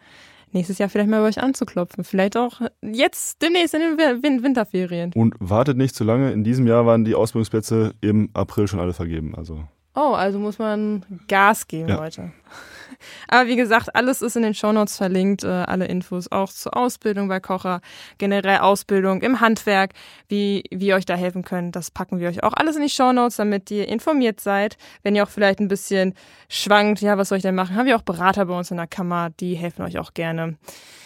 nächstes 0.52 0.78
Jahr 0.78 0.90
vielleicht 0.90 1.10
mal 1.10 1.22
bei 1.22 1.28
euch 1.28 1.42
anzuklopfen. 1.42 2.04
Vielleicht 2.04 2.36
auch 2.36 2.62
jetzt 2.82 3.42
demnächst 3.42 3.74
in 3.74 3.82
den 3.98 4.44
Winterferien. 4.44 5.14
Und 5.14 5.36
wartet 5.40 5.78
nicht 5.78 5.96
zu 5.96 6.04
lange. 6.04 6.32
In 6.32 6.44
diesem 6.44 6.68
Jahr 6.68 6.86
waren 6.86 7.06
die 7.06 7.16
Ausbildungsplätze 7.16 7.94
im 8.02 8.30
April 8.34 8.68
schon 8.68 8.80
alle 8.80 8.94
vergeben. 8.94 9.36
Also 9.36 9.64
Oh, 10.00 10.14
also 10.14 10.40
muss 10.40 10.58
man 10.60 11.04
Gas 11.28 11.68
geben, 11.68 11.90
ja. 11.90 11.98
Leute. 11.98 12.32
Aber 13.28 13.48
wie 13.48 13.58
gesagt, 13.58 13.94
alles 13.96 14.22
ist 14.22 14.38
in 14.38 14.44
den 14.44 14.54
Shownotes 14.54 14.96
verlinkt, 14.96 15.44
äh, 15.44 15.48
alle 15.48 15.88
Infos 15.88 16.32
auch 16.32 16.50
zur 16.50 16.78
Ausbildung 16.78 17.28
bei 17.28 17.42
Kocher, 17.42 17.82
generell 18.18 18.60
Ausbildung 18.60 19.22
im 19.22 19.42
Handwerk, 19.42 19.92
wie 20.30 20.64
wir 20.72 20.96
euch 20.96 21.06
da 21.06 21.16
helfen 21.16 21.44
können. 21.44 21.74
Das 21.74 21.92
packen 21.92 22.20
wir 22.20 22.30
euch 22.30 22.44
auch 22.44 22.54
alles 22.54 22.78
in 22.78 22.82
die 22.82 22.90
Shownotes, 22.90 23.36
damit 23.36 23.70
ihr 23.72 23.90
informiert 23.90 24.40
seid. 24.40 24.78
Wenn 25.04 25.16
ihr 25.16 25.24
auch 25.24 25.30
vielleicht 25.30 25.60
ein 25.60 25.68
bisschen 25.68 26.14
schwankt, 26.48 27.02
ja, 27.02 27.18
was 27.18 27.28
soll 27.28 27.38
ich 27.38 27.44
denn 27.44 27.56
machen? 27.56 27.76
Haben 27.76 27.86
wir 27.86 27.98
auch 27.98 28.02
Berater 28.02 28.46
bei 28.46 28.58
uns 28.58 28.72
in 28.72 28.78
der 28.78 28.88
Kammer, 28.88 29.32
die 29.42 29.56
helfen 29.56 29.84
euch 29.84 30.00
auch 30.00 30.14
gerne. 30.14 30.58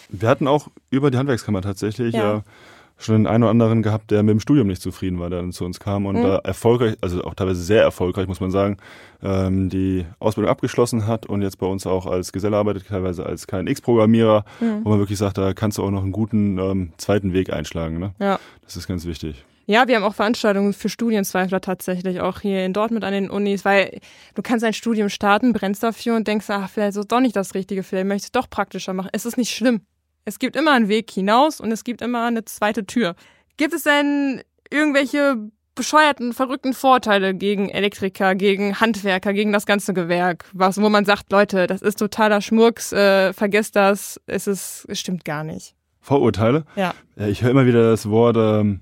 Wir 0.08 0.28
hatten 0.28 0.46
auch 0.46 0.68
über 0.90 1.10
die 1.10 1.18
Handwerkskammer 1.18 1.62
tatsächlich 1.62 2.14
ja. 2.14 2.36
äh, 2.36 2.40
schon 3.04 3.16
den 3.16 3.26
einen 3.26 3.42
oder 3.42 3.50
anderen 3.50 3.82
gehabt, 3.82 4.10
der 4.10 4.22
mit 4.22 4.32
dem 4.32 4.40
Studium 4.40 4.66
nicht 4.66 4.82
zufrieden 4.82 5.18
war, 5.18 5.30
der 5.30 5.40
dann 5.40 5.52
zu 5.52 5.64
uns 5.64 5.80
kam 5.80 6.06
und 6.06 6.16
mhm. 6.16 6.22
da 6.22 6.36
erfolgreich, 6.38 6.96
also 7.00 7.22
auch 7.24 7.34
teilweise 7.34 7.62
sehr 7.62 7.82
erfolgreich, 7.82 8.26
muss 8.26 8.40
man 8.40 8.50
sagen, 8.50 8.78
ähm, 9.22 9.68
die 9.68 10.04
Ausbildung 10.18 10.50
abgeschlossen 10.50 11.06
hat 11.06 11.26
und 11.26 11.42
jetzt 11.42 11.58
bei 11.58 11.66
uns 11.66 11.86
auch 11.86 12.06
als 12.06 12.32
Geselle 12.32 12.56
arbeitet, 12.56 12.88
teilweise 12.88 13.26
als 13.26 13.46
KNX-Programmierer, 13.46 14.44
mhm. 14.60 14.84
wo 14.84 14.90
man 14.90 14.98
wirklich 14.98 15.18
sagt, 15.18 15.38
da 15.38 15.52
kannst 15.54 15.78
du 15.78 15.82
auch 15.82 15.90
noch 15.90 16.02
einen 16.02 16.12
guten 16.12 16.58
ähm, 16.58 16.92
zweiten 16.96 17.32
Weg 17.32 17.52
einschlagen. 17.52 17.98
Ne? 17.98 18.12
Ja. 18.18 18.38
Das 18.62 18.76
ist 18.76 18.86
ganz 18.86 19.04
wichtig. 19.04 19.44
Ja, 19.66 19.88
wir 19.88 19.96
haben 19.96 20.02
auch 20.02 20.14
Veranstaltungen 20.14 20.74
für 20.74 20.90
Studienzweifler 20.90 21.60
tatsächlich 21.60 22.20
auch 22.20 22.40
hier 22.40 22.66
in 22.66 22.74
Dortmund 22.74 23.02
an 23.02 23.14
den 23.14 23.30
Unis, 23.30 23.64
weil 23.64 23.98
du 24.34 24.42
kannst 24.42 24.62
ein 24.62 24.74
Studium 24.74 25.08
starten, 25.08 25.54
brennst 25.54 25.82
dafür 25.82 26.16
und 26.16 26.28
denkst, 26.28 26.46
ach, 26.50 26.68
vielleicht 26.68 26.90
ist 26.90 26.96
es 26.96 27.08
doch 27.08 27.20
nicht 27.20 27.34
das 27.34 27.54
Richtige, 27.54 27.82
vielleicht 27.82 28.06
möchtest 28.06 28.34
du 28.34 28.38
es 28.38 28.42
doch 28.42 28.50
praktischer 28.50 28.92
machen. 28.92 29.08
Es 29.12 29.24
ist 29.24 29.38
nicht 29.38 29.54
schlimm. 29.54 29.80
Es 30.24 30.38
gibt 30.38 30.56
immer 30.56 30.72
einen 30.72 30.88
Weg 30.88 31.10
hinaus 31.10 31.60
und 31.60 31.70
es 31.72 31.84
gibt 31.84 32.02
immer 32.02 32.26
eine 32.26 32.44
zweite 32.44 32.86
Tür. 32.86 33.14
Gibt 33.56 33.74
es 33.74 33.82
denn 33.84 34.42
irgendwelche 34.70 35.36
bescheuerten, 35.74 36.32
verrückten 36.32 36.72
Vorteile 36.72 37.34
gegen 37.34 37.68
Elektriker, 37.68 38.34
gegen 38.34 38.80
Handwerker, 38.80 39.32
gegen 39.32 39.52
das 39.52 39.66
ganze 39.66 39.92
Gewerk, 39.92 40.46
was, 40.52 40.80
wo 40.80 40.88
man 40.88 41.04
sagt, 41.04 41.30
Leute, 41.32 41.66
das 41.66 41.82
ist 41.82 41.98
totaler 41.98 42.40
Schmurks, 42.40 42.92
äh, 42.92 43.32
vergesst 43.32 43.76
das, 43.76 44.20
es 44.26 44.46
ist, 44.46 44.86
es 44.88 45.00
stimmt 45.00 45.24
gar 45.24 45.44
nicht. 45.44 45.74
Vorurteile? 46.00 46.64
Ja. 46.76 46.94
ich 47.16 47.42
höre 47.42 47.50
immer 47.50 47.66
wieder 47.66 47.90
das 47.90 48.08
Wort, 48.08 48.36
ähm, 48.36 48.80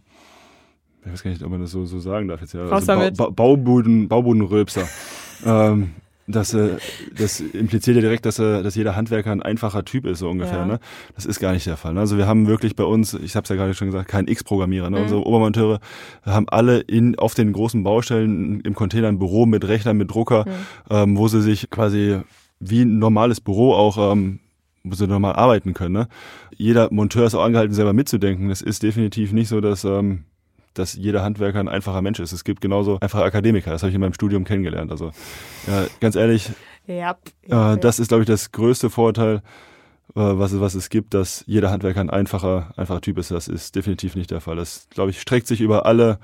ich 1.04 1.12
weiß 1.12 1.22
gar 1.22 1.30
nicht, 1.30 1.42
ob 1.42 1.50
man 1.50 1.60
das 1.60 1.70
so, 1.70 1.84
so 1.84 1.98
sagen 1.98 2.28
darf 2.28 2.40
jetzt 2.40 2.54
ja. 2.54 2.68
Also. 2.68 2.86
Ba 2.86 3.10
ba 3.10 3.30
Baubuden, 3.30 4.08
Baubodenröpser. 4.08 4.88
ähm, 5.46 5.94
das, 6.32 6.54
äh, 6.54 6.76
das 7.16 7.40
impliziert 7.40 7.96
ja 7.96 8.00
direkt, 8.00 8.26
dass, 8.26 8.38
äh, 8.38 8.62
dass 8.62 8.74
jeder 8.74 8.96
Handwerker 8.96 9.30
ein 9.30 9.42
einfacher 9.42 9.84
Typ 9.84 10.06
ist, 10.06 10.18
so 10.18 10.28
ungefähr. 10.28 10.58
Ja. 10.58 10.66
Ne? 10.66 10.80
Das 11.14 11.26
ist 11.26 11.38
gar 11.38 11.52
nicht 11.52 11.66
der 11.66 11.76
Fall. 11.76 11.94
Ne? 11.94 12.00
Also 12.00 12.16
wir 12.16 12.26
haben 12.26 12.46
wirklich 12.46 12.76
bei 12.76 12.84
uns, 12.84 13.14
ich 13.14 13.36
habe 13.36 13.44
es 13.44 13.48
ja 13.50 13.56
gerade 13.56 13.74
schon 13.74 13.88
gesagt, 13.88 14.08
keinen 14.08 14.28
X-Programmierer. 14.28 14.90
Ne? 14.90 14.96
Mhm. 14.98 15.02
Unsere 15.02 15.26
Obermonteure 15.26 15.80
haben 16.24 16.48
alle 16.48 16.80
in, 16.80 17.18
auf 17.18 17.34
den 17.34 17.52
großen 17.52 17.82
Baustellen 17.82 18.60
im 18.60 18.74
Container 18.74 19.08
ein 19.08 19.18
Büro 19.18 19.46
mit 19.46 19.66
Rechnern, 19.66 19.96
mit 19.96 20.10
Drucker, 20.10 20.44
mhm. 20.46 20.52
ähm, 20.90 21.18
wo 21.18 21.28
sie 21.28 21.42
sich 21.42 21.70
quasi 21.70 22.20
wie 22.58 22.82
ein 22.82 22.98
normales 22.98 23.40
Büro 23.40 23.74
auch 23.74 24.12
ähm, 24.12 24.40
wo 24.84 24.94
sie 24.94 25.06
normal 25.06 25.34
arbeiten 25.34 25.74
können. 25.74 25.94
Ne? 25.94 26.08
Jeder 26.56 26.92
Monteur 26.92 27.26
ist 27.26 27.34
auch 27.34 27.44
angehalten, 27.44 27.74
selber 27.74 27.92
mitzudenken. 27.92 28.50
Es 28.50 28.62
ist 28.62 28.82
definitiv 28.82 29.32
nicht 29.32 29.48
so, 29.48 29.60
dass 29.60 29.84
ähm, 29.84 30.24
dass 30.74 30.94
jeder 30.94 31.22
Handwerker 31.22 31.60
ein 31.60 31.68
einfacher 31.68 32.02
Mensch 32.02 32.20
ist. 32.20 32.32
Es 32.32 32.44
gibt 32.44 32.60
genauso 32.60 32.98
einfache 33.00 33.24
Akademiker. 33.24 33.70
Das 33.70 33.82
habe 33.82 33.90
ich 33.90 33.94
in 33.94 34.00
meinem 34.00 34.14
Studium 34.14 34.44
kennengelernt. 34.44 34.90
Also 34.90 35.12
ja, 35.66 35.86
ganz 36.00 36.16
ehrlich, 36.16 36.50
ja, 36.86 37.16
äh, 37.48 37.76
das 37.78 37.98
ist, 37.98 38.08
glaube 38.08 38.22
ich, 38.22 38.26
das 38.26 38.52
größte 38.52 38.90
Vorteil, 38.90 39.36
äh, 39.36 39.40
was, 40.14 40.58
was 40.60 40.74
es 40.74 40.90
gibt, 40.90 41.14
dass 41.14 41.44
jeder 41.46 41.70
Handwerker 41.70 42.00
ein 42.00 42.10
einfacher, 42.10 42.72
einfacher 42.76 43.00
Typ 43.00 43.18
ist. 43.18 43.30
Das 43.30 43.48
ist 43.48 43.76
definitiv 43.76 44.16
nicht 44.16 44.30
der 44.30 44.40
Fall. 44.40 44.56
Das, 44.56 44.88
glaube 44.90 45.10
ich, 45.10 45.20
streckt 45.20 45.46
sich 45.46 45.60
über 45.60 45.86
alle 45.86 46.18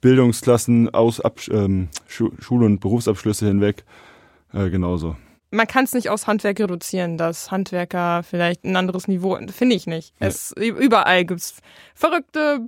Bildungsklassen 0.00 0.92
aus 0.92 1.20
Ab 1.20 1.40
ähm, 1.50 1.88
Schul- 2.06 2.62
und 2.62 2.80
Berufsabschlüsse 2.80 3.46
hinweg 3.46 3.84
äh, 4.52 4.68
genauso 4.68 5.16
man 5.54 5.66
kann 5.66 5.84
es 5.84 5.92
nicht 5.92 6.10
aufs 6.10 6.26
Handwerk 6.26 6.60
reduzieren, 6.60 7.16
dass 7.16 7.50
Handwerker 7.50 8.22
vielleicht 8.22 8.64
ein 8.64 8.76
anderes 8.76 9.08
Niveau, 9.08 9.38
finde 9.50 9.76
ich 9.76 9.86
nicht. 9.86 10.14
Ja. 10.20 10.26
Es, 10.26 10.52
überall 10.52 11.24
gibt's 11.24 11.56
verrückte, 11.94 12.60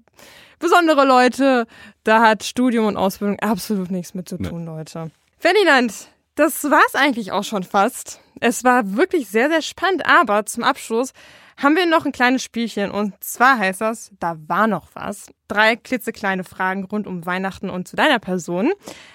besondere 0.59 1.05
Leute. 1.05 1.67
Da 2.05 2.21
hat 2.23 2.45
Studium 2.45 2.87
und 2.87 2.97
Ausbildung 2.97 3.41
absolut 3.41 3.91
nichts 3.91 4.15
mit 4.15 4.29
zu 4.29 4.39
tun, 4.39 4.65
nee. 4.65 4.71
Leute. 4.71 5.11
Ferdinand, 5.39 5.93
das 6.37 6.65
war's 6.65 6.95
eigentlich 6.95 7.33
auch 7.33 7.45
schon 7.45 7.65
fast. 7.65 8.21
Es 8.41 8.65
war 8.65 8.97
wirklich 8.97 9.29
sehr, 9.29 9.49
sehr 9.51 9.63
spannend, 9.63 10.07
aber 10.07 10.47
zum 10.47 10.63
Abschluss 10.63 11.13
haben 11.57 11.75
wir 11.75 11.87
noch 11.87 12.05
ein 12.05 12.13
kleines 12.13 12.43
Spielchen 12.43 12.91
und 12.91 13.15
zwar 13.25 13.59
heißt 13.59 13.81
das, 13.81 14.13
da 14.21 14.37
war 14.47 14.67
noch 14.67 14.89
was. 14.93 15.29
Drei 15.49 15.77
klitzekleine 15.77 16.45
Fragen 16.45 16.85
rund 16.85 17.07
um 17.07 17.25
Weihnachten 17.25 17.71
und 17.71 17.89
zu 17.89 17.97
deiner 17.97 18.19
Person. 18.19 18.73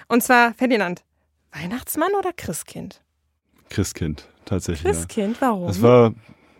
Und 0.07 0.23
zwar, 0.23 0.53
Ferdinand, 0.55 1.03
Weihnachtsmann 1.51 2.13
oder 2.17 2.33
Christkind? 2.33 3.01
Christkind, 3.71 4.27
tatsächlich. 4.45 4.91
Christkind, 4.91 5.37
ja. 5.41 5.47
warum? 5.47 5.67
Das 5.67 5.81
war, 5.81 6.13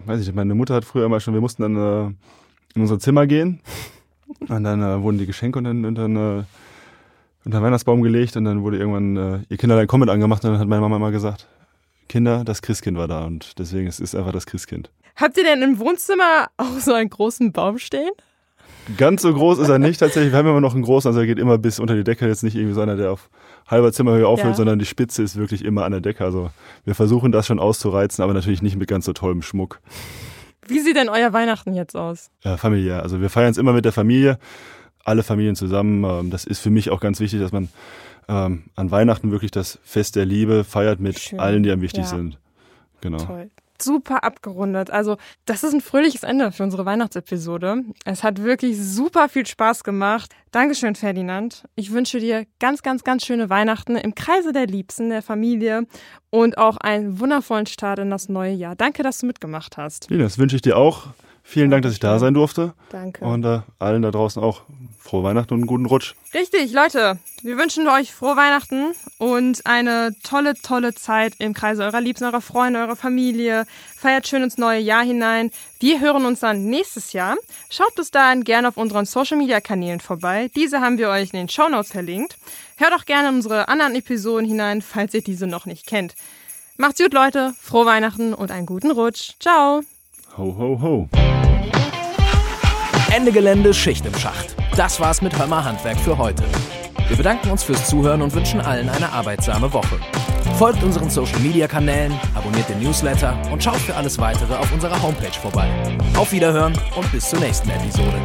weiß 0.06 0.21
ich, 0.21 0.34
meine 0.34 0.56
Mutter 0.56 0.74
hat 0.74 0.86
früher 0.86 1.06
immer 1.06 1.19
schon, 1.19 1.34
wir 1.34 1.41
mussten 1.41 1.62
dann 1.62 1.76
äh, 1.76 2.08
in 2.76 2.82
unser 2.82 3.00
Zimmer 3.00 3.28
gehen 3.28 3.62
und 4.39 4.63
dann 4.63 4.82
äh, 4.82 5.02
wurden 5.02 5.17
die 5.17 5.26
Geschenke 5.26 5.60
und 5.60 5.65
dann, 5.65 5.86
und 5.86 5.95
dann 5.95 6.15
äh, 6.15 6.43
unter 7.43 7.60
den 7.60 7.63
Weihnachtsbaum 7.63 8.02
gelegt 8.02 8.36
und 8.38 8.45
dann 8.45 8.63
wurde 8.63 8.78
irgendwann 8.78 9.17
äh, 9.17 9.39
ihr 9.50 9.58
Kinderlein 9.58 9.88
Comment 9.88 10.10
angemacht 10.10 10.43
und 10.43 10.52
dann 10.52 10.60
hat 10.60 10.67
meine 10.67 10.82
Mama 10.82 10.95
immer 10.95 11.12
gesagt, 11.12 11.47
Kinder, 12.08 12.43
das 12.43 12.62
Christkind 12.62 12.97
war 12.97 13.08
da 13.08 13.26
und 13.26 13.58
deswegen 13.60 13.88
es 13.88 14.00
ist 14.00 14.15
einfach 14.15 14.32
das 14.32 14.45
Christkind. 14.45 14.89
Habt 15.15 15.38
ihr 15.38 15.43
denn 15.43 15.62
im 15.62 15.80
Wohnzimmer 15.80 16.50
auch 16.58 16.80
so 16.80 16.93
einen 16.93 17.10
großen 17.10 17.52
Baum 17.52 17.78
stehen? 17.78 18.12
Ganz 18.97 19.21
so 19.21 19.34
groß 19.34 19.60
ist 19.60 19.69
er 19.69 19.79
nicht 19.79 19.99
tatsächlich. 19.99 20.31
Wir 20.31 20.39
haben 20.39 20.47
immer 20.47 20.62
noch 20.62 20.73
einen 20.73 20.84
großen, 20.84 21.07
also 21.10 21.19
er 21.19 21.25
geht 21.25 21.39
immer 21.39 21.57
bis 21.57 21.79
unter 21.79 21.95
die 21.95 22.03
Decke. 22.03 22.27
Jetzt 22.27 22.43
nicht 22.43 22.55
irgendwie 22.55 22.73
so 22.73 22.81
einer, 22.81 22.95
der 22.95 23.12
auf 23.12 23.29
halber 23.67 23.93
Zimmerhöhe 23.93 24.27
aufhört, 24.27 24.53
ja. 24.53 24.55
sondern 24.55 24.79
die 24.79 24.86
Spitze 24.86 25.23
ist 25.23 25.38
wirklich 25.38 25.63
immer 25.63 25.86
an 25.86 25.91
der 25.91 26.01
Decke. 26.01 26.25
Also 26.25 26.49
wir 26.84 26.95
versuchen 26.95 27.31
das 27.31 27.47
schon 27.47 27.60
auszureizen, 27.60 28.23
aber 28.23 28.34
natürlich 28.34 28.62
nicht 28.62 28.75
mit 28.75 28.89
ganz 28.89 29.05
so 29.05 29.13
tollem 29.13 29.41
Schmuck. 29.41 29.79
Wie 30.67 30.79
sieht 30.79 30.95
denn 30.95 31.10
euer 31.10 31.34
Weihnachten 31.34 31.73
jetzt 31.73 31.95
aus? 31.95 32.29
Ja, 32.43 32.57
familiär. 32.57 33.03
Also 33.03 33.21
wir 33.21 33.29
feiern 33.29 33.51
es 33.51 33.57
immer 33.57 33.73
mit 33.73 33.86
der 33.86 33.91
Familie, 33.91 34.39
alle 35.03 35.23
Familien 35.23 35.55
zusammen. 35.55 36.03
Ähm, 36.03 36.29
das 36.31 36.45
ist 36.45 36.60
für 36.60 36.69
mich 36.69 36.89
auch 36.89 36.99
ganz 36.99 37.19
wichtig, 37.19 37.39
dass 37.39 37.51
man 37.51 37.69
ähm, 38.27 38.63
an 38.75 38.91
Weihnachten 38.91 39.31
wirklich 39.31 39.51
das 39.51 39.79
Fest 39.84 40.15
der 40.15 40.25
Liebe 40.25 40.63
feiert 40.63 40.99
mit 40.99 41.19
Schön. 41.19 41.39
allen, 41.39 41.63
die 41.63 41.71
einem 41.71 41.81
wichtig 41.81 42.03
ja. 42.03 42.10
sind. 42.10 42.39
Genau. 43.01 43.17
Toll. 43.17 43.49
Super 43.84 44.24
abgerundet. 44.24 44.89
Also, 44.89 45.17
das 45.46 45.63
ist 45.63 45.74
ein 45.74 45.82
fröhliches 45.82 46.24
Ende 46.24 46.52
für 46.52 46.63
unsere 46.63 46.86
Weihnachtsepisode. 46.86 47.84
Es 48.06 48.24
hat 48.24 48.44
wirklich 48.44 48.78
super 48.80 49.30
viel 49.30 49.46
Spaß 49.46 49.84
gemacht. 49.84 50.32
Dankeschön, 50.52 50.96
Ferdinand. 50.96 51.63
Ich 51.76 51.91
wünsche 51.91 52.20
dir 52.20 52.46
ganz, 52.60 52.82
ganz, 52.82 53.04
ganz 53.04 53.26
schöne 53.26 53.50
Weihnachten 53.50 53.96
im 53.96 54.15
Kreise 54.15 54.52
der 54.52 54.67
Liebsten, 54.67 55.10
der 55.10 55.22
Familie 55.22 55.88
und 56.30 56.58
auch 56.58 56.78
einen 56.78 57.20
wundervollen 57.20 57.67
Start 57.67 58.00
in 58.00 58.10
das 58.10 58.30
neue 58.30 58.54
Jahr. 58.54 58.76
Danke, 58.76 59.04
dass 59.04 59.20
du 59.20 59.26
mitgemacht 59.26 59.78
hast. 59.78 60.10
Ja, 60.10 60.17
das 60.17 60.38
wünsche 60.38 60.56
ich 60.56 60.62
dir 60.62 60.78
auch. 60.78 61.08
Vielen 61.43 61.69
Dank, 61.69 61.84
dass 61.84 61.93
ich 61.93 61.99
da 61.99 62.19
sein 62.19 62.34
durfte. 62.34 62.73
Danke. 62.89 63.25
Und 63.25 63.43
äh, 63.43 63.60
allen 63.80 64.01
da 64.01 64.12
draußen 64.12 64.41
auch 64.41 64.62
frohe 64.99 65.23
Weihnachten 65.23 65.54
und 65.54 65.62
einen 65.62 65.67
guten 65.67 65.86
Rutsch. 65.86 66.13
Richtig, 66.34 66.71
Leute. 66.71 67.19
Wir 67.41 67.58
wünschen 67.58 67.88
euch 67.88 68.13
frohe 68.13 68.38
Weihnachten 68.38 68.93
und 69.17 69.65
eine 69.65 70.15
tolle, 70.23 70.54
tolle 70.54 70.93
Zeit 70.93 71.34
im 71.39 71.54
Kreise 71.54 71.84
eurer 71.84 71.99
Liebsten, 71.99 72.25
eurer 72.25 72.39
Freunde, 72.39 72.80
eurer 72.80 72.95
Familie. 72.95 73.65
Feiert 73.97 74.27
schön 74.27 74.43
ins 74.43 74.58
neue 74.58 74.80
Jahr 74.80 75.04
hinein. 75.04 75.51
Wir 75.80 75.99
hören 75.99 76.25
uns 76.25 76.39
dann 76.39 76.65
nächstes 76.65 77.13
Jahr. 77.13 77.36
Schaut 77.69 77.95
bis 77.95 78.12
dahin 78.12 78.43
gerne 78.43 78.67
auf 78.69 78.77
unseren 78.77 79.06
Social 79.06 79.38
Media 79.38 79.60
Kanälen 79.60 79.99
vorbei. 79.99 80.49
Diese 80.56 80.80
haben 80.80 80.97
wir 80.97 81.10
euch 81.10 81.34
in 81.34 81.39
den 81.39 81.49
Show 81.49 81.67
Notes 81.67 81.91
verlinkt. 81.91 82.38
Hört 82.77 82.93
auch 82.93 83.06
gerne 83.06 83.30
in 83.30 83.36
unsere 83.36 83.67
anderen 83.67 83.95
Episoden 83.95 84.47
hinein, 84.47 84.82
falls 84.82 85.13
ihr 85.13 85.21
diese 85.21 85.47
noch 85.47 85.65
nicht 85.65 85.88
kennt. 85.88 86.15
Macht's 86.77 87.01
gut, 87.01 87.13
Leute. 87.13 87.54
Frohe 87.60 87.86
Weihnachten 87.86 88.34
und 88.34 88.51
einen 88.51 88.65
guten 88.65 88.91
Rutsch. 88.91 89.34
Ciao. 89.39 89.82
Ho, 90.38 90.56
ho, 90.58 90.80
ho. 90.82 91.10
Ende 93.13 93.34
Gelände, 93.34 93.74
Schicht 93.74 94.06
im 94.06 94.15
Schacht. 94.17 94.56
Das 94.78 94.98
war's 95.02 95.22
mit 95.22 95.38
Hörmer 95.38 95.65
Handwerk 95.65 96.00
für 96.00 96.17
heute. 96.17 96.44
Wir 97.10 97.17
bedanken 97.17 97.50
uns 97.50 97.63
fürs 97.63 97.89
Zuhören 97.89 98.22
und 98.22 98.34
wünschen 98.34 98.62
allen 98.62 98.88
eine 98.88 99.12
arbeitsame 99.12 99.74
Woche. 99.74 100.00
Folgt 100.58 100.84
unseren 100.84 101.10
Social 101.10 101.39
Media 101.39 101.67
Kanälen, 101.67 102.17
abonniert 102.34 102.70
den 102.70 102.80
Newsletter 102.80 103.38
und 103.52 103.62
schaut 103.62 103.76
für 103.76 103.96
alles 103.96 104.17
weitere 104.20 104.56
auf 104.56 104.72
unserer 104.72 105.02
Homepage 105.02 105.38
vorbei. 105.38 105.70
Auf 106.15 106.32
Wiederhören 106.32 106.78
und 106.96 107.12
bis 107.12 107.30
zur 107.30 107.39
nächsten 107.39 107.70
Episode. 107.70 108.22